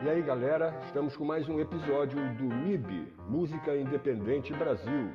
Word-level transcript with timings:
E 0.00 0.08
aí, 0.08 0.22
galera, 0.22 0.72
estamos 0.86 1.16
com 1.16 1.24
mais 1.24 1.48
um 1.48 1.58
episódio 1.58 2.20
do 2.34 2.44
MIB, 2.44 3.12
Música 3.28 3.76
Independente 3.76 4.52
Brasil. 4.52 5.10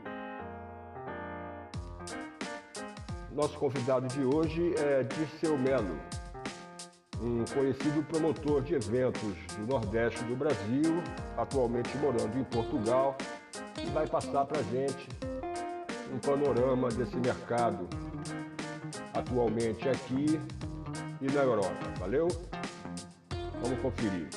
Nosso 3.31 3.57
convidado 3.57 4.07
de 4.07 4.25
hoje 4.25 4.75
é 4.77 5.03
Dirceu 5.03 5.57
Melo, 5.57 5.97
um 7.21 7.45
conhecido 7.53 8.03
promotor 8.09 8.61
de 8.61 8.75
eventos 8.75 9.37
do 9.57 9.65
Nordeste 9.65 10.21
do 10.25 10.35
Brasil, 10.35 11.01
atualmente 11.37 11.97
morando 11.99 12.37
em 12.37 12.43
Portugal, 12.43 13.15
e 13.81 13.85
vai 13.91 14.05
passar 14.05 14.43
para 14.43 14.61
gente 14.63 15.07
um 16.13 16.19
panorama 16.19 16.89
desse 16.89 17.15
mercado 17.15 17.87
atualmente 19.13 19.87
aqui 19.87 20.41
e 21.21 21.31
na 21.31 21.41
Europa. 21.41 21.93
Valeu? 22.01 22.27
Vamos 23.61 23.79
conferir. 23.79 24.27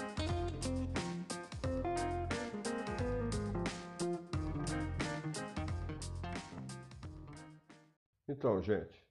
Então, 8.47 8.63
gente, 8.63 9.05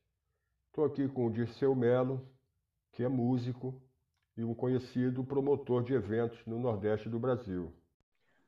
estou 0.67 0.85
aqui 0.85 1.09
com 1.09 1.27
o 1.27 1.29
Dirceu 1.29 1.75
Melo, 1.75 2.25
que 2.93 3.03
é 3.03 3.09
músico 3.09 3.83
e 4.37 4.45
um 4.45 4.55
conhecido 4.55 5.25
promotor 5.25 5.83
de 5.83 5.93
eventos 5.93 6.39
no 6.45 6.57
Nordeste 6.57 7.09
do 7.09 7.19
Brasil. 7.19 7.75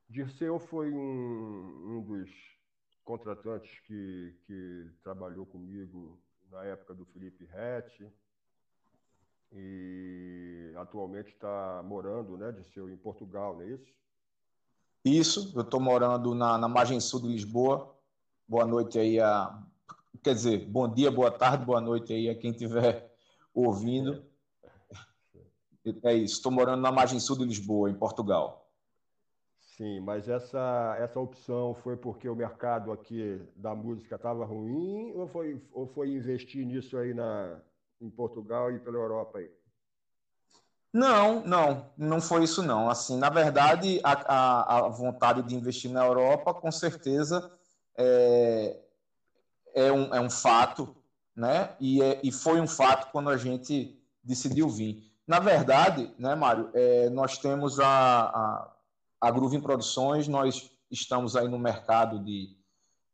Dirceu 0.08 0.58
foi 0.60 0.90
um, 0.94 1.98
um 1.98 2.02
dos 2.02 2.32
contratantes 3.04 3.70
que, 3.82 4.34
que 4.46 4.90
trabalhou 5.04 5.46
comigo 5.46 6.18
na 6.50 6.64
época 6.64 6.94
do 6.94 7.06
Felipe 7.08 7.44
Rett 7.44 8.10
e 9.52 10.72
atualmente 10.78 11.34
está 11.34 11.84
morando, 11.84 12.38
né, 12.38 12.50
Dirceu, 12.54 12.90
em 12.90 12.96
Portugal, 12.96 13.56
não 13.56 13.64
é 13.64 13.72
isso? 13.72 13.94
Isso, 15.04 15.52
eu 15.54 15.64
estou 15.64 15.82
morando 15.82 16.34
na, 16.34 16.58
na 16.58 16.70
margem 16.70 17.02
sul 17.02 17.24
de 17.24 17.28
Lisboa. 17.28 17.94
Boa 18.48 18.66
noite 18.66 18.98
aí 18.98 19.20
a 19.20 19.67
quer 20.28 20.34
dizer, 20.34 20.66
bom 20.66 20.90
dia, 20.90 21.10
boa 21.10 21.32
tarde, 21.32 21.64
boa 21.64 21.80
noite 21.80 22.12
aí 22.12 22.30
a 22.30 22.36
quem 22.36 22.52
estiver 22.52 23.10
ouvindo. 23.54 24.26
É 26.04 26.14
isso, 26.14 26.36
estou 26.36 26.52
morando 26.52 26.82
na 26.82 26.92
margem 26.92 27.18
sul 27.18 27.38
de 27.38 27.46
Lisboa, 27.46 27.90
em 27.90 27.94
Portugal. 27.94 28.70
Sim, 29.78 30.02
mas 30.02 30.28
essa, 30.28 30.98
essa 31.00 31.18
opção 31.18 31.74
foi 31.76 31.96
porque 31.96 32.28
o 32.28 32.36
mercado 32.36 32.92
aqui 32.92 33.42
da 33.56 33.74
música 33.74 34.16
estava 34.16 34.44
ruim 34.44 35.14
ou 35.16 35.30
foi, 35.30 35.62
ou 35.72 35.88
foi 35.88 36.10
investir 36.10 36.66
nisso 36.66 36.98
aí 36.98 37.14
na, 37.14 37.62
em 38.02 38.10
Portugal 38.10 38.70
e 38.70 38.80
pela 38.80 38.98
Europa 38.98 39.38
aí? 39.38 39.50
Não, 40.92 41.42
não, 41.46 41.90
não 41.98 42.20
foi 42.20 42.44
isso 42.44 42.62
não. 42.62 42.90
Assim, 42.90 43.18
na 43.18 43.30
verdade, 43.30 44.02
a, 44.04 44.12
a, 44.12 44.78
a 44.78 44.90
vontade 44.90 45.42
de 45.44 45.56
investir 45.56 45.90
na 45.90 46.06
Europa, 46.06 46.54
com 46.54 46.70
certeza, 46.70 47.50
é, 47.98 48.78
é 49.78 49.92
um, 49.92 50.14
é 50.14 50.20
um 50.20 50.30
fato, 50.30 50.96
né? 51.36 51.76
E, 51.80 52.02
é, 52.02 52.20
e 52.24 52.32
foi 52.32 52.60
um 52.60 52.68
fato 52.68 53.12
quando 53.12 53.30
a 53.30 53.38
gente 53.38 53.98
decidiu 54.24 54.68
vir. 54.70 55.04
Na 55.28 55.40
verdade, 55.40 56.12
né, 56.18 56.36
Mário, 56.36 56.70
é, 56.74 57.10
nós 57.10 57.38
temos 57.38 57.80
a, 57.80 57.88
a, 57.90 58.74
a 59.22 59.32
Produções, 59.62 60.28
nós 60.28 60.72
estamos 60.90 61.36
aí 61.36 61.48
no 61.48 61.60
mercado 61.60 62.24
de. 62.24 62.56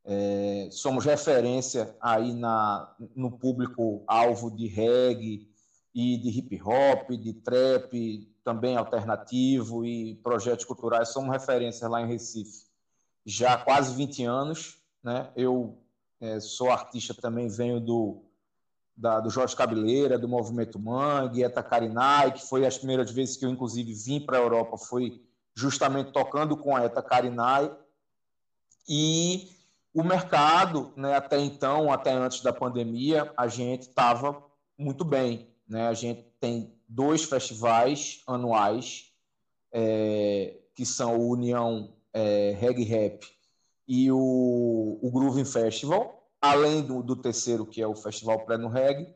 É, 0.06 0.68
somos 0.70 1.06
referência 1.06 1.96
aí 2.02 2.34
na, 2.34 2.94
no 3.16 3.32
público-alvo 3.32 4.52
de 4.52 4.68
reggae 4.68 5.48
e 5.96 6.18
de 6.18 6.30
hip 6.30 6.62
hop, 6.62 7.12
de 7.12 7.34
trap, 7.34 8.30
também 8.44 8.76
alternativo 8.76 9.86
e 9.86 10.16
projetos 10.16 10.66
culturais. 10.66 11.10
Somos 11.10 11.32
referência 11.32 11.88
lá 11.88 12.02
em 12.02 12.08
Recife 12.08 12.74
já 13.26 13.54
há 13.54 13.58
quase 13.58 13.96
20 13.96 14.24
anos. 14.26 14.78
Né? 15.04 15.30
Eu 15.36 15.78
é, 16.24 16.40
sou 16.40 16.72
artista 16.72 17.14
também, 17.14 17.50
venho 17.50 17.82
do, 17.82 18.24
da, 18.96 19.20
do 19.20 19.30
Jorge 19.30 19.54
Cabeleira, 19.54 20.18
do 20.18 20.26
Movimento 20.26 20.80
Mangue, 20.80 21.44
Eta 21.44 21.62
Carinai, 21.62 22.32
que 22.32 22.48
foi 22.48 22.66
as 22.66 22.78
primeiras 22.78 23.12
vezes 23.12 23.36
que 23.36 23.46
eu, 23.46 23.50
inclusive, 23.50 23.94
vim 23.94 24.22
para 24.22 24.38
a 24.38 24.42
Europa, 24.42 24.78
foi 24.78 25.22
justamente 25.54 26.14
tocando 26.14 26.56
com 26.56 26.78
a 26.78 26.86
Eta 26.86 27.04
Carinai. 27.04 27.70
E 28.88 29.50
o 29.94 30.02
mercado, 30.02 30.94
né, 30.96 31.14
até 31.14 31.38
então, 31.42 31.92
até 31.92 32.14
antes 32.14 32.40
da 32.40 32.54
pandemia, 32.54 33.34
a 33.36 33.50
gente 33.50 33.90
estava 33.90 34.42
muito 34.78 35.04
bem. 35.04 35.50
Né? 35.68 35.90
A 35.90 35.94
gente 35.94 36.24
tem 36.40 36.74
dois 36.88 37.26
festivais 37.26 38.22
anuais, 38.26 39.12
é, 39.74 40.58
que 40.74 40.86
são 40.86 41.18
o 41.18 41.28
União 41.28 41.94
é, 42.14 42.56
Reggae 42.58 42.86
Rap 42.86 43.26
e 43.88 44.12
o, 44.12 45.00
o 45.02 45.12
Grooving 45.12 45.46
Festival, 45.46 46.28
além 46.42 46.82
do, 46.82 47.02
do 47.02 47.16
terceiro, 47.16 47.66
que 47.66 47.82
é 47.82 47.88
o 47.88 47.96
Festival 47.96 48.46
Pré 48.46 48.58
no 48.58 48.68
Reggae, 48.68 49.14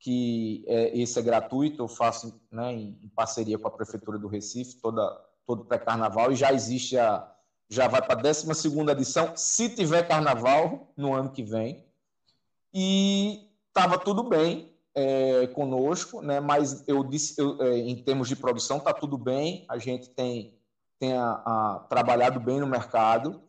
que 0.00 0.64
é, 0.66 0.96
esse 0.96 1.18
é 1.18 1.22
gratuito, 1.22 1.82
eu 1.82 1.88
faço 1.88 2.40
né, 2.50 2.72
em, 2.72 3.10
parceria 3.14 3.58
com 3.58 3.66
a 3.66 3.70
Prefeitura 3.70 4.18
do 4.18 4.28
Recife, 4.28 4.76
toda, 4.76 5.02
todo 5.46 5.64
pré-carnaval, 5.64 6.32
e 6.32 6.36
já 6.36 6.52
existe 6.52 6.96
a. 6.96 7.32
Já 7.70 7.86
vai 7.86 8.00
para 8.00 8.14
a 8.14 8.22
12 8.22 8.48
edição, 8.90 9.36
se 9.36 9.68
tiver 9.68 10.08
carnaval 10.08 10.90
no 10.96 11.12
ano 11.12 11.30
que 11.30 11.42
vem. 11.42 11.84
E 12.72 13.46
estava 13.66 13.98
tudo 13.98 14.22
bem 14.22 14.72
é, 14.94 15.46
conosco, 15.48 16.22
né, 16.22 16.40
mas 16.40 16.88
eu 16.88 17.04
disse, 17.04 17.38
eu, 17.38 17.60
é, 17.60 17.76
em 17.76 18.02
termos 18.02 18.26
de 18.26 18.36
produção, 18.36 18.78
está 18.78 18.94
tudo 18.94 19.18
bem, 19.18 19.66
a 19.68 19.76
gente 19.76 20.08
tem, 20.08 20.58
tem 20.98 21.12
a, 21.12 21.30
a, 21.30 21.86
trabalhado 21.90 22.40
bem 22.40 22.58
no 22.58 22.66
mercado, 22.66 23.42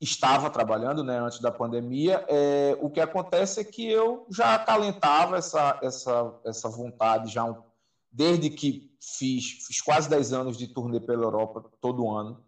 estava 0.00 0.48
trabalhando 0.48 1.02
né, 1.02 1.18
antes 1.18 1.40
da 1.40 1.50
pandemia, 1.50 2.24
é, 2.28 2.76
o 2.80 2.88
que 2.88 3.00
acontece 3.00 3.60
é 3.60 3.64
que 3.64 3.90
eu 3.90 4.26
já 4.30 4.54
acalentava 4.54 5.36
essa, 5.36 5.78
essa, 5.82 6.34
essa 6.44 6.68
vontade 6.68 7.32
já 7.32 7.44
um, 7.44 7.56
desde 8.10 8.48
que 8.50 8.96
fiz, 9.00 9.64
fiz 9.66 9.80
quase 9.80 10.08
10 10.08 10.32
anos 10.32 10.56
de 10.56 10.68
turnê 10.68 11.00
pela 11.00 11.24
Europa 11.24 11.64
todo 11.80 12.10
ano 12.10 12.44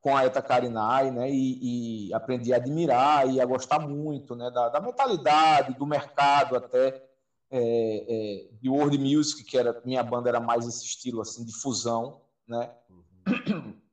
com 0.00 0.14
a 0.14 0.24
Eta 0.24 0.42
Carinai, 0.42 1.10
né, 1.10 1.30
e, 1.30 2.08
e, 2.08 2.14
aprendi 2.14 2.52
a 2.52 2.56
admirar 2.56 3.26
e 3.26 3.40
a 3.40 3.46
gostar 3.46 3.78
muito 3.78 4.36
né, 4.36 4.50
da, 4.50 4.68
da 4.68 4.78
mentalidade, 4.78 5.78
do 5.78 5.86
mercado 5.86 6.56
até, 6.56 7.02
é, 7.50 7.60
é, 7.60 8.48
de 8.60 8.68
world 8.68 8.98
music, 8.98 9.42
que 9.44 9.56
era 9.56 9.80
minha 9.82 10.02
banda 10.02 10.28
era 10.28 10.40
mais 10.40 10.66
esse 10.66 10.84
estilo 10.84 11.22
assim 11.22 11.42
de 11.42 11.54
fusão, 11.54 12.20
né? 12.46 12.70
Uhum. 12.90 13.74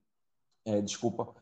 É, 0.64 0.80
desculpa. 0.80 1.34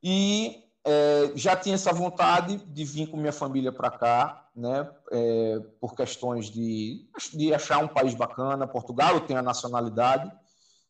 E 0.00 0.69
é, 0.84 1.32
já 1.34 1.54
tinha 1.56 1.74
essa 1.74 1.92
vontade 1.92 2.56
de 2.56 2.84
vir 2.84 3.08
com 3.08 3.16
minha 3.16 3.32
família 3.32 3.70
para 3.70 3.90
cá, 3.90 4.48
né, 4.54 4.90
é, 5.12 5.58
por 5.80 5.94
questões 5.94 6.46
de, 6.46 7.06
de 7.34 7.54
achar 7.54 7.78
um 7.78 7.88
país 7.88 8.14
bacana. 8.14 8.66
Portugal 8.66 9.20
tenho 9.20 9.38
a 9.38 9.42
nacionalidade, 9.42 10.32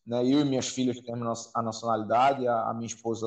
né, 0.06 0.22
eu 0.22 0.40
e 0.40 0.44
minhas 0.44 0.68
filhas 0.68 1.00
temos 1.00 1.50
a 1.54 1.62
nacionalidade, 1.62 2.46
a, 2.46 2.70
a 2.70 2.74
minha 2.74 2.86
esposa 2.86 3.26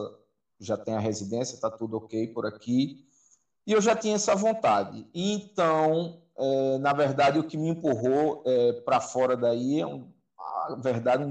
já 0.60 0.78
tem 0.78 0.96
a 0.96 1.00
residência, 1.00 1.56
está 1.56 1.70
tudo 1.70 1.98
ok 1.98 2.28
por 2.28 2.46
aqui. 2.46 3.06
E 3.66 3.72
eu 3.72 3.82
já 3.82 3.96
tinha 3.96 4.16
essa 4.16 4.36
vontade. 4.36 5.08
Então, 5.14 6.22
é, 6.38 6.78
na 6.80 6.94
verdade, 6.94 7.40
o 7.40 7.44
que 7.44 7.58
me 7.58 7.70
empurrou 7.70 8.44
é, 8.46 8.74
para 8.82 9.00
fora 9.00 9.36
daí 9.36 9.82
é, 9.82 9.86
um, 9.86 10.12
a 10.38 10.76
verdade, 10.76 11.26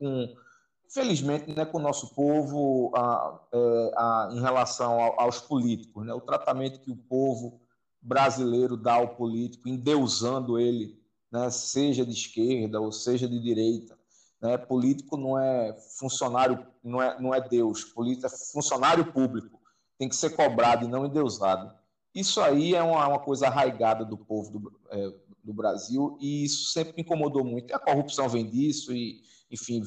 um 0.00 0.34
felizmente, 0.88 1.52
né, 1.54 1.64
com 1.64 1.78
o 1.78 1.82
nosso 1.82 2.14
povo 2.14 2.92
a, 2.94 3.40
é, 3.52 3.92
a, 3.96 4.28
em 4.32 4.40
relação 4.40 5.00
aos 5.18 5.40
políticos, 5.40 6.04
né, 6.06 6.14
o 6.14 6.20
tratamento 6.20 6.80
que 6.80 6.90
o 6.90 6.96
povo 6.96 7.60
brasileiro 8.00 8.76
dá 8.76 8.94
ao 8.94 9.16
político, 9.16 9.68
endeusando 9.68 10.58
ele, 10.58 10.98
né, 11.32 11.50
seja 11.50 12.04
de 12.04 12.12
esquerda 12.12 12.80
ou 12.80 12.92
seja 12.92 13.28
de 13.28 13.40
direita. 13.40 13.98
Né, 14.40 14.58
político 14.58 15.16
não 15.16 15.38
é 15.38 15.72
funcionário, 15.98 16.66
não 16.82 17.00
é, 17.00 17.20
não 17.20 17.34
é 17.34 17.40
Deus, 17.40 17.82
político 17.82 18.26
é 18.26 18.30
funcionário 18.30 19.10
público, 19.12 19.60
tem 19.98 20.08
que 20.08 20.16
ser 20.16 20.30
cobrado 20.30 20.84
e 20.84 20.88
não 20.88 21.06
endeusado. 21.06 21.72
Isso 22.14 22.40
aí 22.40 22.74
é 22.74 22.82
uma, 22.82 23.08
uma 23.08 23.18
coisa 23.18 23.48
arraigada 23.48 24.04
do 24.04 24.16
povo 24.16 24.58
do, 24.58 24.80
é, 24.90 25.12
do 25.42 25.52
Brasil 25.52 26.16
e 26.20 26.44
isso 26.44 26.70
sempre 26.70 26.94
me 26.96 27.02
incomodou 27.02 27.44
muito. 27.44 27.70
E 27.70 27.74
a 27.74 27.78
corrupção 27.78 28.28
vem 28.28 28.48
disso 28.48 28.94
e, 28.94 29.20
enfim, 29.50 29.82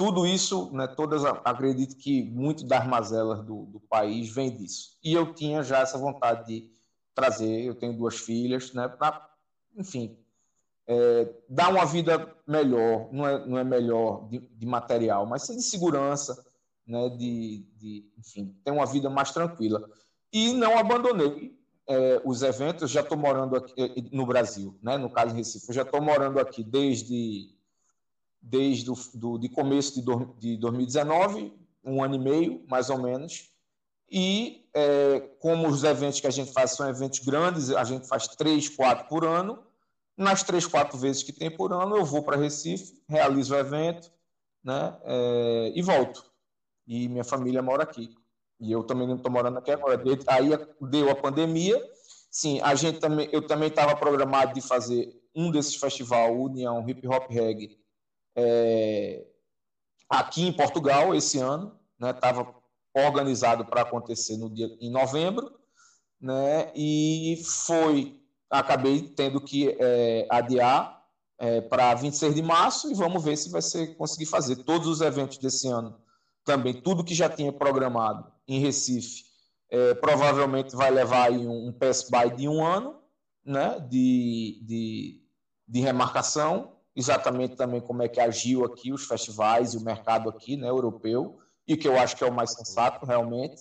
tudo 0.00 0.26
isso, 0.26 0.70
né, 0.72 0.86
todas, 0.86 1.22
acredito 1.44 1.94
que 1.94 2.22
muito 2.22 2.64
das 2.64 2.86
mazelas 2.86 3.44
do, 3.44 3.66
do, 3.66 3.80
país 3.80 4.30
vem 4.30 4.50
disso. 4.50 4.96
E 5.04 5.12
eu 5.12 5.34
tinha 5.34 5.62
já 5.62 5.80
essa 5.80 5.98
vontade 5.98 6.46
de 6.46 6.70
trazer, 7.14 7.66
eu 7.66 7.74
tenho 7.74 7.92
duas 7.92 8.16
filhas, 8.16 8.72
né, 8.72 8.88
para, 8.88 9.28
enfim, 9.76 10.16
é, 10.86 11.28
dar 11.46 11.68
uma 11.68 11.84
vida 11.84 12.34
melhor, 12.46 13.12
não 13.12 13.28
é, 13.28 13.46
não 13.46 13.58
é 13.58 13.62
melhor 13.62 14.26
de, 14.30 14.38
de 14.38 14.64
material, 14.64 15.26
mas 15.26 15.46
de 15.46 15.60
segurança, 15.60 16.46
né, 16.86 17.10
de, 17.10 17.66
de, 17.76 18.10
enfim, 18.18 18.56
ter 18.64 18.70
uma 18.70 18.86
vida 18.86 19.10
mais 19.10 19.32
tranquila. 19.32 19.86
E 20.32 20.54
não 20.54 20.78
abandonei 20.78 21.54
é, 21.86 22.22
os 22.24 22.40
eventos, 22.40 22.90
já 22.90 23.02
estou 23.02 23.18
morando 23.18 23.54
aqui 23.54 24.08
no 24.10 24.24
Brasil, 24.24 24.78
né, 24.82 24.96
no 24.96 25.10
caso 25.10 25.34
em 25.34 25.36
Recife, 25.36 25.74
já 25.74 25.82
estou 25.82 26.00
morando 26.00 26.40
aqui 26.40 26.64
desde 26.64 27.59
desde 28.40 28.90
o 28.90 28.94
do, 29.14 29.38
de 29.38 29.48
começo 29.48 29.94
de, 29.94 30.02
do, 30.02 30.34
de 30.38 30.56
2019, 30.56 31.52
um 31.84 32.02
ano 32.02 32.14
e 32.14 32.18
meio, 32.18 32.64
mais 32.68 32.90
ou 32.90 32.98
menos. 32.98 33.50
E 34.10 34.68
é, 34.74 35.20
como 35.38 35.68
os 35.68 35.84
eventos 35.84 36.20
que 36.20 36.26
a 36.26 36.30
gente 36.30 36.52
faz 36.52 36.72
são 36.72 36.88
eventos 36.88 37.20
grandes, 37.20 37.70
a 37.70 37.84
gente 37.84 38.08
faz 38.08 38.26
três, 38.28 38.68
quatro 38.68 39.06
por 39.08 39.24
ano. 39.24 39.62
Nas 40.16 40.42
três, 40.42 40.66
quatro 40.66 40.98
vezes 40.98 41.22
que 41.22 41.32
tem 41.32 41.50
por 41.50 41.72
ano, 41.72 41.96
eu 41.96 42.04
vou 42.04 42.22
para 42.22 42.36
Recife, 42.36 43.00
realizo 43.08 43.54
o 43.54 43.58
evento 43.58 44.10
né, 44.62 44.96
é, 45.04 45.72
e 45.74 45.80
volto. 45.80 46.24
E 46.86 47.08
minha 47.08 47.24
família 47.24 47.62
mora 47.62 47.84
aqui. 47.84 48.14
E 48.58 48.70
eu 48.70 48.82
também 48.82 49.06
não 49.06 49.16
estou 49.16 49.32
morando 49.32 49.58
aqui 49.58 49.70
agora. 49.70 50.00
Aí 50.26 50.50
deu 50.90 51.08
a 51.08 51.14
pandemia. 51.14 51.80
Sim, 52.30 52.60
a 52.60 52.74
gente 52.74 53.00
também, 53.00 53.28
eu 53.32 53.46
também 53.46 53.68
estava 53.68 53.96
programado 53.96 54.52
de 54.52 54.60
fazer 54.60 55.18
um 55.34 55.50
desses 55.50 55.76
festivais, 55.76 56.36
União 56.36 56.86
Hip 56.88 57.06
Hop 57.08 57.30
Reggae, 57.30 57.79
é, 58.36 59.26
aqui 60.08 60.46
em 60.46 60.52
Portugal 60.52 61.14
esse 61.14 61.38
ano, 61.38 61.78
né? 61.98 62.10
Estava 62.10 62.54
organizado 62.94 63.64
para 63.64 63.82
acontecer 63.82 64.36
no 64.36 64.50
dia 64.50 64.66
em 64.80 64.90
novembro, 64.90 65.52
né? 66.20 66.72
E 66.74 67.42
foi, 67.44 68.20
acabei 68.50 69.02
tendo 69.02 69.40
que 69.40 69.76
é, 69.78 70.26
adiar 70.30 71.04
é, 71.38 71.60
para 71.60 71.94
26 71.94 72.34
de 72.34 72.42
março 72.42 72.90
e 72.90 72.94
vamos 72.94 73.22
ver 73.22 73.36
se 73.36 73.50
vai 73.50 73.62
ser 73.62 73.96
conseguir 73.96 74.26
fazer 74.26 74.56
todos 74.56 74.88
os 74.88 75.00
eventos 75.00 75.38
desse 75.38 75.68
ano 75.68 75.98
também, 76.44 76.74
tudo 76.74 77.04
que 77.04 77.14
já 77.14 77.28
tinha 77.28 77.52
programado 77.52 78.30
em 78.48 78.58
Recife, 78.58 79.24
é, 79.70 79.94
provavelmente 79.94 80.74
vai 80.74 80.90
levar 80.90 81.28
aí 81.28 81.46
um, 81.46 81.68
um 81.68 81.72
by 81.72 82.36
de 82.36 82.48
um 82.48 82.64
ano, 82.64 83.00
né? 83.44 83.78
De, 83.88 84.60
de, 84.64 85.22
de 85.68 85.80
remarcação 85.80 86.79
exatamente 86.94 87.56
também 87.56 87.80
como 87.80 88.02
é 88.02 88.08
que 88.08 88.20
agiu 88.20 88.64
aqui 88.64 88.92
os 88.92 89.06
festivais 89.06 89.74
e 89.74 89.78
o 89.78 89.84
mercado 89.84 90.28
aqui, 90.28 90.56
né, 90.56 90.68
europeu, 90.68 91.38
e 91.66 91.76
que 91.76 91.86
eu 91.86 91.98
acho 91.98 92.16
que 92.16 92.24
é 92.24 92.26
o 92.26 92.34
mais 92.34 92.52
sensato 92.52 93.06
realmente. 93.06 93.60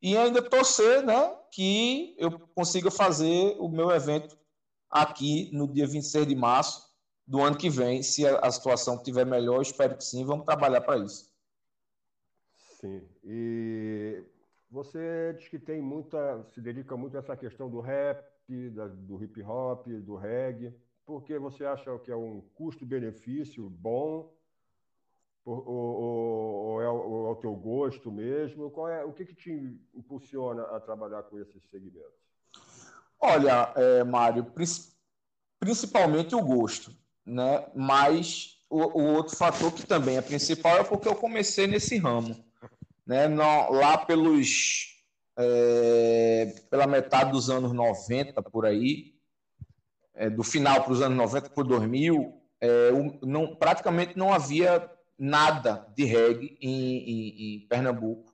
E 0.00 0.16
ainda 0.16 0.42
torcer, 0.42 1.02
né, 1.02 1.34
que 1.50 2.14
eu 2.18 2.38
consiga 2.54 2.90
fazer 2.90 3.56
o 3.58 3.68
meu 3.68 3.90
evento 3.90 4.36
aqui 4.90 5.50
no 5.52 5.66
dia 5.66 5.86
26 5.86 6.26
de 6.26 6.34
março 6.34 6.92
do 7.26 7.40
ano 7.40 7.56
que 7.56 7.70
vem, 7.70 8.02
se 8.02 8.26
a, 8.26 8.50
situação 8.50 8.96
estiver 8.96 9.24
melhor, 9.24 9.62
espero 9.62 9.96
que 9.96 10.04
sim, 10.04 10.24
vamos 10.24 10.44
trabalhar 10.44 10.80
para 10.80 10.98
isso. 10.98 11.32
Sim. 12.80 13.00
E 13.24 14.24
você 14.68 15.34
diz 15.38 15.48
que 15.48 15.58
tem 15.58 15.80
muita, 15.80 16.44
se 16.52 16.60
dedica 16.60 16.96
muito 16.96 17.16
a 17.16 17.20
essa 17.20 17.36
questão 17.36 17.70
do 17.70 17.80
rap, 17.80 18.22
do 18.48 19.22
hip 19.22 19.40
hop, 19.42 19.86
do 19.86 20.16
reggae 20.16 20.74
porque 21.12 21.38
você 21.38 21.66
acha 21.66 21.98
que 21.98 22.10
é 22.10 22.16
um 22.16 22.40
custo-benefício 22.54 23.68
bom, 23.68 24.32
ou, 25.44 25.68
ou, 25.68 25.94
ou, 26.00 26.82
é, 26.82 26.88
ou, 26.88 27.26
é, 27.28 27.30
o 27.32 27.36
teu 27.36 27.54
gosto 27.54 28.10
mesmo? 28.10 28.70
Qual 28.70 28.88
é, 28.88 29.04
o 29.04 29.12
que, 29.12 29.26
que 29.26 29.34
te 29.34 29.78
impulsiona 29.94 30.62
a 30.62 30.80
trabalhar 30.80 31.24
com 31.24 31.38
esses 31.38 31.62
segmentos? 31.68 32.14
Olha, 33.20 33.74
é, 33.76 34.02
Mário, 34.04 34.46
principalmente 35.60 36.34
o 36.34 36.42
gosto, 36.42 36.96
né? 37.26 37.66
mas 37.74 38.64
o, 38.70 38.78
o, 38.78 39.04
outro 39.16 39.36
fator 39.36 39.70
que 39.70 39.84
também 39.84 40.16
é 40.16 40.22
principal 40.22 40.78
é 40.78 40.84
porque 40.84 41.08
eu 41.08 41.14
comecei 41.14 41.66
nesse 41.66 41.98
ramo. 41.98 42.42
Né? 43.06 43.28
No, 43.28 43.70
lá 43.70 43.98
pelos 43.98 44.96
é, 45.36 46.54
pela 46.70 46.86
metade 46.86 47.32
dos 47.32 47.50
anos 47.50 47.72
90, 47.72 48.42
por 48.44 48.64
aí, 48.64 49.11
é, 50.14 50.30
do 50.30 50.42
final 50.42 50.82
para 50.82 50.92
os 50.92 51.02
anos 51.02 51.16
90 51.16 51.50
para 51.50 51.64
2000, 51.64 52.34
é, 52.60 52.90
não, 53.22 53.54
praticamente 53.56 54.16
não 54.16 54.32
havia 54.32 54.90
nada 55.18 55.86
de 55.96 56.04
reggae 56.04 56.56
em, 56.60 56.98
em, 56.98 57.56
em 57.56 57.68
Pernambuco. 57.68 58.32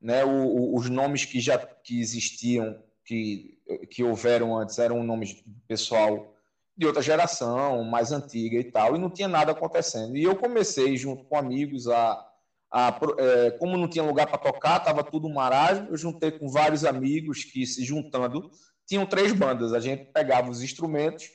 Né? 0.00 0.24
O, 0.24 0.30
o, 0.30 0.76
os 0.76 0.88
nomes 0.88 1.24
que 1.24 1.40
já 1.40 1.58
que 1.58 2.00
existiam, 2.00 2.82
que, 3.04 3.58
que 3.90 4.02
houveram 4.02 4.56
antes, 4.56 4.78
eram 4.78 5.02
nomes 5.02 5.42
pessoal 5.66 6.34
de 6.76 6.86
outra 6.86 7.00
geração, 7.00 7.82
mais 7.84 8.12
antiga 8.12 8.58
e 8.58 8.64
tal, 8.64 8.94
e 8.94 8.98
não 8.98 9.08
tinha 9.08 9.28
nada 9.28 9.52
acontecendo. 9.52 10.16
E 10.16 10.22
eu 10.22 10.36
comecei, 10.36 10.96
junto 10.96 11.24
com 11.24 11.36
amigos, 11.36 11.88
a. 11.88 12.22
a 12.70 13.00
é, 13.18 13.50
como 13.52 13.76
não 13.76 13.88
tinha 13.88 14.04
lugar 14.04 14.26
para 14.26 14.36
tocar, 14.36 14.78
estava 14.78 15.02
tudo 15.02 15.28
marasmo, 15.30 15.88
eu 15.88 15.96
juntei 15.96 16.30
com 16.30 16.48
vários 16.48 16.84
amigos 16.84 17.44
que, 17.44 17.66
se 17.66 17.82
juntando, 17.82 18.50
tinham 18.86 19.06
três 19.06 19.32
bandas. 19.32 19.72
A 19.72 19.80
gente 19.80 20.04
pegava 20.06 20.50
os 20.50 20.62
instrumentos, 20.62 21.28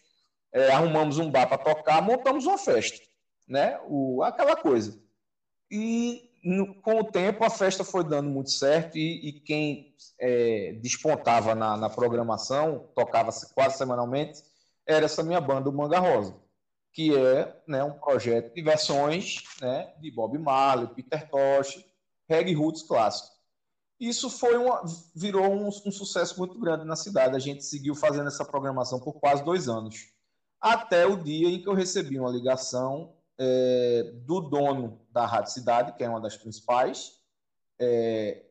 é, 0.53 0.71
arrumamos 0.71 1.17
um 1.17 1.29
bar 1.29 1.47
para 1.47 1.57
tocar, 1.57 2.01
montamos 2.01 2.45
uma 2.45 2.57
festa, 2.57 2.99
né? 3.47 3.79
O, 3.87 4.23
aquela 4.23 4.55
coisa. 4.55 4.99
E 5.69 6.29
no, 6.43 6.75
com 6.81 6.99
o 6.99 7.03
tempo 7.03 7.43
a 7.43 7.49
festa 7.49 7.83
foi 7.83 8.03
dando 8.03 8.29
muito 8.29 8.49
certo 8.49 8.97
e, 8.97 9.29
e 9.29 9.33
quem 9.41 9.95
é, 10.19 10.73
despontava 10.81 11.53
na, 11.53 11.77
na, 11.77 11.89
programação, 11.89 12.89
tocava 12.95 13.31
quase 13.53 13.77
semanalmente, 13.77 14.41
era 14.85 15.05
essa 15.05 15.23
minha 15.23 15.39
banda, 15.39 15.69
o 15.69 15.73
Manga 15.73 15.99
Rosa, 15.99 16.35
que 16.91 17.15
é 17.15 17.55
né, 17.67 17.83
um 17.83 17.93
projeto 17.93 18.53
de 18.53 18.61
versões 18.61 19.43
né, 19.61 19.93
de 19.99 20.11
Bob 20.11 20.37
Marley, 20.37 20.87
Peter 20.87 21.29
Tosh, 21.29 21.85
reggae 22.27 22.53
roots 22.53 22.83
clássico. 22.83 23.40
Isso 24.01 24.31
foi 24.31 24.57
uma, 24.57 24.81
virou 25.13 25.45
um, 25.45 25.67
um, 25.67 25.91
sucesso 25.91 26.39
muito 26.39 26.57
grande 26.57 26.83
na 26.83 26.95
cidade. 26.95 27.35
A 27.35 27.39
gente 27.39 27.63
seguiu 27.63 27.93
fazendo 27.93 28.27
essa 28.29 28.43
programação 28.43 28.99
por 28.99 29.13
quase 29.13 29.43
dois 29.43 29.69
anos. 29.69 30.11
Até 30.59 31.05
o 31.05 31.15
dia 31.15 31.47
em 31.47 31.61
que 31.61 31.69
eu 31.69 31.75
recebi 31.75 32.19
uma 32.19 32.31
ligação 32.31 33.13
é, 33.37 34.11
do 34.25 34.41
dono 34.41 34.99
da 35.11 35.27
Rádio 35.27 35.51
Cidade, 35.51 35.93
que 35.93 36.03
é 36.03 36.09
uma 36.09 36.19
das 36.19 36.35
principais, 36.35 37.19
é, 37.79 38.43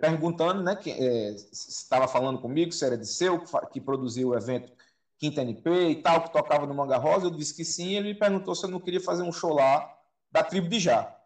perguntando 0.00 0.62
né, 0.62 0.74
que 0.74 0.90
é, 0.90 1.32
estava 1.52 2.08
falando 2.08 2.40
comigo, 2.40 2.72
se 2.72 2.82
era 2.82 2.96
de 2.96 3.06
seu, 3.06 3.40
que, 3.40 3.66
que 3.72 3.80
produziu 3.82 4.30
o 4.30 4.34
evento 4.34 4.72
Quinta 5.18 5.42
NP 5.42 5.90
e 5.90 5.96
tal, 5.96 6.22
que 6.22 6.32
tocava 6.32 6.66
no 6.66 6.72
Manga 6.72 6.96
Rosa. 6.96 7.26
Eu 7.26 7.30
disse 7.30 7.54
que 7.54 7.64
sim. 7.64 7.94
Ele 7.94 8.08
me 8.08 8.18
perguntou 8.18 8.54
se 8.54 8.64
eu 8.64 8.70
não 8.70 8.80
queria 8.80 9.02
fazer 9.02 9.22
um 9.22 9.32
show 9.32 9.52
lá 9.52 9.94
da 10.32 10.42
tribo 10.42 10.66
de 10.66 10.80
Já 10.80 11.17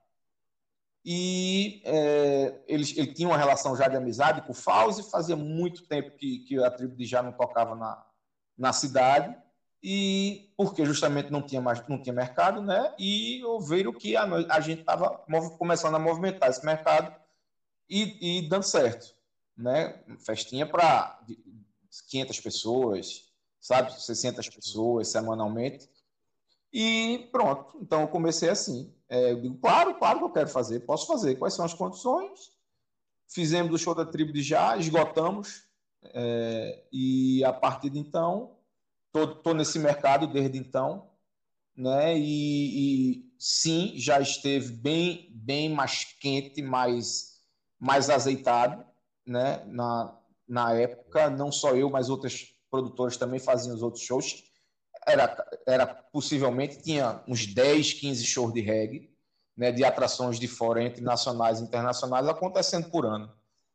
e 1.04 1.80
é, 1.84 2.54
ele, 2.66 2.84
ele, 2.96 3.06
tinha 3.08 3.28
uma 3.28 3.36
relação 3.36 3.74
já 3.74 3.88
de 3.88 3.96
amizade 3.96 4.40
com 4.42 4.52
o 4.52 4.54
Fauzi, 4.54 5.02
fazia 5.02 5.34
muito 5.34 5.82
tempo 5.82 6.12
que, 6.16 6.38
que 6.40 6.62
a 6.62 6.70
tribo 6.70 6.94
de 6.94 7.04
já 7.04 7.22
não 7.22 7.32
tocava 7.32 7.74
na, 7.74 8.00
na 8.56 8.72
cidade, 8.72 9.34
e 9.82 10.52
porque 10.56 10.84
justamente 10.84 11.32
não 11.32 11.42
tinha 11.42 11.60
mais 11.60 11.82
não 11.88 12.00
tinha 12.00 12.12
mercado, 12.12 12.62
né? 12.62 12.92
E 12.96 13.42
ouviram 13.44 13.92
que 13.92 14.16
a, 14.16 14.22
a 14.48 14.60
gente 14.60 14.80
estava 14.80 15.10
começando 15.58 15.96
a 15.96 15.98
movimentar 15.98 16.48
esse 16.48 16.64
mercado 16.64 17.12
e, 17.90 18.38
e 18.38 18.48
dando 18.48 18.62
certo, 18.62 19.12
né? 19.56 20.00
Festinha 20.24 20.66
para 20.66 21.18
500 22.08 22.38
pessoas, 22.38 23.24
sabe? 23.60 23.92
600 24.00 24.48
pessoas 24.50 25.08
semanalmente. 25.08 25.90
E 26.72 27.28
pronto, 27.32 27.76
então 27.82 28.02
eu 28.02 28.08
comecei 28.08 28.48
assim. 28.48 28.94
É, 29.12 29.32
eu 29.32 29.42
digo, 29.42 29.58
claro, 29.58 29.94
claro 29.96 30.20
que 30.20 30.24
eu 30.24 30.30
quero 30.30 30.48
fazer, 30.48 30.80
posso 30.80 31.06
fazer. 31.06 31.34
Quais 31.34 31.52
são 31.52 31.66
as 31.66 31.74
condições? 31.74 32.50
Fizemos 33.28 33.74
o 33.74 33.76
show 33.76 33.94
da 33.94 34.06
tribo 34.06 34.32
de 34.32 34.42
já, 34.42 34.74
esgotamos, 34.78 35.64
é, 36.02 36.82
e 36.90 37.44
a 37.44 37.52
partir 37.52 37.90
de 37.90 37.98
então, 37.98 38.56
estou 39.14 39.52
nesse 39.52 39.78
mercado 39.78 40.26
desde 40.26 40.56
então, 40.56 41.10
né? 41.76 42.18
E, 42.18 43.18
e, 43.20 43.32
sim, 43.38 43.92
já 43.96 44.18
esteve 44.18 44.72
bem, 44.72 45.28
bem 45.30 45.68
mais 45.68 46.04
quente, 46.18 46.62
mais, 46.62 47.38
mais 47.78 48.08
azeitado, 48.08 48.82
né? 49.26 49.62
Na, 49.66 50.18
na 50.48 50.72
época, 50.72 51.28
não 51.28 51.52
só 51.52 51.74
eu, 51.74 51.90
mas 51.90 52.08
outros 52.08 52.56
produtores 52.70 53.18
também 53.18 53.38
faziam 53.38 53.74
os 53.74 53.82
outros 53.82 54.02
shows 54.02 54.42
era, 55.06 55.36
era 55.66 55.86
possivelmente, 55.86 56.82
tinha 56.82 57.22
uns 57.26 57.46
10, 57.46 57.94
15 57.94 58.24
shows 58.24 58.52
de 58.52 58.60
reggae, 58.60 59.10
né, 59.56 59.70
de 59.70 59.84
atrações 59.84 60.38
de 60.38 60.48
fora, 60.48 60.82
entre 60.82 61.02
nacionais 61.02 61.60
e 61.60 61.64
internacionais, 61.64 62.26
acontecendo 62.26 62.88
por 62.90 63.04
ano. 63.04 63.32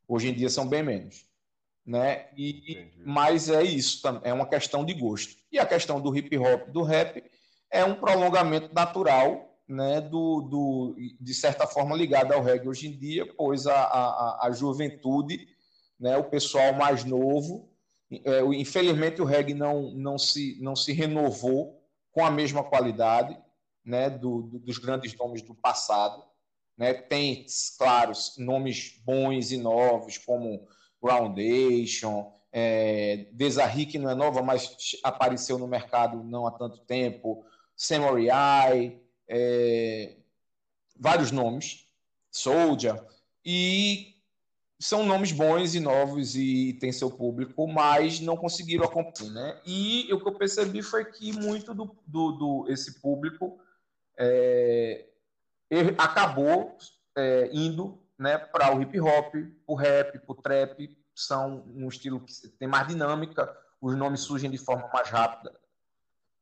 Hoje 0.08 0.30
em 0.30 0.34
dia 0.34 0.50
são 0.50 0.68
bem 0.68 0.84
menos. 0.84 1.26
Né? 1.86 2.28
E, 2.38 2.92
mas 3.06 3.50
é 3.50 3.64
isso, 3.64 4.02
é 4.24 4.34
uma 4.34 4.48
questão 4.48 4.84
de 4.84 4.94
gosto. 4.94 5.36
E 5.52 5.60
a 5.60 5.66
questão 5.66 6.02
do 6.02 6.16
hip 6.16 6.38
hop, 6.38 6.70
do 6.70 6.84
rap, 6.84 7.24
é 7.72 7.84
um 7.84 7.96
prolongamento 7.96 8.74
natural, 8.74 9.48
né, 9.68 10.00
do, 10.00 10.42
do, 10.42 10.96
de 11.20 11.34
certa 11.34 11.68
forma 11.68 11.96
ligado 11.96 12.32
ao 12.34 12.42
reggae 12.42 12.70
hoje 12.70 12.88
em 12.88 12.98
dia, 12.98 13.26
pois 13.36 13.68
a, 13.68 13.76
a, 13.76 14.48
a 14.48 14.52
juventude, 14.52 15.48
né, 16.00 16.16
o 16.18 16.24
pessoal 16.24 16.74
mais 16.74 17.04
novo, 17.04 17.67
é, 18.12 18.42
infelizmente, 18.56 19.22
o 19.22 19.26
reggae 19.26 19.54
não, 19.54 19.92
não, 19.92 20.18
se, 20.18 20.58
não 20.62 20.76
se 20.76 20.94
renovou 20.94 21.84
com 22.12 22.26
a 22.26 22.32
mesma 22.32 22.64
qualidade 22.64 23.38
né, 23.84 24.10
do, 24.10 24.44
do, 24.44 24.60
dos 24.60 24.78
grandes 24.78 25.16
nomes 25.16 25.42
do 25.42 25.54
passado. 25.54 26.24
Né? 26.78 26.94
Tem, 26.94 27.46
claro, 27.78 28.14
nomes 28.38 29.02
bons 29.04 29.52
e 29.52 29.58
novos, 29.58 30.18
como 30.18 30.68
Groundation, 31.02 32.32
é, 32.52 33.28
Desarri, 33.32 33.86
que 33.86 34.00
não 34.00 34.10
é 34.10 34.16
nova, 34.16 34.42
mas 34.42 34.98
apareceu 35.04 35.58
no 35.58 35.68
mercado 35.68 36.24
não 36.24 36.48
há 36.48 36.52
tanto 36.52 36.80
tempo, 36.80 37.46
Samurai, 37.76 39.00
é, 39.28 40.16
vários 40.96 41.32
nomes, 41.32 41.88
Soldier, 42.32 43.04
e 43.46 44.17
são 44.80 45.06
nomes 45.06 45.32
bons 45.32 45.74
e 45.74 45.80
novos 45.80 46.36
e 46.36 46.74
tem 46.74 46.92
seu 46.92 47.10
público, 47.10 47.68
mas 47.68 48.20
não 48.20 48.38
conseguiram 48.38 48.86
acompanhar, 48.86 49.32
né? 49.32 49.62
E 49.66 50.08
o 50.14 50.20
que 50.20 50.28
eu 50.28 50.36
percebi 50.36 50.84
foi 50.84 51.06
que 51.06 51.34
muito 51.34 51.74
do, 51.74 51.96
do, 52.06 52.32
do 52.34 52.66
esse 52.70 53.02
público 53.02 53.60
é, 54.18 55.06
acabou 55.98 56.78
é, 57.16 57.50
indo 57.52 58.00
né, 58.18 58.38
para 58.38 58.76
o 58.76 58.82
hip 58.82 59.00
hop, 59.00 59.34
o 59.66 59.76
rap, 59.76 60.22
o 60.28 60.36
trap, 60.36 60.96
são 61.16 61.64
um 61.76 61.88
estilo 61.88 62.20
que 62.20 62.48
tem 62.60 62.68
mais 62.68 62.88
dinâmica, 62.88 63.56
os 63.82 63.96
nomes 63.96 64.22
surgem 64.22 64.50
de 64.50 64.58
forma 64.58 64.88
mais 64.94 65.10
rápida. 65.10 65.52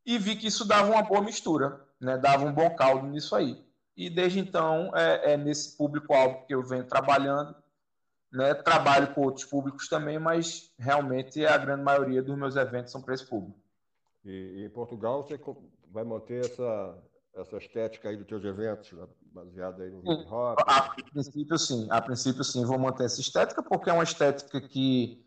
E 0.05 0.17
vi 0.17 0.35
que 0.35 0.47
isso 0.47 0.65
dava 0.65 0.91
uma 0.91 1.01
boa 1.01 1.21
mistura, 1.21 1.81
né, 1.99 2.17
dava 2.17 2.45
um 2.45 2.53
bom 2.53 2.69
caldo 2.75 3.07
nisso 3.07 3.35
aí. 3.35 3.63
E 3.95 4.09
desde 4.09 4.39
então, 4.39 4.91
é, 4.93 5.33
é 5.33 5.37
nesse 5.37 5.77
público-alvo 5.77 6.45
que 6.45 6.53
eu 6.53 6.61
venho 6.61 6.83
trabalhando 6.83 7.55
né? 8.35 8.53
Trabalho 8.53 9.13
com 9.13 9.21
outros 9.21 9.45
públicos 9.45 9.87
também, 9.87 10.19
mas 10.19 10.71
realmente 10.77 11.45
a 11.45 11.57
grande 11.57 11.83
maioria 11.83 12.21
dos 12.21 12.37
meus 12.37 12.55
eventos 12.55 12.91
são 12.91 13.01
para 13.01 13.13
esse 13.13 13.25
público. 13.25 13.57
E, 14.25 14.29
e, 14.29 14.65
em 14.65 14.69
Portugal 14.69 15.23
você 15.23 15.39
vai 15.91 16.03
manter 16.03 16.45
essa, 16.45 16.97
essa 17.35 17.57
estética 17.57 18.09
aí 18.09 18.17
dos 18.17 18.27
teus 18.27 18.43
eventos, 18.43 18.91
né? 18.91 19.07
baseada 19.31 19.83
aí 19.83 19.89
no 19.89 19.99
hip 19.99 20.27
hop? 20.29 20.59
A, 20.65 20.93
princípio 21.11 21.57
sim, 21.57 21.87
a 21.89 22.01
princípio 22.01 22.43
sim, 22.43 22.65
vou 22.65 22.79
manter 22.79 23.05
essa 23.05 23.21
estética 23.21 23.63
porque 23.63 23.89
é 23.89 23.93
uma 23.93 24.03
estética 24.03 24.59
que, 24.59 25.25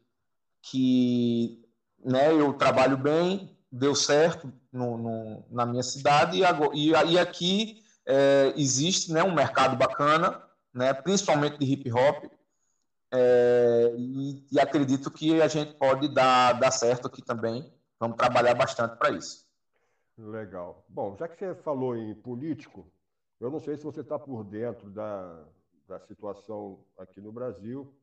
que 0.63 1.65
né, 2.05 2.33
eu 2.33 2.53
trabalho 2.55 2.97
bem, 2.97 3.57
deu 3.71 3.95
certo 3.95 4.53
no, 4.73 4.99
no 4.99 5.45
na 5.51 5.65
minha 5.65 5.83
cidade 5.83 6.41
e, 6.75 6.91
e 6.91 7.19
aqui 7.19 7.83
é, 8.07 8.53
existe 8.57 9.13
né, 9.13 9.23
um 9.23 9.35
mercado 9.35 9.77
bacana, 9.77 10.43
né, 10.75 10.93
principalmente 10.93 11.59
de 11.59 11.71
hip 11.71 11.91
hop, 11.93 12.38
é, 13.11 13.95
e, 13.97 14.47
e, 14.53 14.61
acredito 14.61 15.11
que 15.11 15.41
a 15.41 15.49
gente 15.49 15.75
pode 15.75 16.13
dar, 16.13 16.53
dar 16.53 16.71
certo 16.71 17.07
aqui 17.07 17.23
também. 17.23 17.73
Vamos 17.99 18.17
trabalhar 18.17 18.55
bastante 18.55 18.97
para 18.97 19.11
isso. 19.11 19.47
Legal. 20.17 20.85
Bom, 20.89 21.17
já 21.17 21.27
que 21.27 21.37
você 21.37 21.55
falou 21.55 21.97
em 21.97 22.15
político, 22.15 22.91
eu 23.41 23.51
não 23.51 23.61
sei 23.61 23.77
se 23.77 23.85
você 23.85 24.01
está 24.01 24.19
por 24.19 24.45
dentro 24.45 24.91
da, 24.91 25.45
da 25.87 25.99
situação 26.01 26.85
aqui 26.99 27.21
no 27.21 27.33
Brasil. 27.33 27.95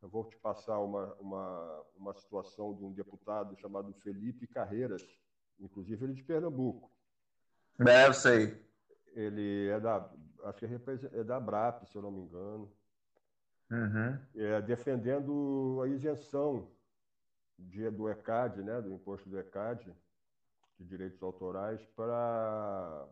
Eu 0.00 0.08
vou 0.08 0.24
te 0.24 0.36
passar 0.36 0.78
uma, 0.78 1.12
uma, 1.14 1.82
uma 1.96 2.14
situação 2.14 2.74
de 2.74 2.84
um 2.84 2.92
deputado 2.92 3.56
chamado 3.56 3.92
Felipe 3.94 4.46
Carreiras, 4.46 5.02
inclusive 5.58 6.04
ele 6.04 6.14
de 6.14 6.22
Pernambuco. 6.22 6.90
É, 7.86 8.06
eu 8.06 8.14
sei. 8.14 8.64
Ele 9.14 9.68
é 9.68 9.80
da, 9.80 10.08
acho 10.44 10.58
que 10.58 10.66
é, 10.66 11.20
é 11.20 11.24
da 11.24 11.40
BRAP, 11.40 11.84
se 11.86 11.96
eu 11.96 12.02
não 12.02 12.12
me 12.12 12.22
engano 12.22 12.70
uhum. 13.70 14.18
é, 14.34 14.60
defendendo 14.62 15.80
a 15.82 15.88
isenção 15.88 16.68
de, 17.58 17.90
do 17.90 18.08
ECAD, 18.08 18.62
né, 18.62 18.80
do 18.80 18.92
imposto 18.92 19.28
do 19.28 19.38
ECAD, 19.38 19.92
de 20.78 20.84
direitos 20.84 21.22
autorais, 21.22 21.80
para, 21.94 23.06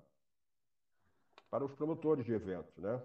para 1.50 1.65
os 1.65 1.73
promotores 1.75 2.25
de 2.25 2.33
eventos. 2.33 2.77
Né? 2.79 3.00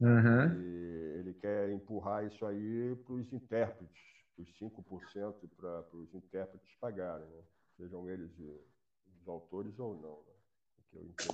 Uhum. 0.00 0.60
E 0.60 1.18
ele 1.18 1.34
quer 1.34 1.70
empurrar 1.70 2.24
isso 2.24 2.44
aí 2.46 2.96
para 3.04 3.14
os 3.14 3.32
intérpretes, 3.32 4.02
os 4.38 4.48
5% 4.58 5.34
para 5.56 5.84
os 5.92 6.14
intérpretes 6.14 6.74
pagarem, 6.80 7.26
né? 7.26 7.42
sejam 7.76 8.08
eles 8.08 8.30
os 8.38 9.28
autores 9.28 9.78
ou 9.78 9.94
não. 10.00 10.22
Né? 10.26 10.34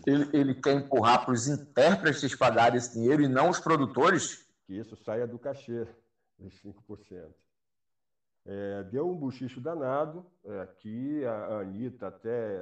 Ele, 0.07 0.29
ele 0.33 0.55
quer 0.55 0.75
empurrar 0.75 1.25
para 1.25 1.35
os 1.35 1.47
intérpretes 1.47 2.35
pagarem 2.35 2.79
esse 2.79 2.95
dinheiro 2.95 3.23
e 3.23 3.29
não 3.29 3.51
os 3.51 3.61
produtores? 3.61 4.50
Que 4.71 4.79
isso 4.79 4.95
saia 4.95 5.27
do 5.27 5.37
cachê, 5.37 5.85
dos 6.39 6.55
5%. 6.63 7.35
É, 8.47 8.85
deu 8.85 9.11
um 9.11 9.17
buchicho 9.17 9.61
danado. 9.61 10.25
É, 10.45 10.61
aqui 10.61 11.25
a 11.25 11.59
Anitta 11.59 12.07
até. 12.07 12.57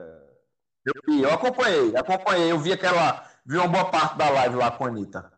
Eu 0.86 1.02
vi, 1.06 1.22
eu 1.22 1.30
acompanhei, 1.30 1.94
acompanhei. 1.94 2.50
Eu 2.50 2.58
vi 2.58 2.72
aquela. 2.72 3.30
Vi 3.44 3.58
uma 3.58 3.68
boa 3.68 3.90
parte 3.90 4.16
da 4.16 4.30
live 4.30 4.56
lá 4.56 4.70
com 4.70 4.86
a 4.86 4.88
Anitta. 4.88 5.30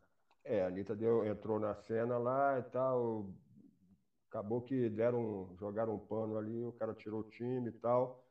É, 0.44 0.62
a 0.62 0.68
Anitta 0.68 0.94
deu, 0.94 1.26
entrou 1.26 1.58
na 1.58 1.74
cena 1.74 2.16
lá 2.18 2.60
e 2.60 2.62
tal. 2.62 3.28
Acabou 4.28 4.62
que 4.62 4.88
deram, 4.90 5.52
jogaram 5.58 5.96
um 5.96 5.98
pano 5.98 6.38
ali, 6.38 6.64
o 6.64 6.72
cara 6.72 6.94
tirou 6.94 7.22
o 7.22 7.28
time 7.30 7.70
e 7.70 7.72
tal. 7.72 8.24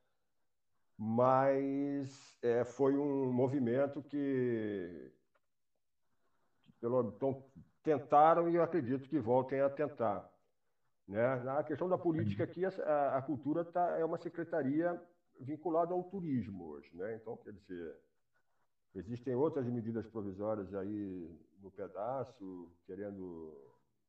Mas 0.98 2.38
é, 2.41 2.63
foi 2.63 2.96
um 2.98 3.34
movimento 3.34 4.01
que, 4.01 5.12
que 6.63 6.72
pelo, 6.79 7.13
então, 7.13 7.43
tentaram 7.83 8.50
e 8.50 8.55
eu 8.55 8.63
acredito 8.63 9.07
que 9.07 9.19
voltem 9.19 9.62
a 9.62 9.69
tentar. 9.69 10.29
Né? 11.07 11.36
Na 11.43 11.63
questão 11.63 11.89
da 11.89 11.98
política 11.98 12.43
aqui, 12.43 12.63
a, 12.65 13.17
a 13.17 13.21
cultura 13.21 13.65
tá, 13.65 13.98
é 13.98 14.05
uma 14.05 14.17
secretaria 14.17 15.00
vinculada 15.39 15.93
ao 15.93 16.03
turismo 16.03 16.65
hoje. 16.65 16.95
Né? 16.95 17.15
Então, 17.15 17.38
quer 17.38 17.53
dizer, 17.53 17.95
existem 18.95 19.36
outras 19.36 19.65
medidas 19.65 20.05
provisórias 20.07 20.74
aí 20.75 21.36
no 21.62 21.71
pedaço, 21.71 22.71
querendo 22.86 23.53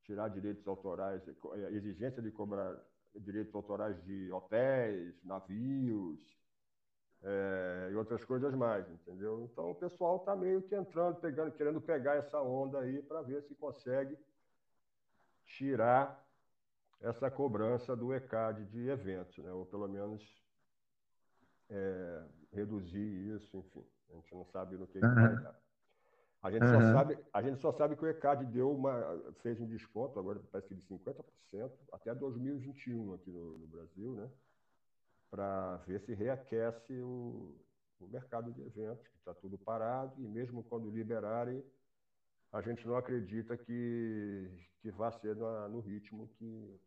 tirar 0.04 0.28
direitos 0.28 0.66
autorais, 0.66 1.22
é, 1.28 1.72
exigência 1.72 2.22
de 2.22 2.30
cobrar 2.30 2.76
direitos 3.14 3.54
autorais 3.54 4.00
de 4.04 4.30
hotéis, 4.30 5.14
navios, 5.24 6.20
é, 7.22 7.88
e 7.92 7.96
outras 7.96 8.24
coisas 8.24 8.54
mais, 8.54 8.88
entendeu? 8.90 9.48
Então 9.50 9.70
o 9.70 9.74
pessoal 9.74 10.16
está 10.16 10.34
meio 10.34 10.62
que 10.62 10.74
entrando, 10.74 11.16
pegando, 11.16 11.52
querendo 11.52 11.80
pegar 11.80 12.16
essa 12.16 12.40
onda 12.40 12.78
aí 12.80 13.02
para 13.02 13.22
ver 13.22 13.42
se 13.42 13.54
consegue 13.54 14.16
tirar 15.44 16.26
essa 17.00 17.30
cobrança 17.30 17.96
do 17.96 18.14
ECAD 18.14 18.64
de 18.66 18.88
eventos, 18.88 19.36
né? 19.38 19.50
ou 19.52 19.64
pelo 19.66 19.88
menos 19.88 20.22
é, 21.68 22.22
reduzir 22.52 23.34
isso, 23.34 23.56
enfim. 23.56 23.84
A 24.10 24.14
gente 24.16 24.34
não 24.34 24.44
sabe 24.46 24.76
no 24.76 24.86
que, 24.86 24.98
uhum. 24.98 25.14
vai 25.14 25.42
dar. 25.42 25.60
A 26.42 26.50
gente, 26.50 26.64
uhum. 26.64 26.80
só 26.80 26.92
sabe, 26.92 27.18
a 27.32 27.42
gente 27.42 27.60
só 27.60 27.72
sabe 27.72 27.96
que 27.96 28.04
o 28.04 28.08
ECAD 28.08 28.46
deu 28.46 28.74
uma, 28.74 29.20
fez 29.42 29.60
um 29.60 29.66
desconto, 29.66 30.18
agora 30.18 30.40
parece 30.50 30.68
que 30.68 30.74
de 30.74 30.86
50%, 30.86 31.70
até 31.92 32.14
2021 32.14 33.14
aqui 33.14 33.30
no, 33.30 33.58
no 33.58 33.66
Brasil, 33.66 34.14
né? 34.14 34.30
Para 35.30 35.76
ver 35.86 36.00
se 36.00 36.12
reaquece 36.12 36.92
o, 37.00 37.54
o 38.00 38.06
mercado 38.08 38.52
de 38.52 38.60
eventos, 38.62 39.06
que 39.06 39.16
está 39.16 39.32
tudo 39.34 39.56
parado, 39.56 40.14
e 40.18 40.26
mesmo 40.26 40.64
quando 40.64 40.90
liberarem, 40.90 41.64
a 42.52 42.60
gente 42.60 42.86
não 42.86 42.96
acredita 42.96 43.56
que, 43.56 44.50
que 44.80 44.90
vá 44.90 45.12
ser 45.12 45.36
no, 45.36 45.68
no 45.68 45.80
ritmo 45.80 46.28
que, 46.36 46.80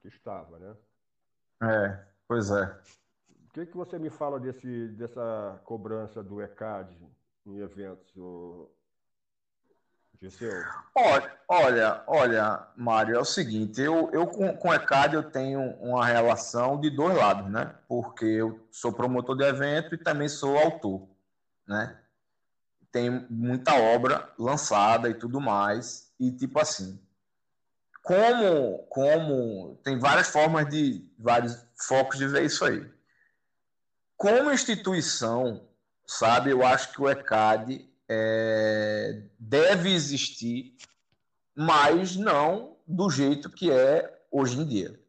que 0.00 0.08
estava, 0.08 0.58
né? 0.58 0.76
É, 1.62 2.06
pois 2.26 2.50
é. 2.50 2.64
O 3.48 3.52
que, 3.52 3.66
que 3.66 3.76
você 3.76 3.98
me 3.98 4.08
fala 4.08 4.40
desse, 4.40 4.88
dessa 4.88 5.60
cobrança 5.64 6.22
do 6.22 6.40
ECAD 6.40 6.96
em 7.44 7.58
eventos, 7.58 8.14
Olha, 10.94 11.30
olha, 11.48 12.02
olha, 12.06 12.62
Mário, 12.76 13.16
é 13.16 13.18
o 13.18 13.24
seguinte, 13.24 13.80
eu, 13.80 14.10
eu 14.12 14.26
com, 14.26 14.54
com 14.54 14.68
o 14.68 14.74
ECAD 14.74 15.14
eu 15.14 15.22
tenho 15.22 15.70
uma 15.80 16.04
relação 16.04 16.78
de 16.78 16.90
dois 16.90 17.16
lados, 17.16 17.50
né? 17.50 17.72
Porque 17.88 18.26
eu 18.26 18.54
sou 18.70 18.92
promotor 18.92 19.34
de 19.34 19.44
evento 19.44 19.94
e 19.94 19.98
também 19.98 20.28
sou 20.28 20.58
autor, 20.58 21.02
né? 21.66 21.94
Tem 22.92 23.24
muita 23.30 23.74
obra 23.74 24.28
lançada 24.38 25.08
e 25.08 25.14
tudo 25.14 25.40
mais, 25.40 26.12
e 26.18 26.30
tipo 26.30 26.58
assim, 26.58 27.00
como, 28.02 28.84
como 28.88 29.78
tem 29.82 29.98
várias 29.98 30.28
formas 30.28 30.68
de, 30.68 31.04
vários 31.18 31.64
focos 31.76 32.18
de 32.18 32.26
ver 32.26 32.44
isso 32.44 32.64
aí. 32.64 32.86
Como 34.16 34.52
instituição, 34.52 35.62
sabe, 36.06 36.50
eu 36.50 36.64
acho 36.64 36.92
que 36.92 37.00
o 37.00 37.08
ECAD 37.08 37.89
é, 38.12 39.22
deve 39.38 39.92
existir, 39.92 40.74
mas 41.54 42.16
não 42.16 42.76
do 42.84 43.08
jeito 43.08 43.48
que 43.48 43.70
é 43.70 44.20
hoje 44.32 44.60
em 44.60 44.66
dia. 44.66 45.00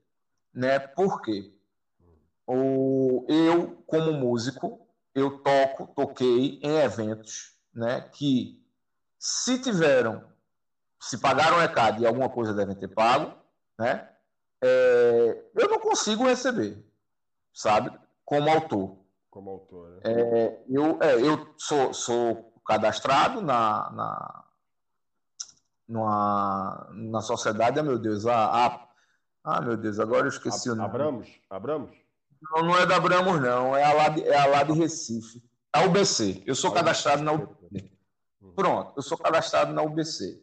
Né? 0.54 0.78
Por 0.78 1.20
quê? 1.24 1.52
O, 2.46 3.26
eu, 3.28 3.84
como 3.88 4.14
músico, 4.14 4.88
eu 5.16 5.40
toco, 5.40 5.88
toquei 5.96 6.60
em 6.62 6.78
eventos 6.78 7.58
né, 7.74 8.02
que, 8.14 8.64
se 9.18 9.60
tiveram, 9.60 10.24
se 11.00 11.18
pagaram 11.18 11.58
o 11.58 11.64
ECAD 11.64 12.04
e 12.04 12.06
alguma 12.06 12.30
coisa 12.30 12.54
devem 12.54 12.76
ter 12.76 12.90
pago, 12.90 13.34
né, 13.80 14.08
é, 14.62 15.44
eu 15.56 15.70
não 15.70 15.80
consigo 15.80 16.26
receber, 16.26 16.86
sabe? 17.52 17.92
Como 18.24 18.50
autor. 18.50 18.98
Como 19.32 19.50
autor, 19.50 19.90
né? 19.90 20.00
É, 20.04 20.64
eu, 20.70 21.00
é, 21.02 21.16
eu 21.16 21.54
sou, 21.58 21.94
sou 21.94 22.51
cadastrado 22.66 23.42
na, 23.42 23.90
na, 23.92 24.44
numa, 25.88 26.88
na 26.92 27.22
sociedade, 27.22 27.80
ah, 27.80 27.84
meu 27.84 28.00
Deus, 28.00 28.26
a, 28.26 28.68
a, 28.68 28.88
ah, 29.44 29.62
meu 29.62 29.78
Deus, 29.78 30.00
agora 30.00 30.24
eu 30.24 30.30
esqueci 30.30 30.70
a, 30.70 30.74
o 30.74 30.76
nome. 30.76 30.90
Abramos? 30.90 31.30
Abramos? 31.50 31.92
Não, 32.42 32.64
não 32.64 32.78
é 32.78 32.86
da 32.86 32.96
Abramos, 32.96 33.42
não, 33.42 33.76
é 33.76 33.84
a 33.84 33.94
lá 33.94 34.10
de, 34.10 34.24
é 34.24 34.38
a 34.38 34.46
lá 34.46 34.64
de 34.64 34.74
Recife. 34.74 35.42
A 35.74 35.84
UBC. 35.86 36.44
Eu 36.46 36.56
sou 36.56 36.72
cadastrado 36.72 37.24
na 37.24 37.32
UBC. 37.32 37.92
Pronto, 38.56 38.94
eu 38.96 39.02
sou 39.02 39.18
cadastrado 39.18 39.74
na 39.74 39.82
UBC. 39.82 40.42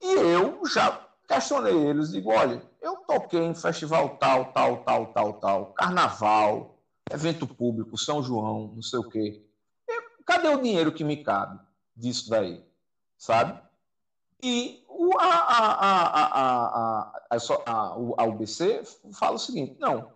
E 0.00 0.12
eu 0.14 0.60
já 0.66 1.06
questionei 1.26 1.74
eles, 1.74 2.10
digo, 2.10 2.30
olha, 2.30 2.62
eu 2.80 2.96
toquei 2.96 3.40
em 3.40 3.54
festival 3.54 4.16
tal, 4.18 4.52
tal, 4.52 4.78
tal, 4.78 5.06
tal, 5.06 5.32
tal, 5.34 5.66
carnaval, 5.72 6.78
evento 7.10 7.46
público, 7.46 7.96
São 7.96 8.22
João, 8.22 8.72
não 8.74 8.82
sei 8.82 8.98
o 8.98 9.08
quê. 9.08 9.42
Cadê 10.24 10.48
o 10.48 10.60
dinheiro 10.60 10.92
que 10.92 11.04
me 11.04 11.22
cabe 11.22 11.58
disso 11.96 12.30
daí? 12.30 12.64
Sabe? 13.16 13.60
E 14.42 14.84
o, 14.88 15.16
a, 15.18 15.24
a, 15.24 15.82
a, 17.30 17.84
a, 18.18 18.24
UBC 18.24 18.82
fala 19.12 19.36
o 19.36 19.38
seguinte: 19.38 19.76
não, 19.78 20.12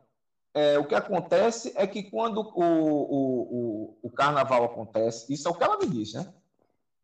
é, 0.57 0.79
o 0.79 0.85
que 0.85 0.95
acontece 0.95 1.73
é 1.77 1.87
que 1.87 2.03
quando 2.03 2.41
o, 2.41 2.63
o, 2.65 3.99
o, 4.03 4.11
carnaval 4.11 4.65
acontece, 4.65 5.33
isso 5.33 5.47
é 5.47 5.51
o 5.51 5.55
que 5.55 5.63
ela 5.63 5.79
me 5.79 5.87
diz, 5.87 6.15
né? 6.15 6.33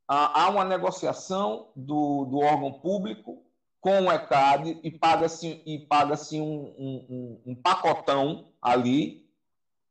Há, 0.09 0.51
uma 0.51 0.65
negociação 0.65 1.69
do, 1.77 2.25
do 2.25 2.39
órgão 2.39 2.73
público 2.73 3.43
com 3.81 4.03
o 4.03 4.13
ECAD 4.13 4.81
e 4.83 4.91
paga-se 4.91 5.63
paga 5.89 6.15
um, 6.35 6.41
um, 6.41 7.41
um, 7.47 7.55
pacotão 7.55 8.49
ali, 8.61 9.31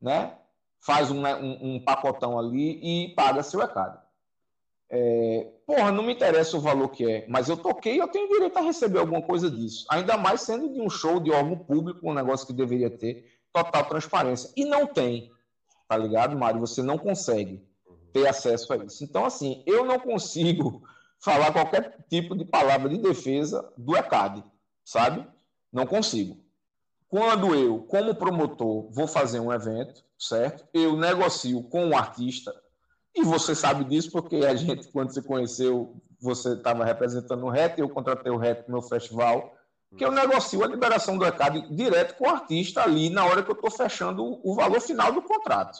né? 0.01 0.37
Faz 0.81 1.11
um, 1.11 1.25
um, 1.25 1.75
um 1.75 1.79
pacotão 1.79 2.38
ali 2.38 2.79
e 2.81 3.15
paga-se 3.15 3.55
o 3.55 3.61
ECAD. 3.61 4.00
É, 4.93 5.47
porra, 5.65 5.89
não 5.89 6.03
me 6.03 6.13
interessa 6.13 6.57
o 6.57 6.59
valor 6.59 6.89
que 6.89 7.09
é, 7.09 7.25
mas 7.29 7.47
eu 7.47 7.55
toquei 7.55 8.01
eu 8.01 8.09
tenho 8.09 8.27
direito 8.27 8.57
a 8.57 8.61
receber 8.61 9.00
alguma 9.00 9.21
coisa 9.21 9.50
disso. 9.50 9.85
Ainda 9.89 10.17
mais 10.17 10.41
sendo 10.41 10.73
de 10.73 10.81
um 10.81 10.89
show 10.89 11.17
de 11.19 11.31
órgão 11.31 11.57
público, 11.57 12.09
um 12.09 12.13
negócio 12.13 12.45
que 12.45 12.51
deveria 12.51 12.89
ter 12.89 13.25
total 13.53 13.85
transparência. 13.85 14.51
E 14.55 14.65
não 14.65 14.85
tem, 14.85 15.31
tá 15.88 15.95
ligado, 15.95 16.38
Mário? 16.38 16.59
Você 16.59 16.83
não 16.83 16.97
consegue 16.97 17.65
ter 18.11 18.27
acesso 18.27 18.73
a 18.73 18.77
isso. 18.77 19.03
Então, 19.03 19.23
assim, 19.23 19.63
eu 19.65 19.85
não 19.85 19.97
consigo 19.97 20.83
falar 21.23 21.53
qualquer 21.53 22.03
tipo 22.09 22.35
de 22.35 22.43
palavra 22.43 22.89
de 22.89 22.97
defesa 22.97 23.71
do 23.77 23.95
ECAD, 23.95 24.43
sabe? 24.83 25.25
Não 25.71 25.85
consigo. 25.85 26.38
Quando 27.11 27.53
eu, 27.53 27.79
como 27.79 28.15
promotor, 28.15 28.89
vou 28.89 29.05
fazer 29.05 29.41
um 29.41 29.51
evento, 29.51 30.01
certo? 30.17 30.65
Eu 30.73 30.95
negocio 30.95 31.61
com 31.63 31.89
o 31.89 31.97
artista 31.97 32.55
e 33.13 33.21
você 33.21 33.53
sabe 33.53 33.83
disso 33.83 34.09
porque 34.13 34.37
a 34.37 34.55
gente, 34.55 34.87
quando 34.87 35.13
se 35.13 35.21
conheceu, 35.21 35.93
você 36.21 36.53
estava 36.53 36.85
representando 36.85 37.43
o 37.43 37.49
RET, 37.49 37.77
eu 37.77 37.89
contratei 37.89 38.31
o 38.31 38.37
RET 38.37 38.65
no 38.65 38.75
meu 38.75 38.81
festival, 38.81 39.53
que 39.97 40.05
eu 40.05 40.09
negocio 40.09 40.63
a 40.63 40.67
liberação 40.67 41.17
do 41.17 41.25
ECAD 41.25 41.75
direto 41.75 42.15
com 42.15 42.27
o 42.27 42.29
artista 42.29 42.81
ali 42.81 43.09
na 43.09 43.25
hora 43.25 43.43
que 43.43 43.51
eu 43.51 43.55
estou 43.55 43.69
fechando 43.69 44.39
o 44.41 44.55
valor 44.55 44.79
final 44.79 45.11
do 45.11 45.21
contrato. 45.21 45.79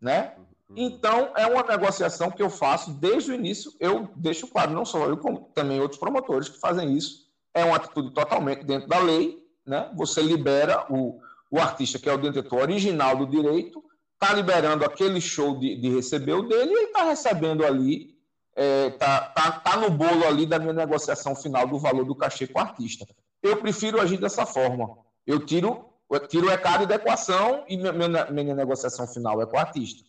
Né? 0.00 0.32
Uhum. 0.70 0.76
Então, 0.78 1.30
é 1.36 1.46
uma 1.46 1.62
negociação 1.62 2.30
que 2.30 2.42
eu 2.42 2.48
faço 2.48 2.90
desde 2.94 3.32
o 3.32 3.34
início. 3.34 3.70
Eu 3.78 4.08
deixo 4.16 4.48
claro, 4.48 4.72
não 4.72 4.86
só 4.86 5.04
eu, 5.04 5.18
como 5.18 5.50
também 5.54 5.78
outros 5.78 6.00
promotores 6.00 6.48
que 6.48 6.58
fazem 6.58 6.96
isso. 6.96 7.28
É 7.52 7.66
uma 7.66 7.76
atitude 7.76 8.14
totalmente 8.14 8.64
dentro 8.64 8.88
da 8.88 8.98
lei. 8.98 9.46
Né? 9.68 9.90
Você 9.94 10.22
libera 10.22 10.86
o, 10.88 11.20
o 11.50 11.58
artista, 11.58 11.98
que 11.98 12.08
é 12.08 12.12
o 12.12 12.16
detentor 12.16 12.62
original 12.62 13.14
do 13.14 13.26
direito, 13.26 13.84
está 14.14 14.32
liberando 14.34 14.82
aquele 14.82 15.20
show 15.20 15.58
de, 15.58 15.76
de 15.76 15.90
receber 15.90 16.32
o 16.32 16.48
dele 16.48 16.70
e 16.70 16.74
ele 16.74 16.86
está 16.86 17.04
recebendo 17.04 17.62
ali, 17.66 18.16
está 18.56 18.56
é, 18.56 18.90
tá, 18.90 19.20
tá, 19.20 19.52
tá 19.52 19.76
no 19.76 19.90
bolo 19.90 20.26
ali 20.26 20.46
da 20.46 20.58
minha 20.58 20.72
negociação 20.72 21.36
final 21.36 21.66
do 21.66 21.78
valor 21.78 22.06
do 22.06 22.14
cachê 22.14 22.46
com 22.46 22.58
o 22.58 22.62
artista. 22.62 23.06
Eu 23.42 23.58
prefiro 23.58 24.00
agir 24.00 24.16
dessa 24.16 24.46
forma. 24.46 24.96
Eu 25.26 25.44
tiro, 25.44 25.84
eu 26.10 26.26
tiro 26.26 26.46
o 26.46 26.50
ECAD 26.50 26.86
da 26.86 26.94
equação 26.94 27.62
e 27.68 27.76
minha, 27.76 27.92
minha, 27.92 28.54
negociação 28.54 29.06
final 29.06 29.42
é 29.42 29.46
com 29.46 29.58
o 29.58 29.60
artista. 29.60 30.02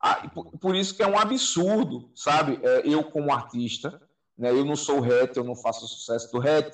Ah, 0.00 0.28
por, 0.34 0.50
por, 0.58 0.74
isso 0.74 0.96
que 0.96 1.04
é 1.04 1.06
um 1.06 1.18
absurdo, 1.18 2.10
sabe? 2.16 2.58
É, 2.64 2.82
eu, 2.84 3.04
como 3.04 3.32
artista, 3.32 4.02
né, 4.36 4.50
eu 4.50 4.64
não 4.64 4.74
sou 4.74 4.98
o 4.98 5.00
RET, 5.00 5.36
eu 5.36 5.44
não 5.44 5.54
faço 5.54 5.84
o 5.84 5.88
sucesso 5.88 6.32
do 6.32 6.40
RET, 6.40 6.72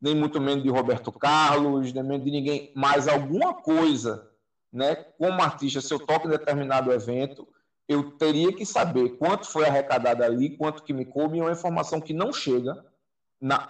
nem 0.00 0.14
muito 0.14 0.40
menos 0.40 0.62
de 0.62 0.70
Roberto 0.70 1.10
Carlos, 1.12 1.92
nem 1.92 2.02
menos 2.02 2.24
de 2.24 2.30
ninguém, 2.30 2.72
mas 2.74 3.08
alguma 3.08 3.54
coisa 3.54 4.30
né, 4.72 4.94
como 4.94 5.42
artista, 5.42 5.80
se 5.80 5.92
eu 5.92 5.98
toco 5.98 6.26
em 6.26 6.30
determinado 6.30 6.92
evento, 6.92 7.48
eu 7.88 8.10
teria 8.12 8.52
que 8.52 8.66
saber 8.66 9.10
quanto 9.16 9.46
foi 9.46 9.64
arrecadado 9.64 10.22
ali, 10.22 10.56
quanto 10.56 10.82
que 10.82 10.92
me 10.92 11.04
coube, 11.04 11.38
e 11.38 11.40
uma 11.40 11.52
informação 11.52 12.00
que 12.00 12.12
não 12.12 12.32
chega 12.32 12.84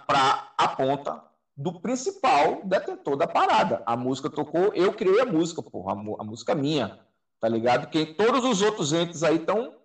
para 0.05 0.53
a 0.57 0.67
ponta 0.69 1.23
do 1.55 1.79
principal 1.79 2.61
detentor 2.63 3.15
da 3.15 3.27
parada. 3.27 3.81
A 3.85 3.95
música 3.95 4.29
tocou, 4.29 4.73
eu 4.73 4.93
criei 4.93 5.21
a 5.21 5.25
música, 5.25 5.61
porra, 5.61 5.93
a, 5.93 6.21
a 6.21 6.23
música 6.23 6.51
é 6.51 6.55
minha, 6.55 6.99
tá 7.39 7.47
ligado? 7.47 7.89
Que 7.89 8.05
todos 8.05 8.43
os 8.43 8.61
outros 8.61 8.91
entes 8.91 9.23
aí 9.23 9.37
estão 9.37 9.75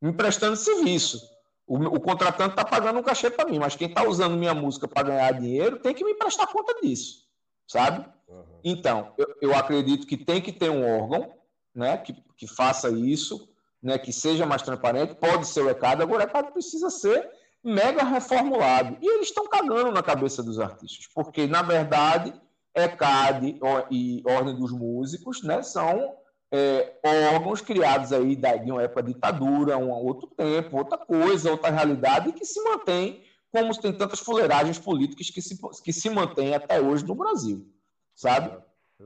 me 0.00 0.12
prestando 0.12 0.56
serviço. 0.56 1.20
O, 1.66 1.76
o 1.76 2.00
contratante 2.00 2.50
está 2.50 2.64
pagando 2.64 2.98
um 2.98 3.02
cachê 3.02 3.30
para 3.30 3.48
mim, 3.48 3.58
mas 3.58 3.76
quem 3.76 3.88
está 3.88 4.06
usando 4.06 4.36
minha 4.36 4.54
música 4.54 4.88
para 4.88 5.04
ganhar 5.04 5.32
dinheiro 5.32 5.78
tem 5.78 5.94
que 5.94 6.04
me 6.04 6.14
prestar 6.14 6.46
conta 6.48 6.74
disso, 6.80 7.24
sabe? 7.66 8.04
Uhum. 8.28 8.44
Então, 8.64 9.12
eu, 9.16 9.34
eu, 9.40 9.56
acredito 9.56 10.06
que 10.06 10.16
tem 10.16 10.40
que 10.40 10.52
ter 10.52 10.70
um 10.70 10.84
órgão 10.84 11.32
né, 11.74 11.96
que, 11.98 12.14
que 12.36 12.46
faça 12.46 12.90
isso, 12.90 13.48
né, 13.82 13.98
que 13.98 14.12
seja 14.12 14.44
mais 14.44 14.62
transparente. 14.62 15.14
Pode 15.14 15.46
ser 15.46 15.62
o 15.62 15.70
ECAD, 15.70 16.02
agora 16.02 16.24
o 16.24 16.26
ECAD 16.26 16.52
precisa 16.52 16.90
ser 16.90 17.30
mega 17.62 18.02
reformulado. 18.02 18.98
E 19.00 19.06
eles 19.06 19.28
estão 19.28 19.48
cagando 19.48 19.92
na 19.92 20.02
cabeça 20.02 20.42
dos 20.42 20.58
artistas, 20.58 21.06
porque, 21.14 21.46
na 21.46 21.62
verdade, 21.62 22.34
ECAD 22.74 23.60
e 23.90 24.22
Ordem 24.26 24.56
dos 24.56 24.72
Músicos 24.72 25.42
né, 25.42 25.62
são 25.62 26.16
é, 26.52 26.92
órgãos 27.34 27.60
criados 27.60 28.12
aí 28.12 28.36
de 28.36 28.70
uma 28.70 28.82
época 28.82 29.02
de 29.02 29.14
ditadura, 29.14 29.78
um 29.78 29.90
outro 29.90 30.28
tempo, 30.28 30.76
outra 30.76 30.98
coisa, 30.98 31.50
outra 31.50 31.70
realidade, 31.70 32.32
que 32.32 32.44
se 32.44 32.62
mantém 32.62 33.24
como 33.50 33.78
tem 33.78 33.92
tantas 33.92 34.20
fuleiragens 34.20 34.78
políticas 34.78 35.28
que 35.28 35.42
se, 35.42 35.58
que 35.82 35.92
se 35.92 36.08
mantêm 36.08 36.54
até 36.54 36.80
hoje 36.80 37.04
no 37.04 37.14
Brasil 37.14 37.66
sabe? 38.14 38.56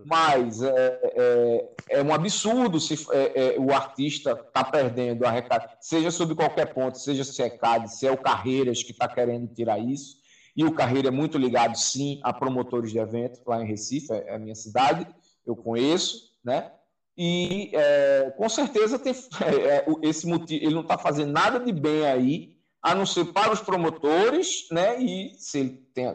Mas 0.05 0.63
é, 0.63 1.01
é, 1.17 1.75
é 1.89 2.03
um 2.03 2.13
absurdo 2.13 2.79
se 2.79 2.95
é, 3.13 3.55
é 3.57 3.59
o 3.59 3.73
artista 3.73 4.33
está 4.33 4.63
perdendo 4.63 5.25
a 5.25 5.31
recado, 5.31 5.71
seja 5.81 6.11
sobre 6.11 6.35
qualquer 6.35 6.75
ponto, 6.75 6.99
seja 6.99 7.25
se 7.25 7.43
é 7.43 7.49
CAD, 7.49 7.91
se 7.91 8.07
é 8.07 8.13
o 8.13 8.19
Carreiras 8.19 8.83
que 8.83 8.93
está 8.93 9.09
querendo 9.09 9.53
tirar 9.55 9.79
isso. 9.79 10.19
E 10.55 10.65
o 10.65 10.73
Carreira 10.73 11.09
é 11.09 11.11
muito 11.11 11.39
ligado, 11.39 11.77
sim, 11.77 12.21
a 12.23 12.33
promotores 12.33 12.91
de 12.91 12.99
eventos 12.99 13.41
lá 13.47 13.63
em 13.63 13.67
Recife, 13.67 14.13
é, 14.13 14.29
é 14.29 14.35
a 14.35 14.39
minha 14.39 14.55
cidade, 14.55 15.07
eu 15.47 15.57
conheço, 15.57 16.31
né? 16.45 16.73
E 17.17 17.71
é, 17.73 18.35
com 18.37 18.49
certeza 18.49 18.99
tem, 18.99 19.15
esse 20.03 20.27
motivo, 20.27 20.65
ele 20.65 20.75
não 20.75 20.83
está 20.83 20.99
fazendo 20.99 21.33
nada 21.33 21.59
de 21.59 21.73
bem 21.73 22.05
aí, 22.07 22.57
a 22.83 22.95
não 22.95 23.07
ser 23.07 23.25
para 23.27 23.53
os 23.53 23.61
promotores, 23.61 24.69
né? 24.71 25.01
E 25.01 25.35
se 25.39 25.59
ele 25.59 25.71
tem, 25.95 26.15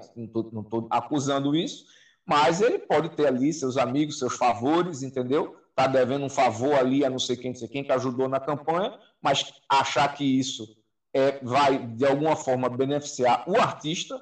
não 0.51 0.61
estou 0.61 0.87
acusando 0.89 1.55
isso, 1.55 1.85
mas 2.25 2.61
ele 2.61 2.79
pode 2.79 3.09
ter 3.09 3.27
ali 3.27 3.51
seus 3.51 3.77
amigos, 3.77 4.19
seus 4.19 4.35
favores, 4.35 5.01
entendeu? 5.01 5.57
Está 5.69 5.87
devendo 5.87 6.25
um 6.25 6.29
favor 6.29 6.73
ali 6.75 7.03
a 7.03 7.09
não 7.09 7.19
sei 7.19 7.35
quem, 7.35 7.51
não 7.51 7.59
sei 7.59 7.67
quem 7.67 7.83
que 7.83 7.91
ajudou 7.91 8.29
na 8.29 8.39
campanha, 8.39 8.97
mas 9.21 9.53
achar 9.67 10.07
que 10.13 10.23
isso 10.23 10.77
é, 11.13 11.39
vai, 11.43 11.77
de 11.87 12.05
alguma 12.05 12.35
forma, 12.35 12.69
beneficiar 12.69 13.43
o 13.47 13.57
artista, 13.57 14.21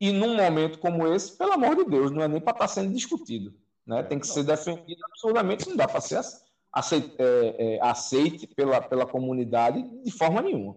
e 0.00 0.12
num 0.12 0.36
momento 0.36 0.78
como 0.78 1.06
esse, 1.06 1.36
pelo 1.36 1.52
amor 1.52 1.76
de 1.76 1.84
Deus, 1.84 2.10
não 2.10 2.22
é 2.22 2.28
nem 2.28 2.40
para 2.40 2.52
estar 2.52 2.66
tá 2.66 2.68
sendo 2.68 2.92
discutido. 2.92 3.54
Né? 3.86 4.02
Tem 4.02 4.18
que 4.18 4.26
ser 4.26 4.42
defendido 4.42 5.00
absurdamente, 5.08 5.68
não 5.68 5.76
dá 5.76 5.86
para 5.86 6.00
ser 6.00 6.20
aceite, 6.72 7.14
é, 7.18 7.76
é, 7.76 7.82
aceite 7.82 8.46
pela, 8.48 8.82
pela 8.82 9.06
comunidade 9.06 9.82
de 10.02 10.10
forma 10.10 10.42
nenhuma. 10.42 10.76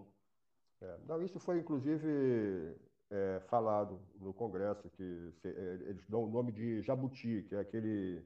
É, 0.81 0.95
não, 1.07 1.21
isso 1.21 1.39
foi, 1.39 1.57
inclusive, 1.57 2.75
é, 3.11 3.41
falado 3.49 3.99
no 4.21 4.33
Congresso, 4.33 4.89
que 4.91 5.31
se, 5.41 5.47
é, 5.47 5.79
eles 5.89 6.05
dão 6.07 6.23
o 6.23 6.29
nome 6.29 6.51
de 6.51 6.81
Jabuti, 6.83 7.45
que 7.49 7.55
é 7.55 7.59
aquele, 7.59 8.23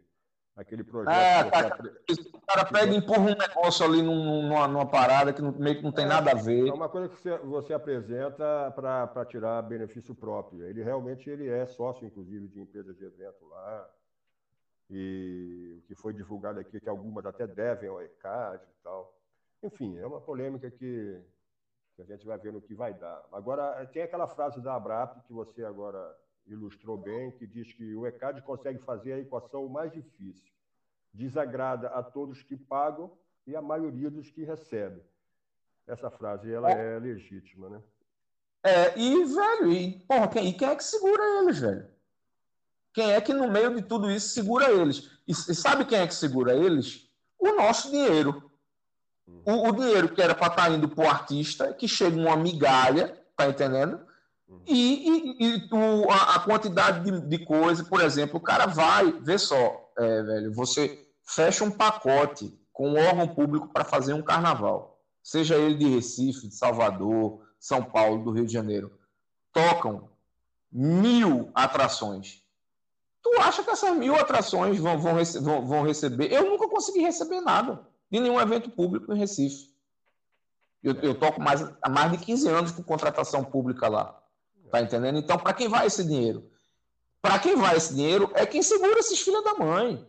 aquele 0.56 0.84
projeto. 0.84 1.16
É, 1.16 1.50
cara, 1.50 1.78
o 2.34 2.42
cara 2.42 2.66
pega 2.66 2.92
e 2.92 2.98
empurra 2.98 3.22
um 3.22 3.36
negócio 3.36 3.86
ali 3.86 4.02
numa, 4.02 4.68
numa 4.68 4.86
parada 4.86 5.34
que 5.34 5.42
não, 5.42 5.54
meio 5.54 5.78
que 5.78 5.84
não 5.84 5.92
tem 5.92 6.06
é, 6.06 6.10
nada 6.10 6.32
a 6.32 6.36
ver. 6.36 6.68
É 6.68 6.74
uma 6.74 6.90
coisa 6.90 7.10
que 7.10 7.16
você, 7.16 7.38
você 7.38 7.74
apresenta 7.74 8.72
para 8.76 9.26
tirar 9.26 9.62
benefício 9.64 10.14
próprio. 10.14 10.64
Ele 10.64 10.84
realmente 10.84 11.30
ele 11.30 11.48
é 11.48 11.66
sócio, 11.66 12.06
inclusive, 12.06 12.50
de 12.50 12.60
empresas 12.60 12.96
de 12.98 13.06
evento 13.06 13.48
lá. 13.50 13.90
E 14.96 15.80
o 15.80 15.82
que 15.88 15.96
foi 15.96 16.14
divulgado 16.14 16.60
aqui, 16.60 16.80
que 16.80 16.90
algumas 16.90 17.26
até 17.26 17.48
devem 17.48 17.90
ao 17.90 18.02
ECAD 18.02 18.64
e 18.64 18.84
tal. 18.84 19.14
Enfim, 19.64 19.98
é 19.98 20.06
uma 20.06 20.22
polêmica 20.22 20.70
que 20.70 21.22
que 21.96 22.02
a 22.02 22.06
gente 22.06 22.26
vai 22.26 22.38
ver 22.38 22.52
no 22.52 22.62
que 22.62 22.74
vai 22.74 22.94
dar. 22.94 23.24
Agora, 23.32 23.86
tem 23.88 24.02
aquela 24.02 24.28
frase 24.28 24.60
da 24.62 24.76
Abrap 24.76 25.22
que 25.28 25.34
você 25.34 25.64
agora 25.64 26.16
ilustrou 26.48 26.98
bem, 26.98 27.32
que 27.32 27.46
diz 27.46 27.72
que 27.74 27.96
o 27.96 28.06
ECAD 28.06 28.42
consegue 28.42 28.80
fazer 28.80 29.14
a 29.14 29.20
equação 29.20 29.68
mais 29.68 29.92
difícil. 29.92 30.52
Desagrada 31.14 31.90
a 31.90 32.02
todos 32.02 32.42
que 32.42 32.58
pagam 32.58 33.16
e 33.46 33.56
a 33.56 33.62
maioria 33.62 34.10
dos 34.10 34.30
que 34.30 34.44
recebem. 34.44 35.04
Essa 35.86 36.10
frase 36.10 36.52
ela 36.52 36.72
é, 36.72 36.96
é 36.96 37.00
legítima, 37.00 37.70
né? 37.70 37.82
É, 38.64 38.98
e, 38.98 39.26
velho, 39.26 39.72
e, 39.72 40.00
porra, 40.08 40.28
quem, 40.30 40.48
e 40.48 40.54
quem 40.54 40.70
é 40.70 40.76
que 40.76 40.84
segura 40.84 41.22
eles, 41.42 41.60
velho? 41.60 41.93
Quem 42.94 43.12
é 43.12 43.20
que 43.20 43.34
no 43.34 43.50
meio 43.50 43.76
de 43.76 43.82
tudo 43.82 44.10
isso 44.12 44.30
segura 44.30 44.72
eles? 44.72 45.10
E, 45.28 45.32
e 45.32 45.56
sabe 45.56 45.86
quem 45.86 46.00
é 46.00 46.08
que 46.08 46.14
segura 46.14 46.54
eles? 46.54 47.10
O 47.40 47.54
nosso 47.54 47.90
dinheiro. 47.90 48.52
Hum. 49.28 49.42
O, 49.46 49.70
o, 49.70 49.72
dinheiro 49.72 50.10
que 50.10 50.22
era 50.22 50.36
para 50.36 50.48
estar 50.48 50.66
tá 50.68 50.70
indo 50.70 50.88
para 50.88 51.06
o 51.06 51.10
artista, 51.10 51.74
que 51.74 51.88
chega 51.88 52.16
uma 52.16 52.36
migalha, 52.36 53.20
tá 53.36 53.50
entendendo? 53.50 54.00
Hum. 54.48 54.62
E, 54.68 55.10
e, 55.10 55.56
e 55.56 55.70
o, 55.72 56.12
a, 56.12 56.36
a, 56.36 56.40
quantidade 56.42 57.10
de, 57.10 57.22
de 57.22 57.46
coisa, 57.46 57.84
por 57.84 58.00
exemplo, 58.00 58.38
o 58.38 58.44
cara 58.44 58.68
vai, 58.68 59.12
vê 59.12 59.38
só, 59.38 59.92
é, 59.98 60.22
velho, 60.22 60.54
você 60.54 61.08
fecha 61.26 61.64
um 61.64 61.72
pacote 61.72 62.58
com 62.72 62.90
um 62.90 62.98
órgão 62.98 63.28
público 63.28 63.70
para 63.70 63.84
fazer 63.84 64.14
um 64.14 64.22
carnaval, 64.22 65.00
seja 65.22 65.56
ele 65.56 65.76
de 65.76 65.88
Recife, 65.88 66.48
de 66.48 66.56
Salvador, 66.56 67.42
São 67.60 67.84
Paulo, 67.84 68.24
do 68.24 68.32
Rio 68.32 68.46
de 68.46 68.54
Janeiro, 68.54 68.92
tocam 69.52 70.10
mil 70.72 71.50
atrações. 71.54 72.43
Tu 73.24 73.32
acha 73.40 73.64
que 73.64 73.70
essas 73.72 73.96
mil 73.96 74.16
atrações 74.16 74.78
vão, 74.78 75.00
vão, 75.00 75.16
vão, 75.42 75.66
vão 75.66 75.84
receber? 75.84 76.32
Eu 76.32 76.44
nunca 76.50 76.68
consegui 76.68 77.00
receber 77.00 77.40
nada 77.40 77.88
de 78.12 78.20
nenhum 78.20 78.40
evento 78.40 78.70
público 78.70 79.14
em 79.14 79.18
Recife. 79.18 79.74
Eu, 80.84 80.94
eu 80.96 81.16
toco 81.16 81.42
mais, 81.42 81.62
há 81.82 81.90
mais 81.90 82.12
de 82.12 82.18
15 82.18 82.50
anos 82.50 82.72
com 82.72 82.84
contratação 82.84 83.44
pública 83.44 83.88
lá. 83.88 84.22
Tá 84.70 84.82
entendendo? 84.82 85.18
Então, 85.18 85.38
para 85.38 85.54
quem 85.54 85.70
vai 85.70 85.88
esse 85.88 86.04
dinheiro? 86.04 86.52
Para 87.22 87.40
quem 87.40 87.56
vai 87.56 87.78
esse 87.78 87.96
dinheiro 87.96 88.30
é 88.34 88.46
quem 88.46 88.62
segura 88.62 89.00
esses 89.00 89.22
filhos 89.22 89.44
da 89.44 89.54
mãe. 89.54 90.06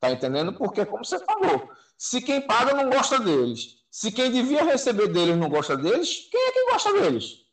Tá 0.00 0.10
entendendo? 0.10 0.54
Porque, 0.54 0.86
como 0.86 1.04
você 1.04 1.18
falou, 1.18 1.68
se 1.98 2.22
quem 2.22 2.40
paga 2.40 2.72
não 2.72 2.88
gosta 2.88 3.18
deles, 3.18 3.84
se 3.90 4.10
quem 4.10 4.32
devia 4.32 4.64
receber 4.64 5.08
deles 5.08 5.36
não 5.36 5.50
gosta 5.50 5.76
deles, 5.76 6.28
quem 6.30 6.48
é 6.48 6.52
quem 6.52 6.70
gosta 6.70 6.92
deles? 6.94 7.45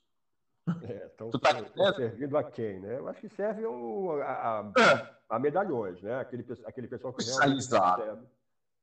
É, 0.83 1.09
então, 1.13 1.29
tu 1.29 1.39
tá 1.39 1.51
servindo 1.95 2.37
a 2.37 2.43
quem, 2.43 2.79
né? 2.79 2.97
Eu 2.97 3.07
acho 3.09 3.19
que 3.19 3.29
serve 3.29 3.67
um, 3.67 4.11
a, 4.21 4.25
a, 4.25 4.71
é. 4.81 5.09
a, 5.29 5.37
medalhões, 5.37 6.01
né? 6.01 6.19
Aquele, 6.19 6.45
aquele 6.65 6.87
pessoal 6.87 7.13
que 7.13 7.25
realmente 7.25 7.57
Exato. 7.57 8.29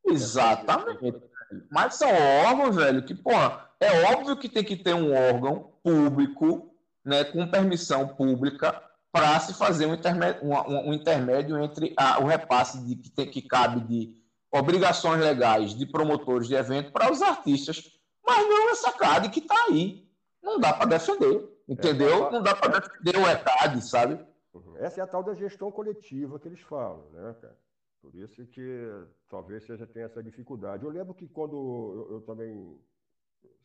Exatamente. 0.05 1.23
Mas 1.71 1.95
são 1.95 2.09
órgãos, 2.47 2.77
velho, 2.77 3.05
que, 3.05 3.15
porra, 3.15 3.71
é 3.81 4.13
óbvio 4.13 4.37
que 4.37 4.49
tem 4.49 4.63
que 4.63 4.77
ter 4.77 4.95
um 4.95 5.13
órgão 5.13 5.73
público, 5.83 6.75
né, 7.05 7.25
com 7.25 7.51
permissão 7.51 8.09
pública, 8.09 8.83
para 9.11 9.41
se 9.41 9.55
fazer 9.55 9.87
um 9.87 9.95
intermédio, 9.95 10.45
um, 10.45 10.91
um 10.91 10.93
intermédio 10.93 11.59
entre 11.63 11.93
a, 11.97 12.21
o 12.21 12.27
repasse 12.27 12.85
de, 12.85 12.95
que, 12.95 13.11
tem, 13.11 13.29
que 13.29 13.43
cabe 13.43 13.81
de 13.81 14.15
obrigações 14.53 15.21
legais 15.21 15.75
de 15.75 15.87
promotores 15.87 16.47
de 16.47 16.55
evento 16.55 16.93
para 16.93 17.11
os 17.11 17.21
artistas, 17.21 17.91
mas 18.25 18.49
não 18.49 18.71
essa 18.71 18.93
CAD 18.93 19.29
que 19.31 19.41
está 19.41 19.55
aí. 19.69 20.09
Não 20.43 20.59
dá 20.59 20.73
para 20.73 20.87
defender. 20.87 21.50
Entendeu? 21.71 22.27
É, 22.27 22.31
não 22.33 22.43
dá 22.43 22.57
para 22.57 22.81
defender 22.81 23.17
o 23.17 23.29
ECAD, 23.29 23.81
sabe? 23.81 24.27
Uhum. 24.53 24.77
Essa 24.79 25.01
é 25.01 25.05
a 25.05 25.07
tal 25.07 25.23
da 25.23 25.35
gestão 25.35 25.71
coletiva 25.71 26.39
que 26.39 26.49
eles 26.49 26.61
falam, 26.63 27.09
né, 27.11 27.35
cara? 27.41 27.57
Por 28.03 28.13
isso 28.15 28.45
que 28.47 29.07
talvez 29.29 29.65
seja 29.65 29.87
tenha 29.87 30.07
essa 30.07 30.23
dificuldade. 30.23 30.85
Eu 30.85 30.91
lembro 30.91 31.15
que 31.15 31.29
quando 31.29 31.55
eu, 31.55 32.15
eu 32.15 32.21
também 32.23 32.77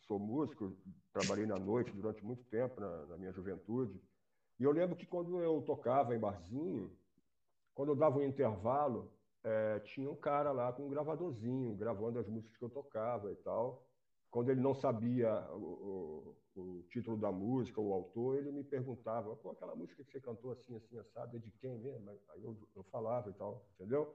sou 0.06 0.20
músico, 0.20 0.76
trabalhei 1.12 1.46
na 1.46 1.58
noite 1.58 1.90
durante 1.90 2.24
muito 2.24 2.44
tempo 2.44 2.80
na, 2.80 3.06
na, 3.06 3.16
minha 3.16 3.32
juventude, 3.32 4.00
e 4.60 4.62
eu 4.62 4.70
lembro 4.70 4.94
que 4.94 5.06
quando 5.06 5.40
eu 5.40 5.60
tocava 5.62 6.14
em 6.14 6.20
barzinho, 6.20 6.96
quando 7.74 7.88
eu 7.88 7.96
dava 7.96 8.18
um 8.18 8.22
intervalo, 8.22 9.10
é, 9.42 9.80
tinha 9.80 10.08
um 10.08 10.14
cara 10.14 10.52
lá 10.52 10.72
com 10.72 10.86
um 10.86 10.90
gravadorzinho, 10.90 11.74
gravando 11.74 12.20
as 12.20 12.28
músicas 12.28 12.56
que 12.56 12.64
eu 12.64 12.70
tocava 12.70 13.32
e 13.32 13.36
tal 13.36 13.86
quando 14.36 14.50
ele 14.50 14.60
não 14.60 14.74
sabia 14.74 15.32
o, 15.50 15.56
o, 15.56 16.36
o, 16.56 16.82
título 16.90 17.16
da 17.16 17.30
música, 17.30 17.80
o 17.80 17.92
autor, 17.92 18.38
ele 18.38 18.50
me 18.50 18.64
perguntava, 18.64 19.34
pô, 19.36 19.50
aquela 19.50 19.74
música 19.74 20.02
que 20.02 20.10
você 20.10 20.20
cantou 20.20 20.52
assim, 20.52 20.76
assim, 20.76 20.98
assado, 20.98 21.36
é 21.36 21.40
de 21.40 21.50
quem 21.52 21.78
mesmo? 21.78 22.10
Aí 22.30 22.42
eu, 22.42 22.56
eu 22.74 22.82
falava 22.84 23.30
e 23.30 23.32
tal, 23.34 23.64
entendeu? 23.74 24.14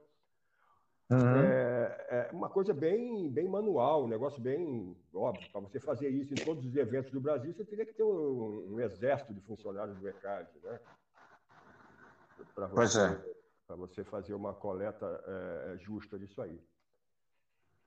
Uhum. 1.10 1.36
É, 1.36 2.06
é, 2.08 2.30
uma 2.32 2.48
coisa 2.48 2.72
bem, 2.72 3.30
bem 3.30 3.46
manual, 3.46 4.04
um 4.04 4.08
negócio 4.08 4.40
bem 4.40 4.96
óbvio. 5.12 5.50
Para 5.50 5.60
você 5.60 5.78
fazer 5.78 6.08
isso 6.08 6.32
em 6.32 6.44
todos 6.44 6.64
os 6.64 6.74
eventos 6.74 7.10
do 7.12 7.20
Brasil, 7.20 7.52
você 7.52 7.64
teria 7.64 7.84
que 7.84 7.92
ter 7.92 8.02
um, 8.02 8.74
um 8.74 8.80
exército 8.80 9.34
de 9.34 9.40
funcionários 9.40 9.98
do 9.98 10.08
ECAD, 10.08 10.48
né? 10.62 10.80
Para 12.54 12.66
você, 12.66 12.98
é. 12.98 13.76
você 13.76 14.04
fazer 14.04 14.34
uma 14.34 14.54
coleta 14.54 15.06
é, 15.26 15.78
justa 15.78 16.18
disso 16.18 16.40
aí. 16.40 16.58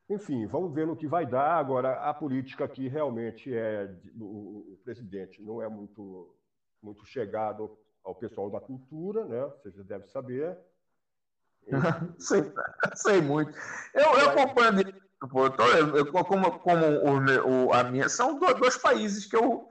Enfim, 0.10 0.46
vamos 0.46 0.74
ver 0.74 0.86
no 0.86 0.96
que 0.96 1.08
vai 1.08 1.26
dar. 1.26 1.58
Agora, 1.58 1.94
a 2.02 2.14
política 2.14 2.66
aqui 2.66 2.88
realmente 2.88 3.54
é. 3.54 3.90
O, 4.20 4.78
presidente 4.84 5.42
não 5.42 5.62
é 5.62 5.68
muito, 5.68 6.36
muito 6.82 7.04
chegado 7.06 7.76
ao 8.04 8.14
pessoal 8.14 8.52
da 8.52 8.60
cultura, 8.60 9.26
né? 9.26 9.44
Você 9.46 9.72
já 9.72 9.84
deve 9.84 10.08
saber. 10.08 10.56
sei, 12.20 12.44
sei 12.94 13.22
muito. 13.22 13.52
Eu, 13.94 14.04
eu 14.20 14.30
acompanho. 14.30 15.06
Como 16.24 16.60
como 16.60 16.86
o, 16.86 17.68
o, 17.68 17.74
a 17.74 17.84
minha. 17.84 18.08
São 18.08 18.38
dois 18.38 18.78
países 18.78 19.26
que 19.26 19.36
eu 19.36 19.68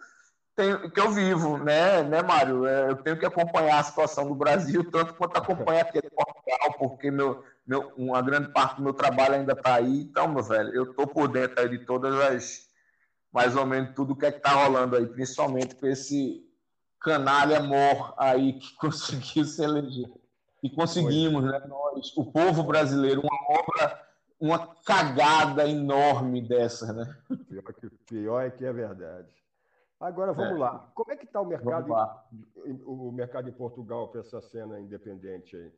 tenho, 0.57 0.91
que 0.91 1.01
eu 1.01 1.11
vivo, 1.11 1.59
né, 1.59 2.03
né, 2.03 2.23
Mário? 2.23 2.67
É, 2.67 2.91
eu 2.91 2.97
tenho 2.97 3.19
que 3.19 3.27
acompanhar 3.27 3.79
a 3.79 3.85
situação 3.85 4.27
do 4.27 4.35
Brasil, 4.35 4.89
tanto 4.91 5.15
quanto 5.15 5.37
acompanhar 5.37 5.83
aqui 5.83 6.01
de 6.01 6.11
Portugal, 6.11 6.75
porque 6.79 7.11
meu, 7.11 7.45
meu, 7.67 7.93
uma 7.97 8.21
grande 8.21 8.53
parte 8.53 8.77
do 8.77 8.83
meu 8.83 8.93
trabalho 8.93 9.35
ainda 9.35 9.53
está 9.53 9.77
aí. 9.77 10.03
Então, 10.03 10.29
meu 10.29 10.43
velho, 10.43 10.75
eu 10.75 10.91
estou 10.91 11.07
por 11.07 11.29
dentro 11.29 11.61
aí 11.61 11.69
de 11.69 11.79
todas 11.85 12.15
as. 12.15 12.69
Mais 13.33 13.57
ou 13.57 13.67
menos 13.67 13.95
tudo 13.95 14.15
que 14.15 14.27
é 14.27 14.31
que 14.31 14.39
está 14.39 14.51
rolando 14.51 14.97
aí, 14.97 15.07
principalmente 15.07 15.75
com 15.75 15.87
esse 15.87 16.45
canalha 17.01 17.61
mor 17.61 18.15
aí 18.17 18.55
que 18.55 18.75
conseguiu 18.79 19.45
se 19.45 19.63
eleger. 19.63 20.11
E 20.63 20.71
conseguimos, 20.71 21.45
né, 21.45 21.61
nós, 21.67 22.17
o 22.17 22.25
povo 22.25 22.63
brasileiro, 22.63 23.21
uma 23.21 23.59
obra, 23.59 24.01
uma 24.41 24.75
cagada 24.83 25.69
enorme 25.69 26.41
dessa, 26.41 26.93
né? 26.93 27.17
Pior, 27.49 27.73
que, 27.75 27.91
pior 28.07 28.41
é 28.41 28.51
que 28.51 28.65
é 28.65 28.73
verdade. 28.73 29.29
Agora 30.01 30.33
vamos 30.33 30.57
é. 30.57 30.59
lá. 30.59 30.91
Como 30.95 31.13
é 31.13 31.17
que 31.17 31.27
está 31.27 31.41
o 31.41 31.47
mercado, 31.47 31.93
o 32.87 33.13
mercado 33.13 33.49
em 33.49 33.53
Portugal 33.53 34.09
para 34.09 34.21
essa 34.21 34.41
cena 34.41 34.81
independente 34.81 35.55
aí? 35.57 35.73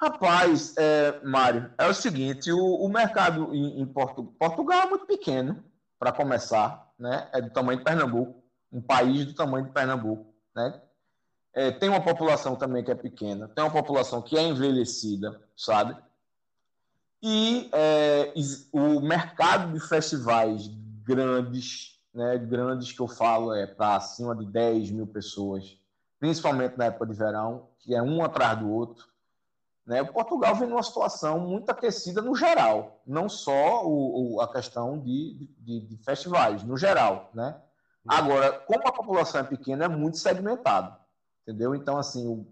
Rapaz, 0.00 0.72
é, 0.78 1.20
Mário, 1.22 1.70
é 1.76 1.86
o 1.86 1.92
seguinte: 1.92 2.50
o, 2.50 2.76
o 2.76 2.88
mercado 2.88 3.54
em, 3.54 3.82
em 3.82 3.86
Porto, 3.86 4.24
Portugal 4.38 4.80
é 4.80 4.86
muito 4.86 5.04
pequeno, 5.04 5.62
para 5.98 6.10
começar, 6.10 6.90
né? 6.98 7.28
É 7.34 7.42
do 7.42 7.50
tamanho 7.50 7.78
de 7.78 7.84
Pernambuco, 7.84 8.42
um 8.72 8.80
país 8.80 9.26
do 9.26 9.34
tamanho 9.34 9.66
de 9.66 9.72
Pernambuco, 9.72 10.32
né? 10.56 10.80
É, 11.52 11.70
tem 11.70 11.90
uma 11.90 12.00
população 12.00 12.56
também 12.56 12.82
que 12.82 12.90
é 12.90 12.94
pequena, 12.94 13.48
tem 13.48 13.62
uma 13.62 13.70
população 13.70 14.22
que 14.22 14.38
é 14.38 14.42
envelhecida, 14.42 15.38
sabe? 15.54 15.94
E 17.22 17.68
é, 17.70 18.32
o 18.72 19.00
mercado 19.00 19.70
de 19.70 19.80
festivais 19.80 20.70
grandes, 21.04 22.00
né, 22.14 22.38
grandes 22.38 22.92
que 22.92 23.00
eu 23.00 23.08
falo 23.08 23.52
é 23.52 23.66
para 23.66 23.96
acima 23.96 24.34
de 24.34 24.46
10 24.46 24.92
mil 24.92 25.06
pessoas, 25.06 25.76
principalmente 26.18 26.78
na 26.78 26.86
época 26.86 27.06
de 27.06 27.12
verão, 27.12 27.68
que 27.80 27.94
é 27.94 28.02
um 28.02 28.24
atrás 28.24 28.58
do 28.58 28.70
outro, 28.70 29.09
né? 29.90 30.00
O 30.02 30.12
Portugal 30.12 30.54
vem 30.54 30.68
numa 30.68 30.84
situação 30.84 31.40
muito 31.40 31.68
aquecida 31.68 32.22
no 32.22 32.32
geral, 32.36 33.02
não 33.04 33.28
só 33.28 33.84
o, 33.84 34.36
o, 34.36 34.40
a 34.40 34.46
questão 34.46 34.96
de, 35.00 35.50
de, 35.58 35.80
de, 35.80 35.96
festivais, 36.04 36.62
no 36.62 36.76
geral. 36.76 37.28
Né? 37.34 37.60
Agora, 38.06 38.52
como 38.52 38.86
a 38.86 38.92
população 38.92 39.40
é 39.40 39.44
pequena, 39.44 39.86
é 39.86 39.88
muito 39.88 40.16
segmentado. 40.16 40.96
Entendeu? 41.42 41.74
Então, 41.74 41.98
assim, 41.98 42.24
o, 42.28 42.46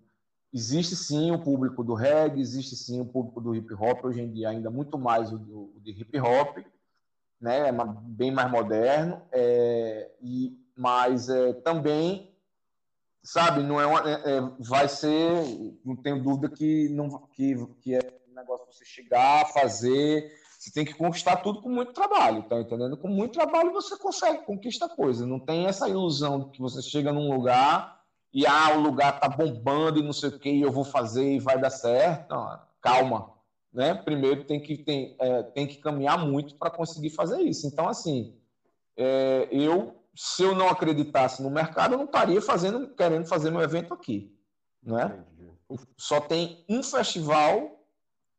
existe 0.53 0.97
sim 0.97 1.31
o 1.31 1.39
público 1.39 1.85
do 1.85 1.95
reggae, 1.95 2.41
existe 2.41 2.75
sim 2.75 3.01
o 3.01 3.07
público 3.07 3.41
do 3.41 3.55
hip 3.55 3.73
hop, 3.73 4.07
hoje 4.07 4.21
em 4.21 4.33
dia 4.33 4.49
ainda 4.49 4.69
muito 4.69 4.99
mais 4.99 5.33
o, 5.33 5.37
o 5.37 5.81
de 5.81 5.93
hip 5.93 6.19
hop, 6.19 6.59
né? 7.41 7.69
É 7.69 7.73
bem 8.03 8.33
mais 8.33 8.51
moderno, 8.51 9.23
é, 9.31 10.11
e, 10.21 10.59
mas 10.77 11.29
é, 11.29 11.53
também 11.53 12.28
sabe, 13.23 13.63
não 13.63 13.81
é, 13.81 13.87
uma, 13.87 14.09
é, 14.09 14.37
é, 14.37 14.41
vai 14.59 14.89
ser, 14.89 15.45
não 15.85 15.97
tenho 15.97 16.23
dúvida 16.23 16.49
que 16.49 16.89
não 16.91 17.09
que, 17.33 17.55
que 17.81 17.95
é 17.95 18.21
um 18.31 18.35
negócio 18.35 18.67
você 18.73 18.85
chegar, 18.85 19.53
fazer, 19.53 20.33
você 20.59 20.73
tem 20.73 20.85
que 20.85 20.95
conquistar 20.95 21.37
tudo 21.37 21.61
com 21.63 21.69
muito 21.69 21.93
trabalho, 21.93 22.43
tá 22.43 22.61
entendendo? 22.61 22.97
Com 22.97 23.09
muito 23.09 23.35
trabalho 23.35 23.73
você 23.73 23.97
consegue 23.97 24.45
conquistar 24.45 24.89
coisa, 24.89 25.27
não 25.27 25.39
tem 25.39 25.67
essa 25.67 25.89
ilusão 25.89 26.41
de 26.41 26.51
que 26.51 26.61
você 26.61 26.83
chega 26.83 27.13
num 27.13 27.33
lugar 27.33 27.99
e 28.33 28.47
ah, 28.47 28.77
o 28.77 28.81
lugar 28.81 29.19
tá 29.21 29.29
bombando 29.29 29.99
e 29.99 30.03
não 30.03 30.13
sei 30.13 30.31
o 30.31 30.39
que, 30.39 30.51
e 30.51 30.63
eu 30.63 30.71
vou 30.71 30.85
fazer 30.85 31.35
e 31.35 31.41
vai 31.41 31.59
dar 31.61 31.71
certo. 31.71 32.31
Não, 32.31 32.61
calma, 32.81 33.33
né? 33.73 33.95
Primeiro 33.95 34.45
tem 34.45 34.61
que 34.61 34.79
tem, 34.79 35.17
é, 35.19 35.43
tem 35.43 35.67
que 35.67 35.79
caminhar 35.79 36.19
muito 36.19 36.55
para 36.57 36.71
conseguir 36.71 37.11
fazer 37.11 37.41
isso. 37.41 37.67
Então 37.67 37.89
assim, 37.89 38.37
é, 38.97 39.49
eu 39.51 39.98
se 40.21 40.43
eu 40.43 40.53
não 40.53 40.69
acreditasse 40.69 41.41
no 41.41 41.49
mercado, 41.49 41.95
eu 41.95 41.99
não 41.99 42.07
estaria 42.07 42.43
fazendo, 42.43 42.89
querendo 42.89 43.25
fazer 43.25 43.53
meu 43.53 43.61
evento 43.61 43.95
aqui. 43.95 44.37
Né? 44.83 45.25
Só 45.97 46.21
tem 46.21 46.65
um 46.69 46.83
festival 46.83 47.87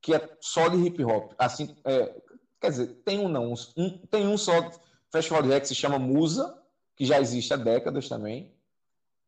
que 0.02 0.14
é 0.14 0.30
só 0.42 0.68
de 0.68 0.76
hip 0.76 1.02
hop. 1.06 1.32
Assim, 1.38 1.74
é, 1.86 2.22
quer 2.60 2.72
dizer, 2.72 2.88
tem 3.06 3.20
um 3.20 3.30
não. 3.30 3.54
Um, 3.78 3.98
tem 4.08 4.28
um 4.28 4.38
só 4.38 4.70
festival 5.10 5.42
de 5.42 5.48
reggae 5.48 5.62
que 5.62 5.68
se 5.70 5.76
chama 5.76 5.98
Musa, 5.98 6.62
que 6.98 7.06
já 7.06 7.18
existe 7.18 7.54
há 7.54 7.58
décadas 7.58 8.10
também. 8.10 8.54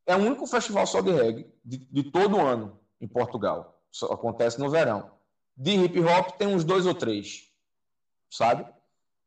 É 0.05 0.13
o 0.13 0.19
único 0.19 0.45
festival 0.45 0.85
só 0.85 0.99
de 0.99 1.11
reggae 1.11 1.49
de, 1.63 1.77
de 1.77 2.03
todo 2.11 2.37
ano 2.37 2.77
em 2.99 3.07
Portugal. 3.07 3.81
Só 3.89 4.07
acontece 4.07 4.59
no 4.59 4.69
verão. 4.69 5.09
De 5.55 5.71
hip 5.71 5.97
hop 6.01 6.31
tem 6.31 6.49
uns 6.49 6.65
dois 6.65 6.85
ou 6.85 6.93
três. 6.93 7.49
sabe? 8.29 8.65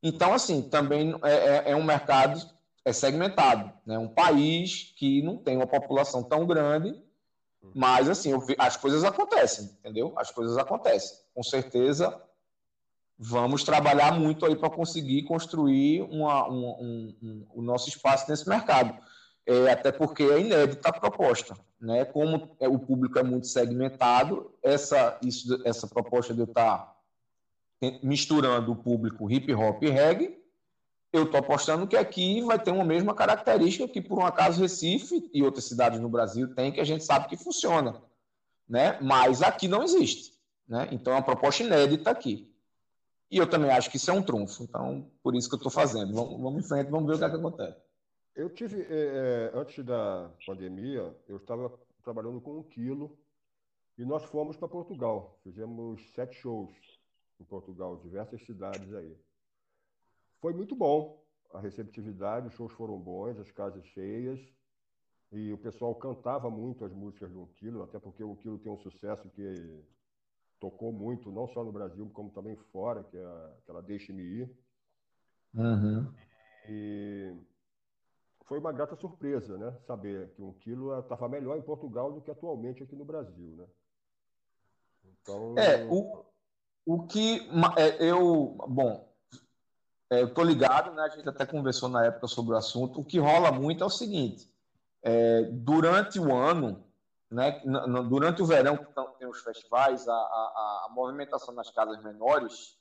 Então, 0.02 0.34
assim, 0.34 0.68
também 0.68 1.18
é, 1.22 1.32
é, 1.32 1.70
é 1.70 1.76
um 1.76 1.82
mercado 1.82 2.52
é 2.84 2.92
segmentado, 2.92 3.72
né? 3.86 3.98
Um 3.98 4.08
país 4.08 4.94
que 4.96 5.22
não 5.22 5.36
tem 5.36 5.56
uma 5.56 5.66
população 5.66 6.22
tão 6.22 6.46
grande, 6.46 6.94
mas, 7.74 8.08
assim, 8.08 8.32
as 8.58 8.76
coisas 8.76 9.04
acontecem, 9.04 9.70
entendeu? 9.78 10.12
As 10.16 10.30
coisas 10.30 10.58
acontecem. 10.58 11.16
Com 11.34 11.42
certeza, 11.42 12.20
vamos 13.18 13.64
trabalhar 13.64 14.12
muito 14.18 14.44
aí 14.44 14.54
para 14.54 14.68
conseguir 14.68 15.22
construir 15.22 16.02
uma, 16.02 16.48
um, 16.48 17.14
um, 17.22 17.46
o 17.54 17.62
nosso 17.62 17.88
espaço 17.88 18.28
nesse 18.28 18.48
mercado. 18.48 18.98
É, 19.46 19.70
até 19.70 19.92
porque 19.92 20.22
é 20.22 20.40
inédita 20.40 20.88
a 20.88 20.92
proposta. 20.92 21.54
Né? 21.80 22.04
Como 22.04 22.56
o 22.60 22.78
público 22.78 23.18
é 23.18 23.22
muito 23.22 23.46
segmentado, 23.46 24.52
essa, 24.62 25.18
isso, 25.22 25.60
essa 25.64 25.86
proposta 25.86 26.32
de 26.32 26.40
eu 26.40 26.46
estar 26.46 26.78
tá 26.78 26.94
misturando 28.02 28.72
o 28.72 28.76
público 28.76 29.30
hip 29.30 29.52
hop 29.52 29.82
e 29.82 29.90
reggae, 29.90 30.43
eu 31.14 31.22
estou 31.22 31.38
apostando 31.38 31.86
que 31.86 31.96
aqui 31.96 32.42
vai 32.42 32.58
ter 32.58 32.72
uma 32.72 32.84
mesma 32.84 33.14
característica 33.14 33.86
que, 33.86 34.00
por 34.00 34.18
um 34.18 34.26
acaso, 34.26 34.60
Recife 34.60 35.30
e 35.32 35.44
outras 35.44 35.64
cidades 35.64 36.00
no 36.00 36.08
Brasil 36.08 36.52
têm, 36.56 36.72
que 36.72 36.80
a 36.80 36.84
gente 36.84 37.04
sabe 37.04 37.28
que 37.28 37.36
funciona. 37.36 38.02
Né? 38.68 38.98
Mas 39.00 39.40
aqui 39.40 39.68
não 39.68 39.84
existe. 39.84 40.34
Né? 40.66 40.88
Então 40.90 41.12
é 41.12 41.16
uma 41.16 41.22
proposta 41.22 41.62
inédita 41.62 42.10
aqui. 42.10 42.52
E 43.30 43.38
eu 43.38 43.48
também 43.48 43.70
acho 43.70 43.88
que 43.90 43.96
isso 43.96 44.10
é 44.10 44.12
um 44.12 44.24
trunfo. 44.24 44.64
Então, 44.64 45.08
por 45.22 45.36
isso 45.36 45.48
que 45.48 45.54
eu 45.54 45.58
estou 45.58 45.70
fazendo. 45.70 46.12
Vamos, 46.12 46.40
vamos 46.40 46.64
em 46.64 46.68
frente, 46.68 46.90
vamos 46.90 47.06
ver 47.06 47.14
o 47.14 47.18
que, 47.18 47.24
é 47.24 47.30
que 47.30 47.36
acontece. 47.36 47.78
Eu 48.34 48.50
tive, 48.50 48.84
é, 48.90 49.52
antes 49.54 49.84
da 49.84 50.28
pandemia, 50.44 51.16
eu 51.28 51.36
estava 51.36 51.72
trabalhando 52.02 52.40
com 52.40 52.58
um 52.58 52.62
quilo 52.64 53.16
e 53.96 54.04
nós 54.04 54.24
fomos 54.24 54.56
para 54.56 54.66
Portugal. 54.66 55.38
Fizemos 55.44 56.12
sete 56.12 56.34
shows 56.34 56.72
em 57.40 57.44
Portugal, 57.44 58.00
diversas 58.02 58.44
cidades 58.44 58.92
aí. 58.92 59.16
Foi 60.44 60.52
muito 60.52 60.76
bom 60.76 61.24
a 61.54 61.58
receptividade, 61.58 62.48
os 62.48 62.52
shows 62.52 62.70
foram 62.72 63.00
bons, 63.00 63.40
as 63.40 63.50
casas 63.50 63.82
cheias. 63.86 64.38
E 65.32 65.50
o 65.50 65.56
pessoal 65.56 65.94
cantava 65.94 66.50
muito 66.50 66.84
as 66.84 66.92
músicas 66.92 67.32
do 67.32 67.46
Quilo, 67.56 67.82
até 67.82 67.98
porque 67.98 68.22
o 68.22 68.36
Quilo 68.36 68.58
tem 68.58 68.70
um 68.70 68.76
sucesso 68.76 69.26
que 69.30 69.82
tocou 70.60 70.92
muito, 70.92 71.32
não 71.32 71.48
só 71.48 71.64
no 71.64 71.72
Brasil, 71.72 72.10
como 72.12 72.28
também 72.28 72.56
fora, 72.70 73.02
que 73.04 73.16
é 73.16 73.54
aquela 73.62 73.80
Deixe-me 73.80 74.22
Ir. 74.22 74.50
Uhum. 75.54 76.12
E 76.68 77.34
foi 78.44 78.58
uma 78.58 78.70
grata 78.70 78.96
surpresa, 78.96 79.56
né? 79.56 79.74
Saber 79.86 80.28
que 80.34 80.42
um 80.42 80.52
quilo 80.52 80.94
estava 80.98 81.26
melhor 81.26 81.56
em 81.56 81.62
Portugal 81.62 82.12
do 82.12 82.20
que 82.20 82.30
atualmente 82.30 82.82
aqui 82.82 82.94
no 82.94 83.06
Brasil, 83.06 83.56
né? 83.56 83.66
Então... 85.06 85.54
É, 85.56 85.86
o, 85.86 86.22
o 86.84 87.06
que 87.06 87.40
é, 87.78 88.10
eu... 88.10 88.58
Bom, 88.68 89.13
é, 90.14 90.22
eu 90.22 90.32
tô 90.32 90.42
ligado, 90.42 90.92
né? 90.92 91.02
A 91.02 91.08
gente 91.08 91.28
até 91.28 91.44
conversou 91.44 91.88
na 91.88 92.04
época 92.04 92.26
sobre 92.26 92.54
o 92.54 92.56
assunto. 92.56 93.00
O 93.00 93.04
que 93.04 93.18
rola 93.18 93.50
muito 93.50 93.82
é 93.82 93.86
o 93.86 93.90
seguinte. 93.90 94.48
É, 95.02 95.42
durante 95.50 96.18
o 96.18 96.34
ano, 96.34 96.84
né, 97.30 97.60
durante 98.08 98.42
o 98.42 98.46
verão, 98.46 98.76
que 98.76 98.86
tem 99.18 99.28
os 99.28 99.42
festivais, 99.42 100.06
a, 100.08 100.12
a, 100.12 100.86
a 100.86 100.92
movimentação 100.92 101.52
nas 101.52 101.70
casas 101.70 102.02
menores 102.02 102.78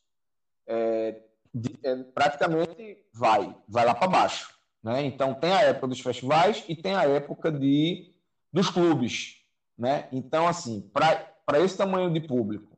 é, 0.67 1.21
de, 1.53 1.77
é, 1.83 1.95
praticamente 2.03 3.03
vai, 3.13 3.55
vai 3.67 3.85
lá 3.85 3.95
para 3.95 4.07
baixo. 4.07 4.53
Né? 4.81 5.03
Então, 5.05 5.33
tem 5.33 5.51
a 5.51 5.61
época 5.61 5.87
dos 5.87 5.99
festivais 5.99 6.63
e 6.67 6.75
tem 6.75 6.95
a 6.95 7.03
época 7.03 7.51
de, 7.51 8.13
dos 8.51 8.69
clubes. 8.69 9.37
Né? 9.77 10.07
Então, 10.11 10.47
assim, 10.47 10.81
para 10.93 11.59
esse 11.59 11.77
tamanho 11.77 12.11
de 12.13 12.21
público, 12.21 12.77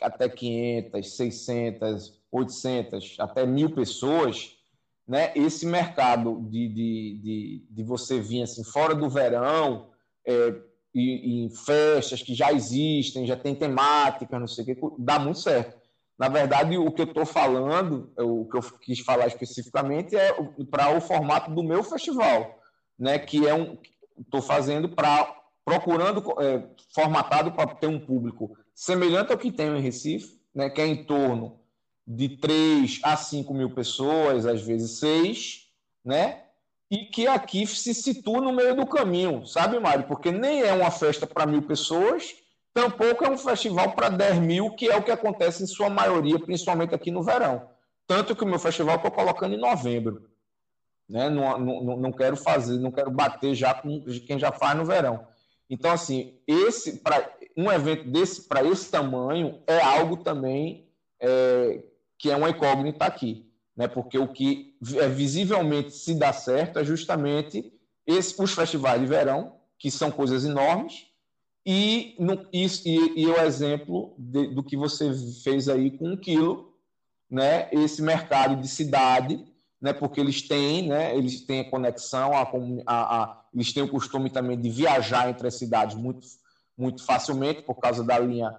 até 0.00 0.28
500, 0.28 1.16
600, 1.16 2.21
800, 2.32 3.16
até 3.20 3.44
mil 3.44 3.70
pessoas, 3.70 4.56
né? 5.06 5.32
esse 5.36 5.66
mercado 5.66 6.40
de, 6.48 6.68
de, 6.68 7.20
de, 7.22 7.66
de 7.70 7.84
você 7.84 8.18
vir 8.18 8.42
assim, 8.42 8.64
fora 8.64 8.94
do 8.94 9.10
verão, 9.10 9.90
é, 10.26 10.54
e, 10.94 11.44
em 11.44 11.50
festas 11.50 12.22
que 12.22 12.34
já 12.34 12.52
existem, 12.52 13.26
já 13.26 13.36
tem 13.36 13.54
temática, 13.54 14.38
não 14.38 14.46
sei 14.46 14.64
o 14.64 14.66
que, 14.66 14.80
dá 14.98 15.18
muito 15.18 15.38
certo. 15.38 15.80
Na 16.18 16.28
verdade, 16.28 16.76
o 16.76 16.90
que 16.90 17.02
eu 17.02 17.06
estou 17.06 17.26
falando, 17.26 18.12
o 18.16 18.46
que 18.46 18.56
eu 18.56 18.62
quis 18.78 19.00
falar 19.00 19.26
especificamente 19.26 20.14
é 20.14 20.32
para 20.70 20.96
o 20.96 21.00
formato 21.00 21.50
do 21.50 21.62
meu 21.62 21.82
festival, 21.82 22.60
né? 22.98 23.18
Que 23.18 23.48
é 23.48 23.54
um, 23.54 23.78
estou 24.18 24.40
fazendo 24.40 24.88
para 24.88 25.40
procurando 25.64 26.22
é, 26.40 26.68
formatado 26.94 27.52
para 27.52 27.74
ter 27.74 27.86
um 27.86 27.98
público 27.98 28.56
semelhante 28.74 29.32
ao 29.32 29.38
que 29.38 29.50
tem 29.50 29.68
em 29.68 29.80
Recife, 29.80 30.38
né? 30.54 30.68
Que 30.68 30.82
é 30.82 30.86
em 30.86 31.04
torno 31.04 31.61
de 32.16 32.36
3 32.36 33.00
a 33.02 33.16
5 33.16 33.52
mil 33.54 33.70
pessoas, 33.70 34.46
às 34.46 34.62
vezes 34.62 34.98
6, 34.98 35.66
né? 36.04 36.42
e 36.92 37.06
que 37.06 37.26
aqui 37.26 37.66
se 37.66 37.94
situa 37.94 38.42
no 38.42 38.52
meio 38.52 38.76
do 38.76 38.86
caminho, 38.86 39.46
sabe, 39.46 39.80
Mário? 39.80 40.06
Porque 40.06 40.30
nem 40.30 40.60
é 40.60 40.74
uma 40.74 40.90
festa 40.90 41.26
para 41.26 41.46
mil 41.46 41.62
pessoas, 41.62 42.34
tampouco 42.74 43.24
é 43.24 43.30
um 43.30 43.38
festival 43.38 43.92
para 43.92 44.10
10 44.10 44.40
mil, 44.40 44.70
que 44.72 44.90
é 44.90 44.96
o 44.98 45.02
que 45.02 45.10
acontece 45.10 45.62
em 45.62 45.66
sua 45.66 45.88
maioria, 45.88 46.38
principalmente 46.38 46.94
aqui 46.94 47.10
no 47.10 47.22
verão. 47.22 47.66
Tanto 48.06 48.36
que 48.36 48.44
o 48.44 48.46
meu 48.46 48.58
festival 48.58 48.96
estou 48.96 49.10
colocando 49.10 49.54
em 49.54 49.58
novembro. 49.58 50.28
Né? 51.08 51.30
Não, 51.30 51.58
não, 51.58 51.96
não 51.96 52.12
quero 52.12 52.36
fazer, 52.36 52.78
não 52.78 52.92
quero 52.92 53.10
bater 53.10 53.54
já 53.54 53.72
com 53.72 54.04
quem 54.26 54.38
já 54.38 54.52
faz 54.52 54.76
no 54.76 54.84
verão. 54.84 55.26
Então, 55.70 55.90
assim, 55.90 56.34
esse 56.46 56.98
para 56.98 57.26
um 57.56 57.72
evento 57.72 58.06
desse 58.10 58.42
para 58.42 58.62
esse 58.62 58.90
tamanho 58.90 59.62
é 59.66 59.80
algo 59.80 60.18
também 60.18 60.86
é, 61.18 61.82
que 62.22 62.30
é 62.30 62.36
uma 62.36 62.48
incógnita 62.48 63.04
aqui 63.04 63.52
né? 63.76 63.88
porque 63.88 64.18
o 64.18 64.28
que 64.28 64.76
é 64.96 65.08
visivelmente 65.08 65.92
se 65.92 66.14
dá 66.14 66.32
certo 66.32 66.78
é 66.78 66.84
justamente 66.84 67.72
esse, 68.06 68.40
os 68.40 68.52
festivais 68.52 69.00
de 69.00 69.06
verão, 69.06 69.56
que 69.78 69.90
são 69.90 70.10
coisas 70.10 70.44
enormes, 70.44 71.06
e, 71.64 72.16
no, 72.18 72.46
e, 72.52 72.66
e, 73.16 73.26
o 73.26 73.40
exemplo 73.40 74.14
de, 74.18 74.48
do 74.48 74.64
que 74.64 74.76
você 74.76 75.12
fez 75.44 75.68
aí 75.68 75.92
com 75.92 76.08
um 76.08 76.16
quilo, 76.16 76.76
né? 77.30 77.68
esse 77.70 78.02
mercado 78.02 78.60
de 78.60 78.66
cidade, 78.66 79.44
né? 79.80 79.92
porque 79.92 80.20
eles 80.20 80.42
têm, 80.42 80.88
né? 80.88 81.16
eles 81.16 81.40
têm 81.42 81.60
a 81.60 81.70
conexão, 81.70 82.32
a, 82.32 82.42
a, 82.86 83.22
a, 83.22 83.42
eles 83.54 83.72
têm 83.72 83.84
o 83.84 83.88
costume 83.88 84.28
também 84.28 84.60
de 84.60 84.68
viajar 84.68 85.30
entre 85.30 85.46
as 85.46 85.54
cidades 85.54 85.96
muito, 85.96 86.26
muito 86.76 87.04
facilmente, 87.04 87.62
por 87.62 87.76
causa 87.76 88.02
da 88.02 88.18
linha 88.18 88.52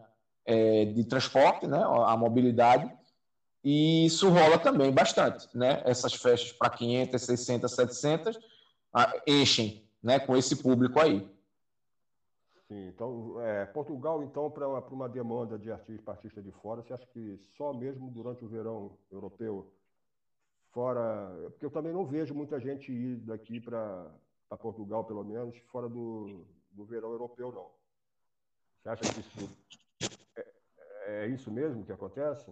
é, 0.46 0.86
de 0.86 1.04
transporte, 1.04 1.68
né? 1.68 1.84
a 1.84 2.16
mobilidade, 2.16 2.90
e 3.64 4.06
isso 4.06 4.30
rola 4.30 4.60
também 4.60 4.92
bastante, 4.92 5.48
né? 5.56 5.82
Essas 5.86 6.14
festas 6.14 6.52
para 6.52 6.70
500, 6.70 7.22
600, 7.22 7.72
700 7.72 8.40
enchem, 9.26 9.88
né? 10.02 10.20
Com 10.20 10.36
esse 10.36 10.62
público 10.62 11.00
aí. 11.00 11.26
Sim, 12.68 12.88
então, 12.88 13.40
é, 13.42 13.66
Portugal, 13.66 14.24
então, 14.24 14.50
para 14.50 14.68
uma, 14.68 14.80
uma 14.80 15.10
demanda 15.10 15.58
de 15.58 15.72
artista, 15.72 16.12
artista 16.12 16.42
de 16.42 16.52
fora, 16.52 16.82
você 16.82 16.94
acha 16.94 17.06
que 17.08 17.38
só 17.56 17.74
mesmo 17.74 18.10
durante 18.10 18.44
o 18.44 18.48
verão 18.48 18.98
europeu, 19.12 19.72
fora. 20.72 21.32
Porque 21.52 21.66
eu 21.66 21.72
também 21.72 21.94
não 21.94 22.06
vejo 22.06 22.34
muita 22.34 22.60
gente 22.60 22.92
ir 22.92 23.18
daqui 23.18 23.62
para 23.62 24.10
Portugal, 24.60 25.06
pelo 25.06 25.24
menos, 25.24 25.58
fora 25.72 25.88
do, 25.88 26.46
do 26.72 26.84
verão 26.84 27.12
europeu, 27.12 27.52
não. 27.52 27.70
Você 28.82 28.90
acha 28.90 29.14
que 29.14 29.20
isso 29.20 29.50
é, 30.36 31.26
é 31.26 31.28
isso 31.28 31.52
mesmo 31.52 31.86
que 31.86 31.92
acontece? 31.92 32.52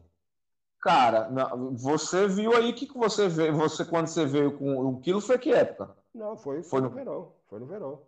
Cara, 0.82 1.30
você 1.74 2.28
viu 2.28 2.56
aí 2.56 2.74
que 2.74 2.92
você 2.98 3.28
veio, 3.28 3.56
você 3.56 3.86
quando 3.86 4.08
você 4.08 4.26
veio 4.26 4.58
com 4.58 4.88
o 4.88 5.00
quilo 5.00 5.22
foi 5.22 5.38
que 5.38 5.54
época? 5.54 5.96
Não, 6.14 6.36
foi, 6.36 6.64
foi, 6.64 6.64
foi 6.64 6.82
no... 6.82 6.90
no 6.90 6.96
verão. 6.96 7.32
Foi 7.48 7.60
no 7.60 7.66
verão. 7.68 8.02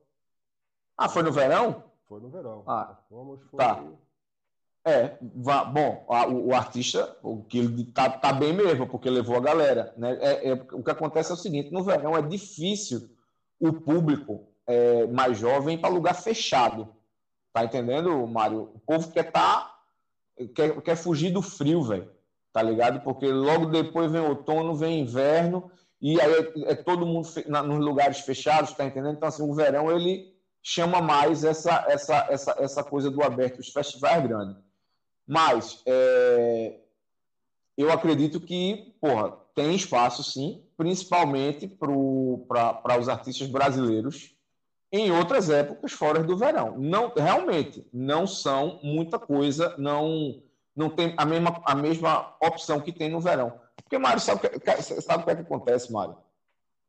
Ah, 0.98 1.08
foi 1.08 1.22
no 1.22 1.32
verão? 1.32 1.84
Foi 2.10 2.20
no 2.20 2.30
verão. 2.30 2.64
Ah, 2.66 2.98
fomos, 3.08 3.42
foi... 3.44 3.60
tá. 3.60 3.84
É, 4.86 5.18
vá, 5.22 5.64
bom, 5.64 6.04
a, 6.10 6.28
o, 6.28 6.48
o, 6.48 6.54
artista, 6.54 7.16
o 7.22 7.44
que 7.44 7.86
tá, 7.94 8.10
tá 8.10 8.34
bem 8.34 8.52
mesmo, 8.52 8.88
porque 8.88 9.10
levou 9.10 9.38
a 9.38 9.42
galera. 9.42 9.94
Né? 9.96 10.18
É, 10.20 10.50
é, 10.50 10.54
o 10.74 10.84
que 10.84 10.92
acontece 10.92 11.30
é 11.30 11.36
o 11.36 11.38
seguinte: 11.38 11.72
no 11.72 11.84
verão 11.84 12.18
é 12.18 12.24
difícil 12.24 13.08
o 13.60 13.72
público 13.72 14.48
é, 14.66 15.06
mais 15.08 15.38
jovem 15.38 15.78
para 15.78 15.94
lugar 15.94 16.16
fechado. 16.16 16.90
Tá 17.54 17.64
entendendo, 17.64 18.26
Mário? 18.26 18.72
O 18.74 18.80
povo 18.80 19.12
quer 19.12 19.32
tá, 19.32 19.80
quer, 20.56 20.82
quer 20.82 20.96
fugir 20.96 21.32
do 21.32 21.42
frio, 21.44 21.84
velho 21.84 22.13
tá 22.54 22.62
ligado? 22.62 23.02
Porque 23.02 23.28
logo 23.28 23.66
depois 23.66 24.12
vem 24.12 24.22
outono, 24.22 24.76
vem 24.76 25.02
inverno, 25.02 25.72
e 26.00 26.22
aí 26.22 26.34
é, 26.34 26.72
é 26.72 26.76
todo 26.76 27.06
mundo 27.06 27.28
na, 27.48 27.64
nos 27.64 27.84
lugares 27.84 28.20
fechados, 28.20 28.74
tá 28.74 28.86
entendendo? 28.86 29.16
Então, 29.16 29.28
assim, 29.28 29.44
o 29.44 29.56
verão, 29.56 29.92
ele 29.92 30.32
chama 30.62 31.02
mais 31.02 31.44
essa, 31.44 31.84
essa, 31.90 32.28
essa, 32.30 32.56
essa 32.60 32.84
coisa 32.84 33.10
do 33.10 33.24
aberto, 33.24 33.60
os 33.60 33.70
festivais 33.70 34.22
grandes. 34.24 34.56
Mas, 35.26 35.82
é, 35.88 36.80
eu 37.76 37.92
acredito 37.92 38.40
que, 38.40 38.94
porra, 39.02 39.32
tem 39.56 39.76
espaço, 39.76 40.24
sim, 40.24 40.64
principalmente 40.78 41.68
para 41.68 43.00
os 43.00 43.10
artistas 43.10 43.48
brasileiros 43.48 44.36
em 44.92 45.12
outras 45.12 45.50
épocas 45.50 45.92
fora 45.92 46.24
do 46.24 46.38
verão. 46.38 46.78
Não, 46.78 47.12
realmente, 47.16 47.84
não 47.92 48.28
são 48.28 48.80
muita 48.84 49.18
coisa, 49.18 49.76
não 49.78 50.44
não 50.76 50.90
tem 50.90 51.14
a 51.18 51.26
mesma, 51.26 51.62
a 51.66 51.76
mesma 51.76 52.36
opção 52.42 52.80
que 52.80 52.92
tem 52.92 53.10
no 53.10 53.20
verão. 53.20 53.54
Porque, 53.76 53.98
Mário, 53.98 54.20
sabe, 54.20 54.42
sabe 55.02 55.24
o 55.24 55.26
que, 55.26 55.32
é 55.32 55.36
que 55.36 55.42
acontece, 55.42 55.92
Mário? 55.92 56.16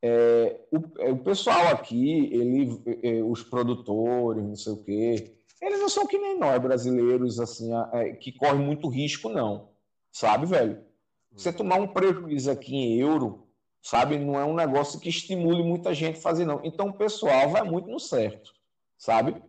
É, 0.03 0.61
o, 0.71 1.01
é, 1.01 1.11
o, 1.13 1.19
pessoal 1.19 1.69
aqui, 1.69 2.29
ele, 2.33 2.83
é, 3.03 3.23
os 3.23 3.43
produtores, 3.43 4.45
não 4.45 4.57
sei 4.57 4.73
o 4.73 4.85
quê, 4.85 5.35
eles 5.61 5.81
não 5.81 5.89
são 5.89 6.07
que 6.07 6.19
nem 6.19 6.39
nós, 6.39 6.61
brasileiros, 6.61 7.41
assim, 7.41 7.71
é, 7.93 8.13
que 8.13 8.33
correm 8.33 8.61
muito 8.61 8.89
risco, 8.89 9.29
não. 9.29 9.71
Sabe, 10.13 10.47
velho? 10.47 10.85
Você 11.33 11.53
tomar 11.53 11.77
um 11.77 11.89
prejuízo 11.89 12.51
aqui 12.51 12.77
em 12.77 13.01
euro, 13.01 13.49
sabe, 13.83 14.19
não 14.19 14.39
é 14.39 14.45
um 14.45 14.55
negócio 14.55 15.01
que 15.01 15.09
estimule 15.09 15.63
muita 15.63 15.93
gente 15.95 16.19
a 16.19 16.23
fazer, 16.23 16.45
não. 16.45 16.61
Então, 16.63 16.89
o 16.89 16.95
pessoal 16.95 17.49
vai 17.49 17.63
muito 17.63 17.89
no 17.89 17.99
certo, 17.99 18.55
sabe? 18.97 19.43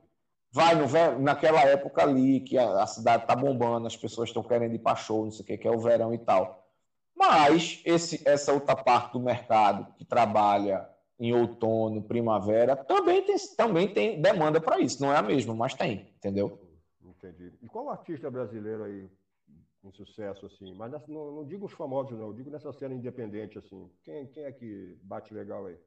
Vai 0.56 0.74
no, 0.74 1.20
naquela 1.20 1.60
época 1.64 2.02
ali 2.02 2.40
que 2.40 2.58
a, 2.58 2.82
a 2.82 2.88
cidade 2.88 3.24
está 3.24 3.36
bombando, 3.36 3.88
as 3.88 3.98
pessoas 3.98 4.30
estão 4.30 4.42
querendo 4.42 4.74
ir 4.74 4.80
para 4.80 4.96
show, 4.96 5.26
não 5.26 5.30
sei 5.30 5.44
o 5.44 5.46
que, 5.46 5.58
que 5.58 5.68
é 5.68 5.72
o 5.72 5.78
verão 5.78 6.14
e 6.14 6.18
tal. 6.18 6.66
Mas 7.14 7.82
esse, 7.84 8.26
essa 8.26 8.54
outra 8.54 8.74
parte 8.74 9.12
do 9.12 9.20
mercado 9.20 9.94
que 9.98 10.06
trabalha 10.06 10.90
em 11.20 11.34
outono, 11.34 12.02
primavera, 12.02 12.74
também 12.74 13.22
tem, 13.26 13.36
também 13.58 13.94
tem 13.94 14.22
demanda 14.22 14.62
para 14.62 14.80
isso. 14.80 15.02
Não 15.02 15.12
é 15.12 15.18
a 15.18 15.22
mesma, 15.22 15.54
mas 15.54 15.74
tem, 15.74 16.10
entendeu? 16.16 16.58
Entendi. 17.04 17.52
E 17.62 17.68
qual 17.68 17.90
artista 17.90 18.32
brasileiro 18.32 18.86
aí 18.86 19.10
com 19.82 19.92
sucesso, 19.92 20.46
assim? 20.46 20.74
Mas 20.74 20.90
não, 21.06 21.34
não, 21.34 21.46
digo 21.46 21.66
os 21.66 21.74
famosos, 21.74 22.18
não. 22.18 22.34
Digo 22.34 22.50
nessa 22.50 22.72
cena 22.72 22.96
independente, 22.96 23.58
assim. 23.58 23.92
Quem, 24.04 24.26
quem 24.28 24.46
é 24.46 24.54
que 24.54 24.98
bate 25.04 25.34
legal 25.34 25.66
aí? 25.66 25.78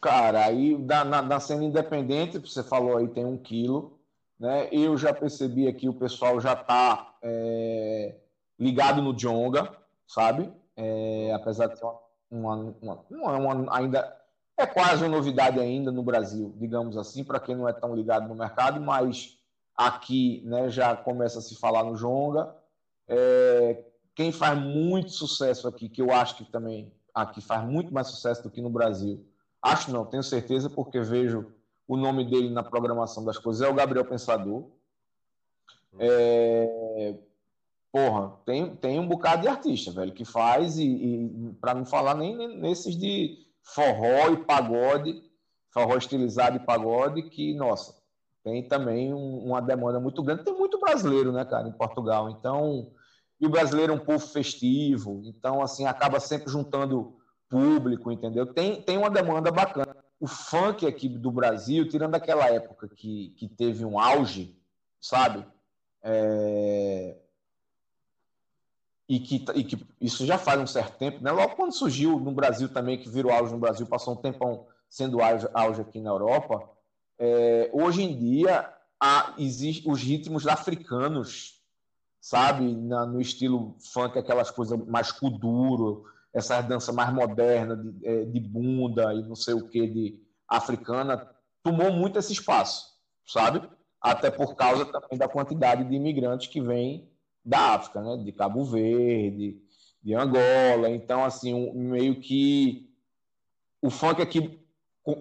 Cara, 0.00 0.44
aí 0.44 0.76
na, 0.78 1.04
na, 1.04 1.22
na 1.22 1.40
cena 1.40 1.64
independente, 1.64 2.38
você 2.38 2.62
falou 2.62 2.96
aí, 2.96 3.08
tem 3.08 3.24
um 3.24 3.36
quilo, 3.36 3.98
né? 4.38 4.68
Eu 4.70 4.96
já 4.96 5.12
percebi 5.12 5.66
aqui, 5.66 5.88
o 5.88 5.94
pessoal 5.94 6.40
já 6.40 6.52
está 6.52 7.14
é, 7.22 8.14
ligado 8.58 9.00
no 9.00 9.14
Jonga, 9.14 9.74
sabe? 10.06 10.52
É, 10.76 11.32
apesar 11.34 11.68
de 11.68 11.78
ser 11.78 11.86
uma, 12.30 12.54
uma, 12.82 13.04
uma, 13.10 13.36
uma, 13.38 13.76
ainda 13.76 14.16
é 14.56 14.66
quase 14.66 15.02
uma 15.04 15.16
novidade 15.16 15.60
ainda 15.60 15.90
no 15.92 16.02
Brasil, 16.02 16.54
digamos 16.56 16.96
assim, 16.96 17.24
para 17.24 17.40
quem 17.40 17.54
não 17.54 17.68
é 17.68 17.72
tão 17.72 17.94
ligado 17.94 18.28
no 18.28 18.34
mercado, 18.34 18.80
mas 18.80 19.38
aqui 19.76 20.42
né, 20.44 20.68
já 20.70 20.96
começa 20.96 21.38
a 21.38 21.42
se 21.42 21.54
falar 21.56 21.84
no 21.84 21.96
Jonga. 21.96 22.54
É, 23.08 23.84
quem 24.14 24.32
faz 24.32 24.58
muito 24.58 25.10
sucesso 25.10 25.68
aqui, 25.68 25.88
que 25.88 26.00
eu 26.00 26.10
acho 26.10 26.36
que 26.36 26.44
também 26.44 26.90
aqui 27.14 27.40
faz 27.40 27.64
muito 27.64 27.92
mais 27.92 28.08
sucesso 28.08 28.42
do 28.42 28.50
que 28.50 28.62
no 28.62 28.70
Brasil, 28.70 29.26
acho 29.66 29.92
não, 29.92 30.04
tenho 30.04 30.22
certeza, 30.22 30.68
porque 30.68 31.00
vejo 31.00 31.46
o 31.86 31.96
nome 31.96 32.24
dele 32.28 32.50
na 32.50 32.62
programação 32.62 33.24
das 33.24 33.38
coisas, 33.38 33.62
é 33.62 33.70
o 33.70 33.74
Gabriel 33.74 34.04
Pensador. 34.04 34.64
É, 35.98 37.14
porra, 37.92 38.32
tem, 38.44 38.74
tem 38.76 38.98
um 38.98 39.06
bocado 39.06 39.42
de 39.42 39.48
artista, 39.48 39.90
velho, 39.92 40.12
que 40.12 40.24
faz, 40.24 40.78
e, 40.78 40.86
e 40.86 41.52
para 41.60 41.74
não 41.74 41.84
falar 41.84 42.14
nem 42.14 42.36
nesses 42.58 42.96
de 42.96 43.46
forró 43.62 44.30
e 44.32 44.44
pagode, 44.44 45.22
forró 45.70 45.96
estilizado 45.96 46.56
e 46.56 46.60
pagode, 46.60 47.22
que, 47.22 47.54
nossa, 47.54 47.94
tem 48.42 48.62
também 48.62 49.12
um, 49.12 49.46
uma 49.46 49.60
demanda 49.60 49.98
muito 49.98 50.22
grande. 50.22 50.44
Tem 50.44 50.54
muito 50.54 50.78
brasileiro, 50.78 51.32
né, 51.32 51.44
cara, 51.44 51.68
em 51.68 51.72
Portugal. 51.72 52.30
Então, 52.30 52.92
e 53.40 53.46
o 53.46 53.50
brasileiro 53.50 53.92
é 53.92 53.96
um 53.96 54.04
povo 54.04 54.26
festivo, 54.26 55.20
então, 55.24 55.60
assim, 55.60 55.86
acaba 55.86 56.20
sempre 56.20 56.50
juntando 56.50 57.16
público, 57.48 58.10
entendeu? 58.10 58.46
Tem, 58.46 58.80
tem 58.82 58.98
uma 58.98 59.10
demanda 59.10 59.50
bacana. 59.50 59.96
O 60.18 60.26
funk 60.26 60.86
aqui 60.86 61.08
do 61.08 61.30
Brasil, 61.30 61.88
tirando 61.88 62.14
aquela 62.14 62.48
época 62.48 62.88
que, 62.88 63.34
que 63.36 63.48
teve 63.48 63.84
um 63.84 63.98
auge, 63.98 64.56
sabe? 65.00 65.46
É 66.02 67.16
e 69.08 69.20
que, 69.20 69.44
e 69.54 69.64
que 69.64 69.86
isso 70.00 70.26
já 70.26 70.36
faz 70.36 70.60
um 70.60 70.66
certo 70.66 70.98
tempo, 70.98 71.22
né? 71.22 71.30
Logo 71.30 71.54
quando 71.54 71.72
surgiu 71.72 72.18
no 72.18 72.32
Brasil 72.32 72.68
também, 72.68 72.98
que 72.98 73.08
virou 73.08 73.32
auge 73.32 73.52
no 73.52 73.58
Brasil, 73.58 73.86
passou 73.86 74.14
um 74.14 74.16
tempão 74.16 74.66
sendo 74.88 75.22
auge, 75.22 75.48
auge 75.54 75.80
aqui 75.80 76.00
na 76.00 76.10
Europa. 76.10 76.68
É, 77.18 77.70
hoje 77.72 78.02
em 78.02 78.16
dia, 78.18 78.68
há, 79.00 79.34
existe 79.38 79.88
os 79.88 80.02
ritmos 80.02 80.46
africanos, 80.46 81.62
sabe? 82.20 82.74
Na, 82.74 83.06
no 83.06 83.20
estilo 83.20 83.76
funk, 83.92 84.18
aquelas 84.18 84.50
coisas 84.50 84.78
mais 84.86 85.12
kuduro, 85.12 86.04
essa 86.36 86.60
dança 86.60 86.92
mais 86.92 87.12
moderna 87.14 87.74
de, 87.74 88.06
é, 88.06 88.24
de 88.26 88.38
bunda 88.38 89.14
e 89.14 89.22
não 89.22 89.34
sei 89.34 89.54
o 89.54 89.66
que 89.68 89.86
de 89.86 90.20
africana, 90.46 91.26
tomou 91.62 91.90
muito 91.90 92.18
esse 92.18 92.30
espaço, 92.30 92.94
sabe? 93.26 93.66
Até 93.98 94.30
por 94.30 94.54
causa 94.54 94.84
também 94.84 95.18
da 95.18 95.26
quantidade 95.26 95.84
de 95.84 95.94
imigrantes 95.94 96.48
que 96.48 96.60
vem 96.60 97.10
da 97.42 97.74
África, 97.74 98.02
né? 98.02 98.22
De 98.22 98.32
Cabo 98.32 98.64
Verde, 98.66 99.58
de 100.02 100.14
Angola. 100.14 100.90
Então, 100.90 101.24
assim, 101.24 101.54
um, 101.54 101.72
meio 101.72 102.20
que 102.20 102.94
o 103.80 103.88
funk 103.88 104.20
aqui 104.20 104.60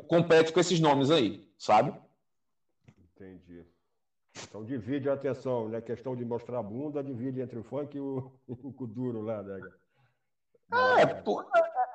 compete 0.09 0.51
com 0.51 0.59
esses 0.59 0.81
nomes 0.81 1.09
aí, 1.09 1.49
sabe? 1.57 1.93
Entendi. 3.15 3.65
Então 4.43 4.65
divide 4.65 5.09
a 5.09 5.13
atenção, 5.13 5.69
né? 5.69 5.79
Questão 5.79 6.13
de 6.13 6.25
mostrar 6.25 6.59
a 6.59 6.63
bunda 6.63 7.01
divide 7.01 7.39
entre 7.39 7.57
o 7.57 7.63
funk 7.63 7.95
e 7.95 8.01
o, 8.01 8.29
o 8.49 8.85
duro 8.85 9.21
lá, 9.21 9.41
né? 9.41 9.61
É, 10.97 11.05
por, 11.05 11.45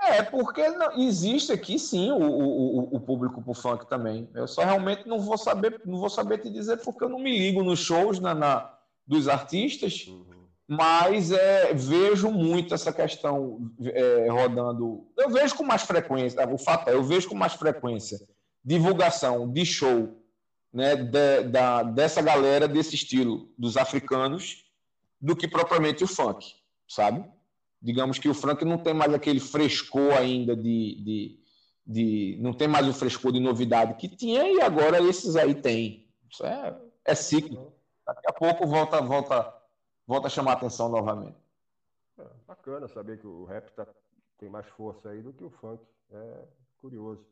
é 0.03 0.23
porque 0.23 0.69
não, 0.69 1.01
existe 1.01 1.53
aqui 1.53 1.79
sim 1.79 2.11
o, 2.13 2.21
o, 2.21 2.97
o 2.97 3.01
público 3.01 3.43
pro 3.43 3.55
funk 3.55 3.89
também. 3.89 4.29
Eu 4.35 4.47
só 4.47 4.63
realmente 4.63 5.09
não 5.09 5.19
vou 5.21 5.37
saber, 5.37 5.81
não 5.85 5.99
vou 5.99 6.09
saber 6.09 6.39
te 6.39 6.51
dizer 6.51 6.79
porque 6.79 7.05
eu 7.05 7.09
não 7.09 7.19
me 7.19 7.37
ligo 7.37 7.63
nos 7.63 7.81
shows 7.81 8.21
na, 8.21 8.35
na 8.35 8.75
dos 9.07 9.27
artistas, 9.27 10.07
uhum. 10.07 10.47
mas 10.69 11.33
é, 11.33 11.75
vejo 11.75 12.31
muito 12.31 12.75
essa 12.75 12.93
questão 12.93 13.71
é, 13.83 14.29
rodando. 14.31 15.09
Eu 15.19 15.31
vejo 15.31 15.57
com 15.57 15.65
mais 15.65 15.83
frequência, 15.83 16.49
o 16.49 16.59
fato 16.59 16.89
é, 16.89 16.95
eu 16.95 17.03
vejo 17.03 17.29
com 17.29 17.35
mais 17.35 17.55
frequência 17.55 18.21
divulgação 18.65 19.51
de 19.51 19.65
show 19.65 20.21
né, 20.73 20.95
de, 20.95 21.43
da, 21.45 21.83
dessa 21.83 22.23
galera 22.23 22.69
desse 22.69 22.95
estilo 22.95 23.53
dos 23.59 23.77
africanos 23.77 24.65
do 25.21 25.35
que 25.35 25.49
propriamente 25.49 26.05
o 26.05 26.07
funk, 26.07 26.55
sabe? 26.89 27.25
Digamos 27.83 28.19
que 28.19 28.29
o 28.29 28.35
funk 28.35 28.65
não 28.65 28.79
tem 28.79 28.93
mais 28.93 29.13
aquele 29.15 29.41
frescor 29.41 30.13
ainda 30.13 30.55
de, 30.55 31.03
de, 31.03 31.41
de 31.87 32.39
não 32.41 32.53
tem 32.53 32.69
mais 32.69 32.87
o 32.87 32.93
frescor 32.93 33.33
de 33.33 33.41
novidade 33.41 33.95
que 33.95 34.09
tinha 34.09 34.47
e 34.47 34.61
agora 34.61 35.01
esses 35.03 35.35
aí 35.37 35.55
tem. 35.55 36.07
Isso 36.31 36.45
é, 36.45 36.79
é 37.05 37.15
ciclo. 37.15 37.73
Daqui 38.07 38.29
a 38.29 38.33
pouco 38.33 38.67
volta, 38.67 39.01
volta, 39.01 39.55
volta 40.07 40.27
a 40.27 40.31
chamar 40.31 40.53
a 40.53 40.55
atenção 40.55 40.89
novamente. 40.89 41.39
É, 42.19 42.25
bacana 42.47 42.87
saber 42.87 43.19
que 43.19 43.27
o 43.27 43.45
rap 43.45 43.71
tá, 43.73 43.87
tem 44.39 44.51
mais 44.51 44.67
força 44.67 45.09
aí 45.09 45.23
do 45.23 45.33
que 45.33 45.45
o 45.45 45.51
funk. 45.51 45.83
É 46.13 46.45
curioso. 46.81 47.25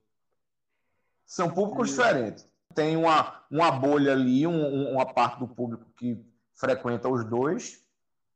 São 1.26 1.50
públicos 1.50 1.90
e... 1.90 1.92
diferentes. 1.92 2.48
Tem 2.74 2.96
uma, 2.96 3.42
uma 3.50 3.70
bolha 3.70 4.12
ali, 4.12 4.46
um, 4.46 4.92
uma 4.92 5.06
parte 5.06 5.40
do 5.40 5.48
público 5.48 5.84
que 5.96 6.24
frequenta 6.54 7.08
os 7.08 7.24
dois, 7.24 7.84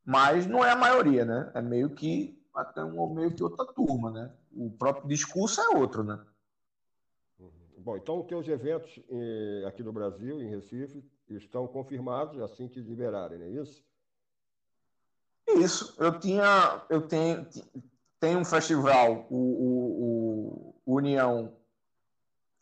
mas 0.04 0.46
não 0.46 0.64
é 0.64 0.70
a 0.70 0.76
maioria, 0.76 1.24
né? 1.24 1.50
É 1.54 1.62
meio 1.62 1.90
que 1.90 2.40
até 2.54 2.82
um, 2.84 3.14
meio 3.14 3.34
que 3.34 3.42
outra 3.42 3.64
turma, 3.66 4.10
né? 4.10 4.30
O 4.54 4.70
próprio 4.70 5.08
discurso 5.08 5.60
é 5.60 5.76
outro, 5.76 6.02
né? 6.02 6.18
Uhum. 7.38 7.50
Bom, 7.78 7.96
então 7.96 8.20
os 8.20 8.26
teus 8.26 8.46
eventos 8.48 9.00
eh, 9.08 9.64
aqui 9.66 9.82
no 9.82 9.92
Brasil, 9.92 10.42
em 10.42 10.48
Recife, 10.48 11.02
estão 11.28 11.66
confirmados 11.66 12.40
assim 12.40 12.68
que 12.68 12.80
liberarem, 12.80 13.38
não 13.38 13.46
é 13.46 13.50
isso? 13.50 13.82
Isso. 15.48 15.94
Eu 15.98 16.18
tinha, 16.18 16.82
eu 16.88 17.02
tenho, 17.02 17.46
tem 18.20 18.36
um 18.36 18.44
festival, 18.44 19.26
o, 19.30 19.36
o, 19.36 20.74
o 20.84 20.94
União 20.96 21.52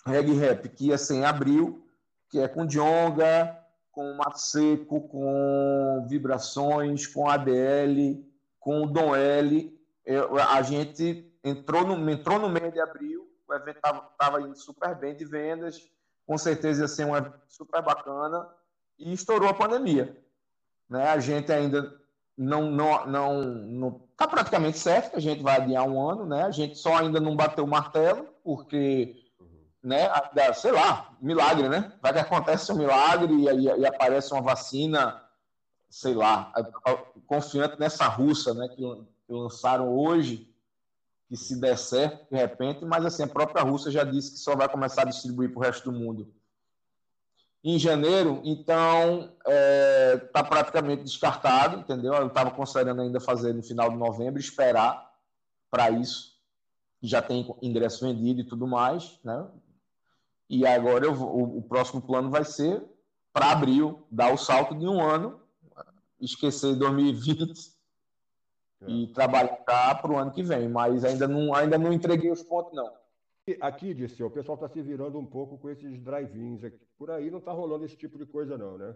Reggae 0.07 0.35
Rap, 0.35 0.68
que 0.68 0.87
ia 0.87 0.98
ser 0.98 1.16
em 1.16 1.24
abril, 1.24 1.87
que 2.29 2.38
é 2.38 2.48
com 2.48 2.67
Djonga, 2.67 3.60
com 3.92 4.14
Mato 4.14 4.38
Seco, 4.38 5.08
com 5.08 6.06
Vibrações, 6.08 7.06
com 7.06 7.28
ADL, 7.28 8.24
com 8.58 8.86
Dom 8.86 9.14
L. 9.14 9.78
Eu, 10.04 10.38
a 10.38 10.62
gente 10.62 11.32
entrou 11.42 11.86
no, 11.86 12.10
entrou 12.10 12.38
no 12.38 12.48
mês 12.48 12.72
de 12.72 12.80
abril, 12.80 13.28
o 13.48 13.54
evento 13.54 13.78
estava 13.78 14.40
indo 14.40 14.56
super 14.56 14.94
bem 14.94 15.16
de 15.16 15.24
vendas, 15.24 15.90
com 16.26 16.38
certeza 16.38 16.82
ia 16.82 16.88
ser 16.88 17.04
um 17.04 17.16
evento 17.16 17.40
super 17.48 17.82
bacana 17.82 18.48
e 18.98 19.12
estourou 19.12 19.48
a 19.48 19.54
pandemia. 19.54 20.16
Né? 20.88 21.08
A 21.08 21.18
gente 21.18 21.52
ainda 21.52 21.98
não 22.36 22.70
não 22.70 23.06
não 23.06 23.42
não 23.42 24.08
está 24.12 24.26
praticamente 24.26 24.78
certo 24.78 25.16
a 25.16 25.20
gente 25.20 25.42
vai 25.42 25.56
adiar 25.56 25.86
um 25.86 26.00
ano, 26.00 26.24
né? 26.24 26.42
A 26.44 26.50
gente 26.50 26.76
só 26.76 26.96
ainda 26.96 27.20
não 27.20 27.36
bateu 27.36 27.64
o 27.64 27.68
martelo 27.68 28.28
porque 28.42 29.29
né, 29.83 30.08
sei 30.54 30.72
lá, 30.72 31.12
milagre, 31.20 31.68
né? 31.68 31.92
Vai 32.02 32.12
que 32.12 32.18
acontece 32.18 32.70
um 32.72 32.76
milagre 32.76 33.33
e, 33.33 33.48
e, 33.48 33.81
e 33.81 33.87
aparece 33.87 34.33
uma 34.33 34.42
vacina, 34.42 35.22
sei 35.88 36.14
lá, 36.14 36.52
confiante 37.26 37.78
nessa 37.78 38.06
russa, 38.06 38.52
né, 38.54 38.68
que, 38.68 38.76
que 38.76 39.33
lançaram 39.33 39.88
hoje, 39.88 40.52
que 41.28 41.37
se 41.37 41.60
der 41.60 41.78
certo 41.78 42.26
de 42.31 42.37
repente, 42.37 42.85
mas 42.85 43.04
assim, 43.04 43.22
a 43.22 43.28
própria 43.28 43.62
Rússia 43.62 43.90
já 43.90 44.04
disse 44.04 44.33
que 44.33 44.38
só 44.38 44.56
vai 44.56 44.68
começar 44.68 45.02
a 45.02 45.06
distribuir 45.06 45.50
para 45.50 45.60
o 45.60 45.62
resto 45.62 45.90
do 45.90 45.98
mundo 45.98 46.33
em 47.62 47.78
janeiro, 47.78 48.40
então 48.42 49.33
está 49.38 49.52
é, 49.52 50.16
tá 50.33 50.42
praticamente 50.42 51.04
descartado, 51.04 51.81
entendeu? 51.81 52.14
Eu 52.14 52.26
estava 52.26 52.50
considerando 52.50 53.02
ainda 53.02 53.20
fazer 53.20 53.52
no 53.52 53.62
final 53.62 53.90
de 53.90 53.96
novembro, 53.96 54.40
esperar 54.40 55.10
para 55.70 55.90
isso. 55.90 56.38
Já 57.02 57.20
tem 57.20 57.54
ingresso 57.60 58.06
vendido 58.06 58.40
e 58.40 58.44
tudo 58.44 58.66
mais, 58.66 59.18
né? 59.22 59.46
E 60.51 60.67
agora 60.67 61.07
eu, 61.07 61.13
o, 61.13 61.59
o 61.59 61.63
próximo 61.63 62.03
plano 62.03 62.29
vai 62.29 62.44
ser 62.44 62.83
para 63.33 63.53
abril, 63.53 64.05
dar 64.11 64.35
o 64.35 64.37
salto 64.37 64.75
de 64.75 64.85
um 64.85 65.01
ano, 65.01 65.40
esquecer 66.21 66.75
2020 66.75 67.73
é. 68.81 68.90
e 68.90 69.07
trabalhar 69.13 69.55
para 69.65 70.11
o 70.11 70.19
ano 70.19 70.33
que 70.33 70.42
vem. 70.42 70.69
Mas 70.69 71.05
ainda 71.05 71.29
não, 71.29 71.55
ainda 71.55 71.79
não 71.79 71.92
entreguei 71.92 72.33
os 72.33 72.42
pontos, 72.42 72.73
não. 72.75 72.92
Aqui, 73.61 73.94
disse 73.94 74.23
o 74.25 74.31
pessoal 74.31 74.57
está 74.57 74.69
se 74.69 74.83
virando 74.83 75.19
um 75.19 75.25
pouco 75.25 75.57
com 75.57 75.71
esses 75.71 76.01
drive-ins. 76.03 76.61
Por 76.98 77.13
aí 77.13 77.31
não 77.31 77.38
está 77.38 77.53
rolando 77.53 77.85
esse 77.85 77.96
tipo 77.96 78.19
de 78.19 78.27
coisa, 78.27 78.59
não, 78.59 78.77
né? 78.77 78.92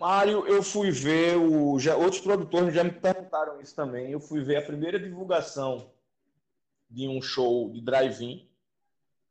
Mário, 0.00 0.46
eu 0.48 0.64
fui 0.64 0.90
ver 0.90 1.36
o. 1.36 1.78
Já, 1.78 1.94
outros 1.94 2.20
produtores 2.20 2.74
já 2.74 2.82
me 2.82 2.90
perguntaram 2.90 3.60
isso 3.60 3.74
também. 3.76 4.10
Eu 4.10 4.18
fui 4.18 4.42
ver 4.42 4.56
a 4.56 4.66
primeira 4.66 4.98
divulgação 4.98 5.92
de 6.88 7.06
um 7.06 7.22
show 7.22 7.70
de 7.70 7.80
drive-in 7.80 8.49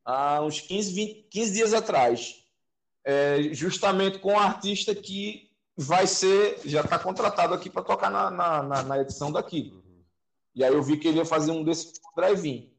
há 0.04 0.42
uns 0.42 0.62
15, 0.62 0.94
20, 0.94 1.24
15 1.30 1.54
dias 1.54 1.74
atrás. 1.74 2.44
É, 3.04 3.42
justamente 3.54 4.20
com 4.20 4.34
um 4.34 4.40
artista 4.40 4.94
que 4.94 5.50
vai 5.76 6.06
ser. 6.06 6.60
Já 6.66 6.82
está 6.82 7.00
contratado 7.00 7.54
aqui 7.54 7.70
para 7.70 7.84
tocar 7.84 8.10
na, 8.10 8.30
na, 8.30 8.84
na, 8.84 9.00
edição 9.00 9.32
daqui. 9.32 9.72
Uhum. 9.74 10.04
E 10.56 10.64
aí 10.64 10.74
eu 10.74 10.84
vi 10.84 10.98
que 10.98 11.08
ele 11.08 11.18
ia 11.18 11.26
fazer 11.26 11.52
um 11.52 11.64
desses 11.64 11.94
drive-in 12.16 12.70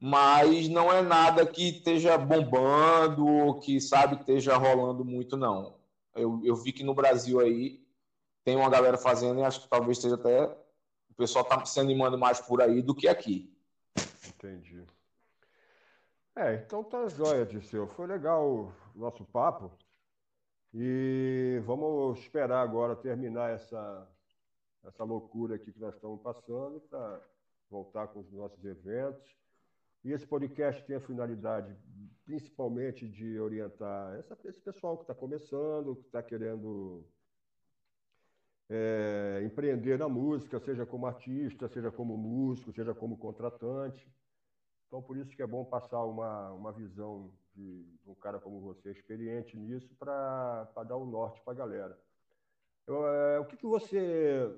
mas 0.00 0.68
não 0.68 0.92
é 0.92 1.02
nada 1.02 1.44
que 1.44 1.70
esteja 1.70 2.16
bombando 2.16 3.26
ou 3.26 3.58
que, 3.58 3.80
sabe, 3.80 4.16
esteja 4.16 4.56
rolando 4.56 5.04
muito, 5.04 5.36
não. 5.36 5.76
Eu, 6.14 6.40
eu 6.44 6.54
vi 6.54 6.72
que 6.72 6.84
no 6.84 6.94
Brasil 6.94 7.40
aí 7.40 7.84
tem 8.44 8.56
uma 8.56 8.70
galera 8.70 8.96
fazendo 8.96 9.40
e 9.40 9.42
acho 9.42 9.62
que 9.62 9.68
talvez 9.68 9.98
esteja 9.98 10.14
até. 10.14 10.44
O 11.10 11.14
pessoal 11.16 11.42
está 11.42 11.64
se 11.64 11.80
animando 11.80 12.16
mais 12.16 12.40
por 12.40 12.62
aí 12.62 12.80
do 12.80 12.94
que 12.94 13.08
aqui. 13.08 13.52
Entendi. 14.26 14.84
É, 16.38 16.54
então 16.54 16.84
tá 16.84 17.08
jóia, 17.08 17.44
Disseu. 17.44 17.88
Foi 17.88 18.06
legal 18.06 18.48
o 18.48 18.72
nosso 18.94 19.24
papo. 19.24 19.72
E 20.72 21.60
vamos 21.64 22.20
esperar 22.20 22.62
agora 22.62 22.94
terminar 22.94 23.50
essa, 23.50 24.08
essa 24.84 25.02
loucura 25.02 25.56
aqui 25.56 25.72
que 25.72 25.80
nós 25.80 25.96
estamos 25.96 26.22
passando 26.22 26.80
para 26.82 27.20
voltar 27.68 28.06
com 28.06 28.20
os 28.20 28.30
nossos 28.30 28.64
eventos. 28.64 29.36
E 30.04 30.12
esse 30.12 30.24
podcast 30.24 30.80
tem 30.84 30.94
a 30.94 31.00
finalidade, 31.00 31.76
principalmente, 32.24 33.08
de 33.08 33.40
orientar 33.40 34.14
essa, 34.20 34.38
esse 34.44 34.60
pessoal 34.60 34.96
que 34.96 35.02
está 35.02 35.16
começando, 35.16 35.96
que 35.96 36.06
está 36.06 36.22
querendo 36.22 37.04
é, 38.70 39.42
empreender 39.44 39.98
na 39.98 40.08
música, 40.08 40.60
seja 40.60 40.86
como 40.86 41.04
artista, 41.04 41.66
seja 41.66 41.90
como 41.90 42.16
músico, 42.16 42.72
seja 42.72 42.94
como 42.94 43.18
contratante. 43.18 44.08
Então, 44.88 45.02
por 45.02 45.18
isso 45.18 45.36
que 45.36 45.42
é 45.42 45.46
bom 45.46 45.64
passar 45.66 46.02
uma, 46.02 46.50
uma 46.52 46.72
visão 46.72 47.30
de, 47.54 47.84
de 47.84 48.10
um 48.10 48.14
cara 48.14 48.40
como 48.40 48.58
você, 48.60 48.90
experiente 48.90 49.54
nisso, 49.56 49.94
para 49.98 50.66
dar 50.88 50.96
o 50.96 51.02
um 51.02 51.10
norte 51.10 51.40
para 51.42 51.52
a 51.52 51.56
galera. 51.56 51.98
Eu, 52.86 53.06
é, 53.06 53.38
o 53.38 53.44
que, 53.44 53.56
que 53.58 53.66
você 53.66 54.50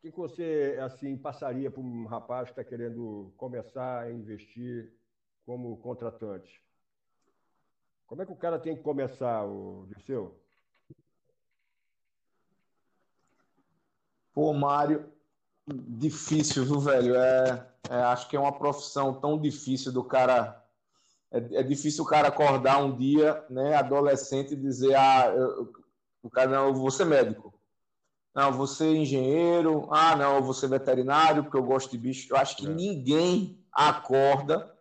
que, 0.00 0.10
que 0.10 0.18
você 0.18 0.78
assim 0.82 1.16
passaria 1.16 1.70
para 1.70 1.80
um 1.80 2.06
rapaz 2.06 2.44
que 2.50 2.52
está 2.52 2.64
querendo 2.64 3.32
começar 3.36 4.02
a 4.02 4.12
investir 4.12 4.92
como 5.44 5.76
contratante? 5.78 6.62
Como 8.06 8.22
é 8.22 8.26
que 8.26 8.32
o 8.32 8.36
cara 8.36 8.58
tem 8.58 8.76
que 8.76 8.82
começar, 8.82 9.44
o 9.44 9.86
Dirceu? 9.86 10.38
Pô, 14.32 14.52
Mário, 14.52 15.10
difícil, 15.66 16.64
viu, 16.64 16.80
velho? 16.80 17.14
É, 17.16 17.73
é, 17.88 17.94
acho 17.94 18.28
que 18.28 18.36
é 18.36 18.40
uma 18.40 18.56
profissão 18.56 19.14
tão 19.14 19.38
difícil 19.38 19.92
do 19.92 20.02
cara. 20.04 20.62
É, 21.30 21.60
é, 21.60 21.62
difícil 21.62 22.04
o 22.04 22.06
cara 22.06 22.28
acordar 22.28 22.82
um 22.82 22.96
dia, 22.96 23.44
né, 23.50 23.74
adolescente, 23.74 24.52
e 24.54 24.56
dizer: 24.56 24.94
ah, 24.94 25.32
eu, 25.34 25.72
o 26.22 26.30
cara, 26.30 26.50
não, 26.50 26.68
eu 26.68 26.74
vou 26.74 26.90
ser 26.90 27.04
médico. 27.04 27.52
Não, 28.34 28.52
você 28.52 28.96
engenheiro. 28.96 29.86
Ah, 29.90 30.16
não, 30.16 30.36
eu 30.36 30.42
vou 30.42 30.54
ser 30.54 30.68
veterinário 30.68 31.44
porque 31.44 31.56
eu 31.56 31.62
gosto 31.62 31.90
de 31.90 31.98
bicho. 31.98 32.32
Eu 32.32 32.36
acho 32.36 32.56
que 32.56 32.66
é. 32.66 32.70
ninguém 32.70 33.64
acorda 33.72 34.74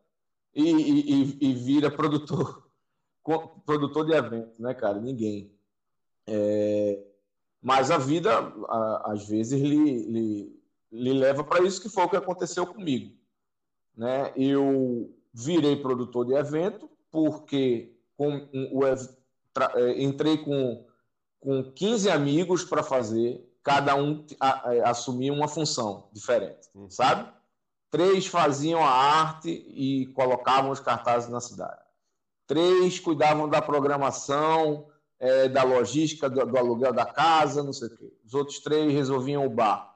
e, 0.55 0.71
e, 0.71 1.37
e, 1.41 1.53
vira 1.53 1.91
produtor, 1.91 2.67
produtor 3.65 4.05
de 4.05 4.13
eventos, 4.13 4.57
né, 4.59 4.73
cara? 4.73 4.99
Ninguém. 4.99 5.51
É... 6.27 7.03
Mas 7.61 7.91
a 7.91 7.97
vida, 7.97 8.53
às 9.05 9.27
vezes, 9.27 9.59
lhe, 9.59 10.05
lhe, 10.05 10.62
lhe 10.93 11.13
leva 11.13 11.43
para 11.43 11.63
isso, 11.63 11.81
que 11.81 11.89
foi 11.89 12.05
o 12.05 12.09
que 12.09 12.15
aconteceu 12.15 12.65
comigo. 12.65 13.13
Né? 13.97 14.31
Eu 14.35 15.13
virei 15.33 15.75
produtor 15.75 16.25
de 16.25 16.33
evento 16.33 16.89
porque 17.11 17.95
com 18.15 18.47
o, 18.71 18.85
é, 18.85 20.01
entrei 20.01 20.37
com 20.37 20.85
com 21.43 21.61
15 21.61 22.09
amigos 22.09 22.63
para 22.63 22.81
fazer, 22.81 23.45
cada 23.61 23.95
um 23.95 24.25
é, 24.65 24.79
assumia 24.85 25.33
uma 25.33 25.49
função 25.49 26.07
diferente, 26.13 26.69
uhum. 26.73 26.89
sabe? 26.89 27.29
Três 27.91 28.25
faziam 28.25 28.81
a 28.81 28.89
arte 28.89 29.49
e 29.49 30.07
colocavam 30.13 30.71
os 30.71 30.79
cartazes 30.79 31.29
na 31.29 31.41
cidade. 31.41 31.81
Três 32.47 32.97
cuidavam 32.97 33.49
da 33.49 33.61
programação, 33.61 34.87
é, 35.19 35.49
da 35.49 35.63
logística, 35.63 36.29
do, 36.29 36.45
do, 36.45 36.57
aluguel 36.57 36.93
da 36.93 37.05
casa, 37.05 37.61
não 37.61 37.73
sei 37.73 37.89
o 37.89 37.97
quê. 37.97 38.13
Os 38.25 38.33
outros 38.33 38.59
três 38.59 38.91
resolviam 38.93 39.45
o 39.45 39.49
bar, 39.49 39.92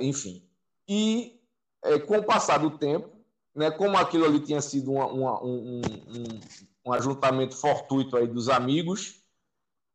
enfim. 0.00 0.42
E 0.88 1.40
é, 1.82 1.98
com 1.98 2.18
o 2.18 2.24
passar 2.24 2.58
do 2.58 2.78
tempo, 2.78 3.10
né, 3.54 3.70
como 3.70 3.96
aquilo 3.96 4.24
ali 4.24 4.40
tinha 4.40 4.60
sido 4.60 4.92
uma, 4.92 5.06
uma, 5.06 5.44
um, 5.44 5.80
um, 6.08 6.40
um 6.86 6.92
ajuntamento 6.92 7.56
fortuito 7.56 8.16
aí 8.16 8.26
dos 8.26 8.48
amigos, 8.48 9.22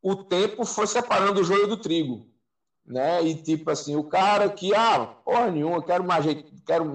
o 0.02 0.16
tempo 0.16 0.64
foi 0.66 0.88
separando 0.88 1.42
o 1.42 1.44
joio 1.44 1.68
do 1.68 1.78
trigo. 1.78 2.28
Né? 2.86 3.24
E 3.24 3.36
tipo 3.36 3.70
assim, 3.70 3.96
o 3.96 4.04
cara 4.04 4.50
que, 4.50 4.74
ah, 4.74 5.06
porra 5.24 5.52
nenhuma, 5.52 5.84
quero 5.84 6.04
mais 6.04 6.24
jeito, 6.24 6.52
quero 6.66 6.86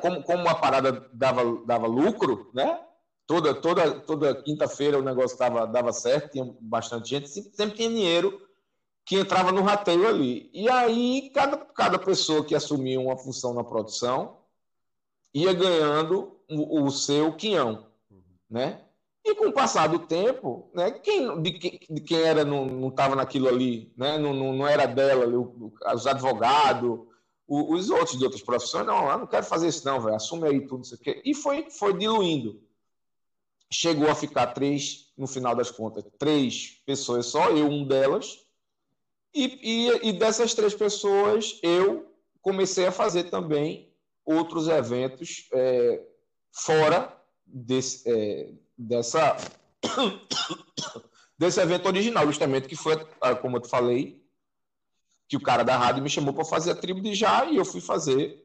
como, 0.00 0.22
como 0.22 0.42
uma 0.42 0.54
parada 0.54 1.08
dava, 1.12 1.64
dava 1.66 1.86
lucro, 1.88 2.50
né? 2.54 2.80
Toda, 3.26 3.52
toda, 3.52 4.00
toda 4.00 4.42
quinta-feira 4.42 4.98
o 4.98 5.02
negócio 5.02 5.36
dava, 5.36 5.66
dava 5.66 5.92
certo, 5.92 6.30
tinha 6.30 6.56
bastante 6.60 7.10
gente, 7.10 7.28
sempre, 7.28 7.50
sempre 7.54 7.76
tinha 7.76 7.88
dinheiro 7.88 8.47
que 9.08 9.16
entrava 9.16 9.50
no 9.50 9.62
rateio 9.62 10.06
ali. 10.06 10.50
E 10.52 10.68
aí, 10.68 11.30
cada, 11.34 11.56
cada 11.56 11.98
pessoa 11.98 12.44
que 12.44 12.54
assumia 12.54 13.00
uma 13.00 13.16
função 13.16 13.54
na 13.54 13.64
produção 13.64 14.36
ia 15.32 15.50
ganhando 15.54 16.36
o, 16.46 16.84
o 16.84 16.90
seu 16.90 17.32
quinhão, 17.32 17.86
né? 18.50 18.82
E 19.24 19.34
com 19.34 19.46
o 19.46 19.52
passar 19.52 19.88
do 19.88 19.98
tempo, 20.00 20.70
né, 20.74 20.90
quem, 20.90 21.40
de, 21.40 21.58
de 21.90 22.00
quem 22.02 22.20
era 22.20 22.44
não 22.44 22.88
estava 22.88 23.16
naquilo 23.16 23.48
ali, 23.48 23.92
né, 23.96 24.18
não, 24.18 24.32
não, 24.32 24.52
não 24.52 24.66
era 24.66 24.86
dela, 24.86 25.26
os 25.94 26.06
advogados, 26.06 27.00
os 27.46 27.88
outros 27.88 28.18
de 28.18 28.24
outras 28.24 28.42
profissões, 28.42 28.86
não, 28.86 29.10
eu 29.10 29.18
não 29.18 29.26
quero 29.26 29.44
fazer 29.44 29.68
isso 29.68 29.86
não, 29.86 30.00
velho, 30.00 30.16
assume 30.16 30.48
aí 30.48 30.66
tudo 30.66 30.84
isso 30.84 30.94
aqui. 30.94 31.20
E 31.24 31.34
foi, 31.34 31.70
foi 31.70 31.96
diluindo. 31.96 32.60
Chegou 33.70 34.08
a 34.10 34.14
ficar 34.14 34.48
três, 34.48 35.12
no 35.16 35.26
final 35.26 35.54
das 35.54 35.70
contas, 35.70 36.04
três 36.18 36.82
pessoas 36.86 37.26
só, 37.26 37.50
eu 37.50 37.66
um 37.66 37.86
delas, 37.86 38.47
e, 39.44 39.60
e, 39.62 40.08
e 40.08 40.12
dessas 40.12 40.54
três 40.54 40.74
pessoas, 40.74 41.58
eu 41.62 42.12
comecei 42.42 42.86
a 42.86 42.92
fazer 42.92 43.24
também 43.24 43.92
outros 44.24 44.68
eventos 44.68 45.48
é, 45.52 46.02
fora 46.52 47.16
desse, 47.46 48.02
é, 48.10 48.52
dessa 48.76 49.36
desse 51.38 51.60
evento 51.60 51.86
original, 51.86 52.26
justamente, 52.26 52.66
que 52.66 52.74
foi, 52.74 53.06
ah, 53.20 53.34
como 53.34 53.56
eu 53.56 53.60
te 53.60 53.68
falei, 53.68 54.20
que 55.28 55.36
o 55.36 55.40
cara 55.40 55.62
da 55.62 55.76
rádio 55.76 56.02
me 56.02 56.10
chamou 56.10 56.34
para 56.34 56.44
fazer 56.44 56.72
a 56.72 56.74
tribo 56.74 57.00
de 57.00 57.14
já 57.14 57.44
e 57.44 57.56
eu 57.56 57.64
fui 57.64 57.80
fazer 57.80 58.44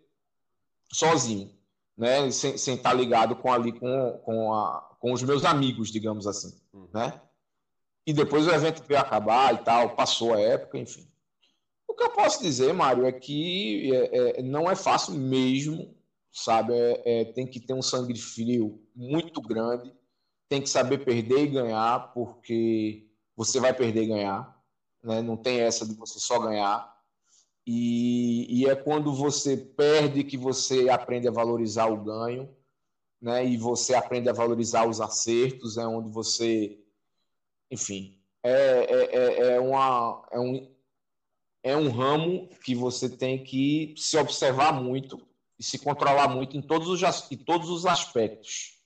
sozinho, 0.92 1.52
né? 1.98 2.30
Sem, 2.30 2.56
sem 2.58 2.76
estar 2.76 2.92
tá 2.92 2.96
ligado 2.96 3.36
com 3.36 3.52
ali 3.52 3.72
com, 3.72 4.22
com, 4.24 4.54
a, 4.54 4.96
com 5.00 5.12
os 5.12 5.24
meus 5.24 5.44
amigos, 5.44 5.92
digamos 5.92 6.28
assim, 6.28 6.54
uhum. 6.72 6.88
né? 6.94 7.20
E 8.06 8.14
depois 8.14 8.46
o 8.46 8.52
evento 8.52 8.84
veio 8.88 9.00
acabar 9.00 9.54
e 9.54 9.58
tal, 9.60 9.96
passou 9.96 10.34
a 10.34 10.40
época, 10.40 10.78
enfim. 10.78 11.08
O 11.88 11.94
que 11.94 12.04
eu 12.04 12.10
posso 12.10 12.42
dizer, 12.42 12.74
Mário, 12.74 13.06
é 13.06 13.12
que 13.12 13.94
é, 13.94 14.40
é, 14.40 14.44
não 14.44 14.70
é 14.70 14.76
fácil 14.76 15.14
mesmo, 15.14 15.96
sabe? 16.32 16.74
É, 16.74 17.22
é 17.22 17.26
tem 17.26 17.48
que 17.48 17.60
ter 17.60 17.74
um 17.74 17.82
sangue 17.82 18.18
frio 18.18 18.82
muito 18.96 19.42
grande 19.42 19.94
tem 20.54 20.62
que 20.62 20.70
saber 20.70 21.00
perder 21.00 21.46
e 21.46 21.48
ganhar, 21.48 22.14
porque 22.14 23.08
você 23.36 23.60
vai 23.60 23.74
perder 23.74 24.04
e 24.04 24.08
ganhar. 24.08 24.64
Né? 25.04 25.20
Não 25.20 25.36
tem 25.36 25.62
essa 25.62 25.84
de 25.84 25.96
você 25.96 26.20
só 26.20 26.38
ganhar. 26.38 26.96
E, 27.66 28.62
e, 28.62 28.70
é 28.70 28.76
quando 28.76 29.12
você 29.16 29.58
perde 29.58 30.24
que 30.24 30.38
você 30.38 30.90
aprende 30.90 31.28
a 31.28 31.32
valorizar 31.32 31.88
o 31.88 32.04
ganho. 32.04 32.56
né? 33.20 33.44
E 33.44 33.58
você 33.58 33.96
aprende 33.96 34.30
a 34.30 34.34
valorizar 34.34 34.88
os 34.88 35.02
acertos, 35.02 35.76
é 35.76 35.88
onde 35.88 36.10
você, 36.10 36.78
enfim, 37.72 38.20
é, 38.44 38.52
é, 38.52 39.16
é, 39.16 39.56
é 39.56 39.60
uma, 39.60 40.28
é, 40.32 40.40
um, 40.40 40.76
é 41.64 41.78
um 41.78 41.90
ramo 41.90 42.50
que 42.64 42.76
você 42.76 43.10
tem 43.10 43.44
que 43.44 43.94
se 43.98 44.18
observar 44.18 44.74
muito 44.74 45.26
e 45.58 45.64
se 45.64 45.80
controlar 45.80 46.28
muito 46.28 46.58
em 46.58 46.62
todos 46.62 46.90
os, 46.90 47.32
em 47.32 47.38
todos 47.38 47.70
os 47.70 47.86
aspectos, 47.86 48.78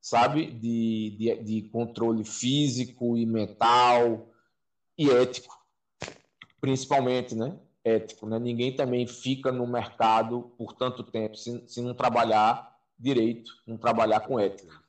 sabe? 0.00 0.50
De, 0.50 1.16
de, 1.16 1.44
de 1.44 1.68
controle 1.68 2.24
físico 2.24 3.16
e 3.16 3.24
mental 3.24 4.28
e 4.96 5.08
ético, 5.10 5.56
principalmente, 6.60 7.36
né? 7.36 7.56
Ético, 7.84 8.26
né? 8.26 8.38
Ninguém 8.38 8.74
também 8.74 9.06
fica 9.06 9.52
no 9.52 9.66
mercado 9.66 10.52
por 10.58 10.72
tanto 10.72 11.04
tempo 11.04 11.36
se, 11.36 11.62
se 11.68 11.80
não 11.80 11.94
trabalhar 11.94 12.76
direito, 12.98 13.52
não 13.64 13.76
trabalhar 13.76 14.20
com 14.20 14.40
ética. 14.40 14.82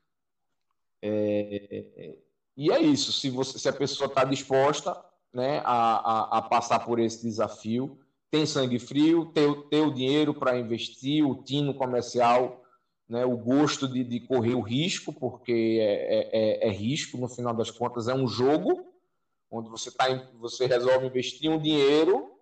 É, 1.02 1.86
é, 1.96 2.18
e 2.60 2.72
é 2.72 2.82
isso. 2.82 3.14
Se, 3.14 3.30
você, 3.30 3.58
se 3.58 3.70
a 3.70 3.74
pessoa 3.74 4.08
está 4.08 4.24
disposta 4.24 5.00
né, 5.34 5.62
a, 5.64 6.36
a, 6.36 6.38
a, 6.40 6.42
passar 6.42 6.80
por 6.80 7.00
esse 7.00 7.24
desafio, 7.24 7.98
tem 8.30 8.46
sangue 8.46 8.78
frio, 8.78 9.28
tem, 9.28 9.62
tem 9.70 9.82
o 9.82 9.94
dinheiro 9.94 10.34
para 10.34 10.60
investir, 10.60 11.26
o 11.26 11.42
tino 11.42 11.74
comercial, 11.74 12.62
né, 13.08 13.26
o 13.26 13.38
gosto 13.38 13.88
de, 13.88 14.04
de 14.04 14.20
correr 14.20 14.56
o 14.56 14.62
risco, 14.62 15.14
porque 15.14 15.80
é, 15.82 15.86
é, 15.86 16.68
é, 16.68 16.68
é 16.68 16.72
risco, 16.72 17.18
no 17.18 17.30
final 17.30 17.54
das 17.54 17.72
contas, 17.72 18.10
é 18.10 18.14
um 18.14 18.28
jogo 18.28 18.86
onde 19.50 19.70
você, 19.70 19.90
tá, 19.90 20.06
você 20.34 20.66
resolve 20.66 21.08
investir 21.08 21.50
um 21.50 21.60
dinheiro 21.60 22.34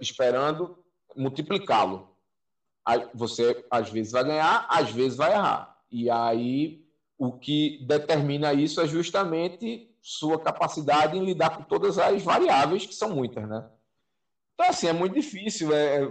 esperando 0.00 0.78
multiplicá-lo 1.16 2.14
você 3.14 3.64
às 3.70 3.90
vezes 3.90 4.12
vai 4.12 4.24
ganhar, 4.24 4.66
às 4.68 4.90
vezes 4.90 5.16
vai 5.16 5.32
errar. 5.32 5.78
E 5.90 6.10
aí 6.10 6.83
o 7.18 7.32
que 7.32 7.84
determina 7.86 8.52
isso 8.52 8.80
é 8.80 8.86
justamente 8.86 9.90
sua 10.00 10.38
capacidade 10.38 11.16
em 11.16 11.24
lidar 11.24 11.56
com 11.56 11.62
todas 11.62 11.98
as 11.98 12.22
variáveis, 12.22 12.86
que 12.86 12.94
são 12.94 13.10
muitas, 13.14 13.48
né? 13.48 13.64
Então, 14.54 14.68
assim, 14.68 14.86
é 14.86 14.92
muito 14.92 15.14
difícil 15.14 15.74
é, 15.74 16.02
é 16.02 16.08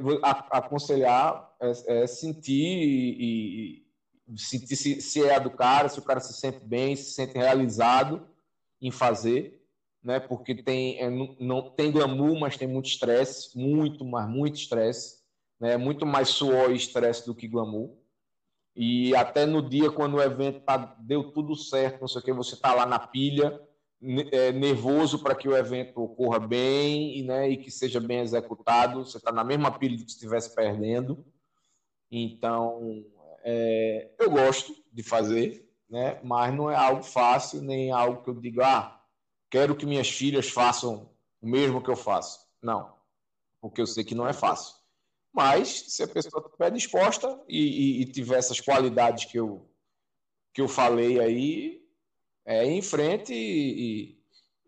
aconselhar, 0.51 1.49
é, 1.62 2.01
é 2.04 2.08
sentir 2.08 2.54
e, 2.54 3.86
e 4.28 4.38
sentir 4.38 4.76
se, 4.76 5.01
se, 5.01 5.24
é 5.24 5.36
a 5.36 5.39
do 5.39 5.51
cara, 5.51 5.88
se 5.88 5.99
o 5.99 6.04
cara 6.04 6.20
se 6.20 6.34
sente 6.34 6.60
bem, 6.60 6.95
se 6.95 7.12
sente 7.12 7.38
realizado 7.38 8.28
em 8.82 8.91
fazer, 8.91 9.62
né? 10.04 10.20
Porque 10.20 10.56
tem, 10.56 10.99
é, 10.99 11.10
não, 11.39 11.70
tem 11.70 11.91
glamour, 11.91 12.38
mas 12.39 12.58
tem 12.58 12.68
muito 12.68 12.88
estresse, 12.88 13.58
muito, 13.58 14.04
mas 14.04 14.28
muito 14.28 14.56
estresse 14.56 15.24
né? 15.64 15.78
muito 15.78 16.06
mais 16.06 16.28
suor 16.28 16.72
e 16.72 16.76
estresse 16.76 17.26
do 17.26 17.34
que 17.34 17.47
glamour. 17.47 17.89
E 18.76 19.15
até 19.15 19.45
no 19.45 19.61
dia, 19.61 19.91
quando 19.91 20.15
o 20.15 20.21
evento 20.21 20.61
tá, 20.61 20.78
deu 20.97 21.24
tudo 21.24 21.55
certo, 21.55 22.01
não 22.01 22.07
sei 22.07 22.21
o 22.21 22.24
que, 22.24 22.34
você 22.34 22.55
está 22.55 22.74
lá 22.74 22.86
na 22.86 22.99
pilha, 22.99 23.59
é, 24.32 24.51
nervoso 24.51 25.19
para 25.19 25.36
que 25.36 25.47
o 25.47 25.55
evento 25.55 26.01
ocorra 26.01 26.39
bem 26.39 27.17
e, 27.17 27.24
né, 27.24 27.49
e 27.49 27.57
que 27.57 27.71
seja 27.71 27.99
bem 27.99 28.19
executado. 28.19 29.05
Você 29.05 29.17
está 29.17 29.32
na 29.32 29.43
mesma 29.43 29.71
pilha 29.71 29.95
que 29.95 30.09
estivesse 30.09 30.53
perdendo. 30.53 31.24
Então, 32.11 33.05
é, 33.43 34.09
eu 34.19 34.30
gosto 34.30 34.74
de 34.91 35.03
fazer, 35.03 35.65
né, 35.89 36.19
mas 36.24 36.53
não 36.53 36.69
é 36.69 36.76
algo 36.76 37.03
fácil, 37.03 37.61
nem 37.61 37.91
algo 37.91 38.24
que 38.24 38.30
eu 38.30 38.36
diga, 38.36 38.67
ah, 38.67 39.01
quero 39.49 39.76
que 39.76 39.86
minhas 39.86 40.09
filhas 40.09 40.49
façam 40.49 41.09
o 41.41 41.47
mesmo 41.47 41.82
que 41.82 41.89
eu 41.89 41.95
faço. 41.95 42.47
Não, 42.61 42.93
porque 43.61 43.82
eu 43.82 43.88
sei 43.88 44.03
que 44.03 44.15
não 44.15 44.28
é 44.28 44.34
fácil. 44.34 44.82
Mas 45.34 45.86
se 45.88 46.03
a 46.03 46.07
pessoa 46.07 46.45
estiver 46.45 46.71
disposta 46.71 47.41
e, 47.49 47.57
e, 47.57 48.01
e, 48.01 48.05
tiver 48.05 48.38
essas 48.38 48.59
qualidades 48.59 49.25
que 49.25 49.39
eu, 49.39 49.67
que 50.53 50.61
eu 50.61 50.67
falei 50.67 51.19
aí, 51.19 51.84
é 52.45 52.63
em 52.63 52.84
frente 52.84 53.34
e, 53.34 54.21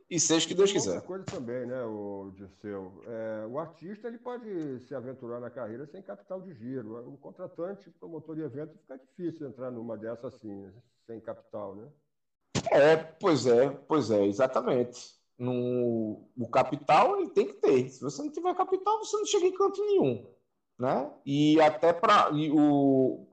e, 0.10 0.20
seja 0.20 0.44
o 0.44 0.48
que 0.48 0.56
Deus 0.56 0.72
quiser. 0.72 0.96
Outra 0.96 1.08
coisa 1.08 1.26
também, 1.26 1.68
né, 1.68 1.84
o 1.84 2.32
Dirceu? 2.36 3.04
É, 3.06 3.46
o 3.46 3.60
artista 3.60 4.08
ele 4.08 4.18
pode 4.18 4.80
se 4.88 4.96
aventurar 4.96 5.40
na 5.40 5.52
carreira 5.52 5.86
sem 5.86 6.02
capital 6.02 6.42
de 6.42 6.52
giro. 6.56 7.14
O 7.14 7.18
contratante, 7.18 7.92
promotor 8.00 8.36
de 8.36 8.42
evento, 8.42 8.76
fica 8.80 8.98
difícil 8.98 9.48
entrar 9.48 9.70
numa 9.70 9.96
dessa 9.96 10.30
assim, 10.30 10.72
sem 11.06 11.20
capital, 11.20 11.76
né? 11.76 11.88
É, 12.72 12.96
pois 12.96 13.46
é, 13.46 13.70
pois 13.70 14.10
é, 14.10 14.26
exatamente. 14.26 15.14
No, 15.38 16.28
o 16.36 16.50
capital 16.50 17.20
ele 17.20 17.30
tem 17.30 17.46
que 17.46 17.56
ter. 17.56 17.90
Se 17.90 18.02
você 18.02 18.24
não 18.24 18.32
tiver 18.32 18.56
capital, 18.56 18.98
você 18.98 19.16
não 19.18 19.26
chega 19.26 19.46
em 19.46 19.54
canto 19.54 19.86
nenhum 19.86 20.35
né? 20.78 21.10
E 21.26 21.60
até 21.62 21.94
para 21.94 22.32
o 22.34 23.28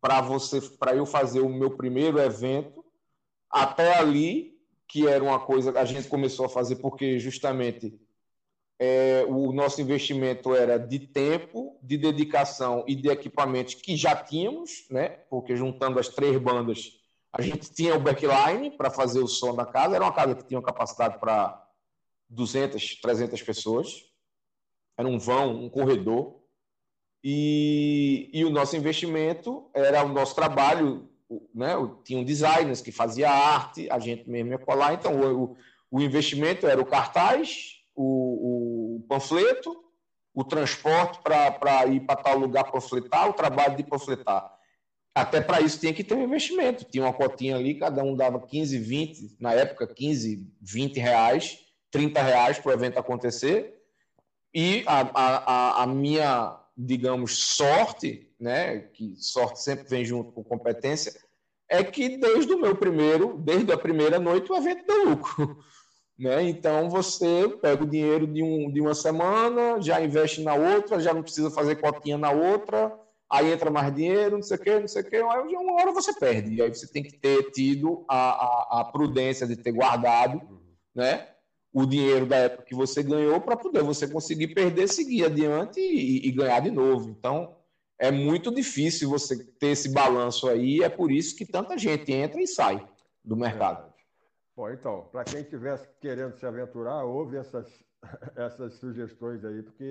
para 0.00 0.20
você 0.20 0.60
para 0.60 0.94
eu 0.94 1.04
fazer 1.04 1.40
o 1.40 1.48
meu 1.48 1.76
primeiro 1.76 2.18
evento 2.18 2.84
até 3.50 3.98
ali 3.98 4.58
que 4.86 5.06
era 5.06 5.22
uma 5.22 5.38
coisa 5.40 5.72
que 5.72 5.78
a 5.78 5.84
gente 5.84 6.08
começou 6.08 6.46
a 6.46 6.48
fazer 6.48 6.76
porque 6.76 7.18
justamente 7.18 8.00
é, 8.78 9.24
o 9.28 9.52
nosso 9.52 9.82
investimento 9.82 10.54
era 10.54 10.78
de 10.78 11.00
tempo, 11.00 11.78
de 11.82 11.98
dedicação 11.98 12.84
e 12.86 12.94
de 12.94 13.08
equipamentos 13.08 13.74
que 13.74 13.96
já 13.96 14.14
tínhamos, 14.14 14.86
né? 14.88 15.08
Porque 15.28 15.56
juntando 15.56 15.98
as 15.98 16.08
três 16.08 16.38
bandas, 16.38 16.92
a 17.32 17.42
gente 17.42 17.72
tinha 17.72 17.96
o 17.96 18.00
backline 18.00 18.70
para 18.70 18.88
fazer 18.88 19.18
o 19.18 19.26
som 19.26 19.54
da 19.54 19.66
casa. 19.66 19.96
Era 19.96 20.04
uma 20.04 20.14
casa 20.14 20.36
que 20.36 20.46
tinha 20.46 20.62
capacidade 20.62 21.18
para 21.18 21.60
200, 22.30 23.00
300 23.00 23.42
pessoas 23.42 24.07
era 24.98 25.08
um 25.08 25.18
vão, 25.18 25.64
um 25.64 25.70
corredor. 25.70 26.34
E, 27.22 28.28
e 28.32 28.44
o 28.44 28.50
nosso 28.50 28.76
investimento 28.76 29.70
era 29.72 30.04
o 30.04 30.08
nosso 30.08 30.34
trabalho, 30.34 31.08
né? 31.54 31.74
Tinham 32.04 32.24
designers 32.24 32.80
que 32.80 32.90
fazia 32.90 33.30
arte, 33.30 33.88
a 33.90 33.98
gente 34.00 34.28
mesmo 34.28 34.50
ia 34.50 34.58
colar. 34.58 34.92
Então, 34.94 35.14
o, 35.20 35.56
o 35.90 36.00
investimento 36.00 36.66
era 36.66 36.80
o 36.80 36.86
cartaz, 36.86 37.80
o, 37.94 38.96
o 38.96 39.00
panfleto, 39.08 39.76
o 40.34 40.44
transporte 40.44 41.20
para 41.22 41.86
ir 41.86 42.00
para 42.00 42.16
tal 42.16 42.36
lugar 42.36 42.64
panfletar, 42.70 43.28
o 43.28 43.32
trabalho 43.32 43.76
de 43.76 43.84
panfletar. 43.84 44.52
Até 45.14 45.40
para 45.40 45.60
isso 45.60 45.80
tinha 45.80 45.92
que 45.92 46.04
ter 46.04 46.14
um 46.14 46.22
investimento. 46.22 46.84
Tinha 46.84 47.04
uma 47.04 47.12
cotinha 47.12 47.56
ali, 47.56 47.74
cada 47.74 48.02
um 48.02 48.14
dava 48.14 48.40
15, 48.40 48.78
20, 48.78 49.36
na 49.40 49.52
época 49.52 49.86
15, 49.86 50.46
20 50.60 51.00
reais, 51.00 51.58
30 51.90 52.22
reais 52.22 52.58
para 52.58 52.70
o 52.70 52.72
evento 52.72 52.98
acontecer. 52.98 53.77
E 54.60 54.82
a, 54.88 55.08
a, 55.14 55.82
a 55.84 55.86
minha, 55.86 56.58
digamos, 56.76 57.54
sorte, 57.54 58.28
né, 58.40 58.80
que 58.92 59.14
sorte 59.14 59.62
sempre 59.62 59.88
vem 59.88 60.04
junto 60.04 60.32
com 60.32 60.42
competência, 60.42 61.12
é 61.68 61.84
que 61.84 62.18
desde 62.18 62.54
o 62.54 62.60
meu 62.60 62.74
primeiro, 62.74 63.38
desde 63.38 63.70
a 63.70 63.78
primeira 63.78 64.18
noite, 64.18 64.50
o 64.50 64.56
evento 64.56 64.84
deu 64.84 65.10
lucro. 65.10 65.58
Né? 66.18 66.42
Então 66.48 66.90
você 66.90 67.48
pega 67.62 67.84
o 67.84 67.86
dinheiro 67.86 68.26
de, 68.26 68.42
um, 68.42 68.72
de 68.72 68.80
uma 68.80 68.92
semana, 68.92 69.80
já 69.80 70.00
investe 70.00 70.42
na 70.42 70.52
outra, 70.52 70.98
já 70.98 71.14
não 71.14 71.22
precisa 71.22 71.48
fazer 71.48 71.76
cotinha 71.76 72.18
na 72.18 72.32
outra, 72.32 72.92
aí 73.30 73.52
entra 73.52 73.70
mais 73.70 73.94
dinheiro, 73.94 74.34
não 74.34 74.42
sei 74.42 74.56
o 74.56 74.60
que, 74.60 74.80
não 74.80 74.88
sei 74.88 75.02
o 75.02 75.04
que, 75.04 75.14
aí 75.14 75.54
uma 75.54 75.74
hora 75.74 75.92
você 75.92 76.12
perde. 76.18 76.56
E 76.56 76.60
aí 76.60 76.74
você 76.74 76.88
tem 76.88 77.04
que 77.04 77.16
ter 77.20 77.52
tido 77.52 78.04
a, 78.08 78.30
a, 78.30 78.80
a 78.80 78.84
prudência 78.86 79.46
de 79.46 79.54
ter 79.54 79.70
guardado, 79.70 80.60
né? 80.92 81.28
O 81.78 81.86
dinheiro 81.86 82.26
da 82.26 82.36
época 82.36 82.64
que 82.64 82.74
você 82.74 83.02
ganhou 83.02 83.40
para 83.40 83.56
poder 83.56 83.84
você 83.84 84.08
conseguir 84.08 84.48
perder, 84.48 84.88
seguir 84.88 85.24
adiante 85.24 85.78
e, 85.80 86.26
e, 86.26 86.32
ganhar 86.32 86.60
de 86.60 86.72
novo. 86.72 87.08
Então, 87.08 87.56
é 87.98 88.10
muito 88.10 88.52
difícil 88.52 89.08
você 89.08 89.44
ter 89.44 89.68
esse 89.68 89.92
balanço 89.92 90.48
aí, 90.48 90.82
é 90.82 90.88
por 90.88 91.12
isso 91.12 91.36
que 91.36 91.46
tanta 91.46 91.78
gente 91.78 92.12
entra 92.12 92.40
e 92.40 92.48
sai 92.48 92.84
do 93.24 93.36
mercado. 93.36 93.92
Bom, 94.56 94.68
então, 94.70 95.08
para 95.12 95.22
quem 95.22 95.40
estivesse 95.40 95.88
querendo 96.00 96.36
se 96.36 96.44
aventurar, 96.44 97.04
ouve 97.04 97.36
essas, 97.36 97.68
essas 98.34 98.74
sugestões 98.74 99.44
aí, 99.44 99.62
porque 99.62 99.84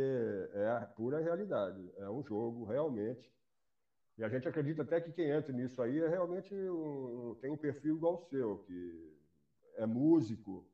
é 0.54 0.68
a 0.68 0.82
pura 0.82 1.22
realidade. 1.22 1.90
É 1.98 2.10
um 2.10 2.22
jogo, 2.22 2.66
realmente. 2.66 3.32
E 4.18 4.26
a 4.26 4.30
gente 4.30 4.46
acredita 4.46 4.82
até 4.82 5.00
que 5.00 5.14
quem 5.14 5.30
entra 5.30 5.54
nisso 5.54 5.82
aí 5.82 6.00
é 6.02 6.10
realmente 6.10 6.54
um, 6.54 7.38
tem 7.40 7.50
um 7.50 7.56
perfil 7.56 7.96
igual 7.96 8.16
ao 8.16 8.22
seu, 8.30 8.58
que 8.68 9.16
é 9.78 9.86
músico, 9.86 10.66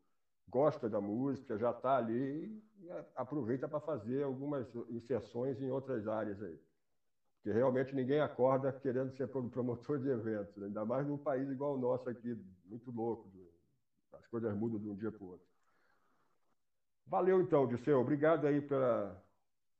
gosta 0.49 0.89
da 0.89 1.01
música, 1.01 1.57
já 1.57 1.71
está 1.71 1.97
ali 1.97 2.61
e 2.79 2.89
aproveita 3.15 3.67
para 3.67 3.79
fazer 3.79 4.23
algumas 4.23 4.67
inserções 4.89 5.61
em 5.61 5.69
outras 5.69 6.07
áreas 6.07 6.41
aí. 6.41 6.59
Porque 7.35 7.51
realmente 7.51 7.93
ninguém 7.93 8.21
acorda 8.21 8.71
querendo 8.71 9.11
ser 9.11 9.27
promotor 9.27 9.99
de 9.99 10.09
eventos, 10.09 10.55
né? 10.55 10.67
ainda 10.67 10.85
mais 10.85 11.05
num 11.05 11.17
país 11.17 11.49
igual 11.49 11.75
o 11.75 11.77
nosso 11.77 12.09
aqui, 12.09 12.37
muito 12.65 12.89
louco. 12.91 13.29
As 14.13 14.25
coisas 14.27 14.55
mudam 14.55 14.79
de 14.79 14.87
um 14.87 14.95
dia 14.95 15.11
para 15.11 15.23
o 15.23 15.27
outro. 15.27 15.45
Valeu 17.05 17.41
então, 17.41 17.67
Disseu. 17.67 17.99
Obrigado 17.99 18.47
aí 18.47 18.61
pela, 18.61 19.21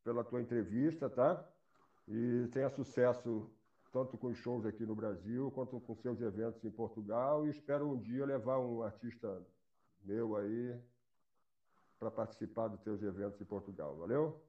pela 0.04 0.24
tua 0.24 0.42
entrevista, 0.42 1.10
tá? 1.10 1.44
E 2.08 2.48
tenha 2.52 2.70
sucesso 2.70 3.50
tanto 3.94 4.18
com 4.18 4.28
os 4.28 4.38
shows 4.38 4.66
aqui 4.66 4.86
no 4.86 4.96
Brasil, 4.96 5.50
quanto 5.52 5.80
com 5.80 5.96
seus 5.96 6.20
eventos 6.20 6.64
em 6.66 6.72
Portugal. 6.72 7.48
E 7.48 7.52
espero 7.52 7.88
um 7.88 7.98
dia 7.98 8.26
levar 8.26 8.60
um 8.60 8.82
artista 8.84 9.42
meu 10.04 10.36
aí 10.36 10.76
para 12.00 12.12
participar 12.12 12.68
dos 12.68 12.82
teus 12.82 13.02
eventos 13.02 13.40
em 13.40 13.46
Portugal. 13.46 13.96
Valeu? 13.98 14.42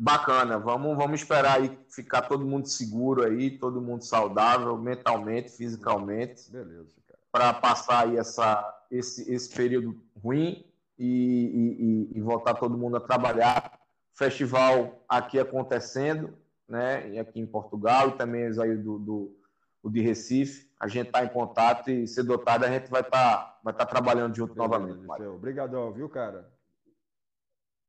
Bacana, 0.00 0.58
vamos, 0.58 0.96
vamos 0.96 1.20
esperar 1.20 1.60
aí 1.60 1.76
ficar 1.90 2.22
todo 2.22 2.46
mundo 2.46 2.68
seguro 2.68 3.24
aí, 3.24 3.58
todo 3.58 3.82
mundo 3.82 4.04
saudável, 4.04 4.78
mentalmente, 4.78 5.50
fisicamente. 5.50 6.50
Beleza, 6.52 6.94
cara. 7.06 7.18
Para 7.32 7.52
passar 7.54 8.06
aí 8.06 8.16
essa, 8.16 8.86
esse, 8.92 9.28
esse 9.32 9.52
período 9.52 10.00
ruim 10.22 10.64
e, 10.96 12.08
e, 12.12 12.16
e, 12.16 12.20
voltar 12.20 12.54
todo 12.54 12.78
mundo 12.78 12.96
a 12.96 13.00
trabalhar. 13.00 13.76
Festival 14.14 15.04
aqui 15.08 15.38
acontecendo, 15.38 16.32
né? 16.68 17.18
Aqui 17.18 17.40
em 17.40 17.46
Portugal 17.46 18.10
e 18.10 18.12
também 18.12 18.44
aí 18.44 18.76
do, 18.76 19.00
do, 19.00 19.36
do 19.82 19.90
de 19.90 20.00
Recife. 20.00 20.70
A 20.78 20.86
gente 20.86 21.08
está 21.08 21.24
em 21.24 21.28
contato 21.28 21.90
e 21.90 22.06
cedo 22.06 22.30
ou 22.30 22.38
tarde 22.38 22.66
a 22.66 22.70
gente 22.70 22.88
vai 22.88 23.00
estar 23.00 23.36
tá, 23.36 23.57
vai 23.68 23.74
tá 23.74 23.86
trabalhando 23.86 24.34
junto 24.34 24.54
Beleza, 24.54 24.78
novamente. 24.78 25.22
Obrigadão, 25.28 25.92
viu, 25.92 26.08
cara? 26.08 26.50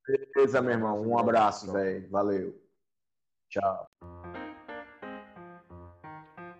Beleza, 0.08 0.62
meu 0.62 0.72
irmão. 0.72 1.02
Um 1.02 1.18
abraço, 1.18 1.72
velho. 1.72 2.10
Valeu. 2.10 2.62
Tchau. 3.50 3.88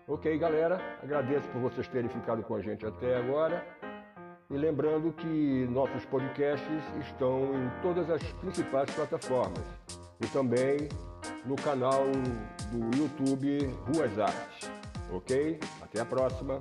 Ok, 0.08 0.38
galera. 0.38 0.80
Agradeço 1.02 1.48
por 1.48 1.60
vocês 1.60 1.86
terem 1.88 2.08
ficado 2.08 2.42
com 2.42 2.54
a 2.54 2.60
gente 2.60 2.86
até 2.86 3.16
agora. 3.16 3.64
E 4.48 4.56
lembrando 4.56 5.12
que 5.12 5.68
nossos 5.70 6.04
podcasts 6.06 6.84
estão 7.06 7.54
em 7.54 7.82
todas 7.82 8.10
as 8.10 8.22
principais 8.34 8.90
plataformas 8.90 9.64
e 10.20 10.26
também 10.28 10.88
no 11.44 11.54
canal 11.56 12.04
do 12.72 12.96
YouTube 12.96 13.66
Ruas 13.86 14.18
Artes. 14.18 14.70
Ok? 15.12 15.60
Até 15.82 16.00
a 16.00 16.04
próxima. 16.04 16.58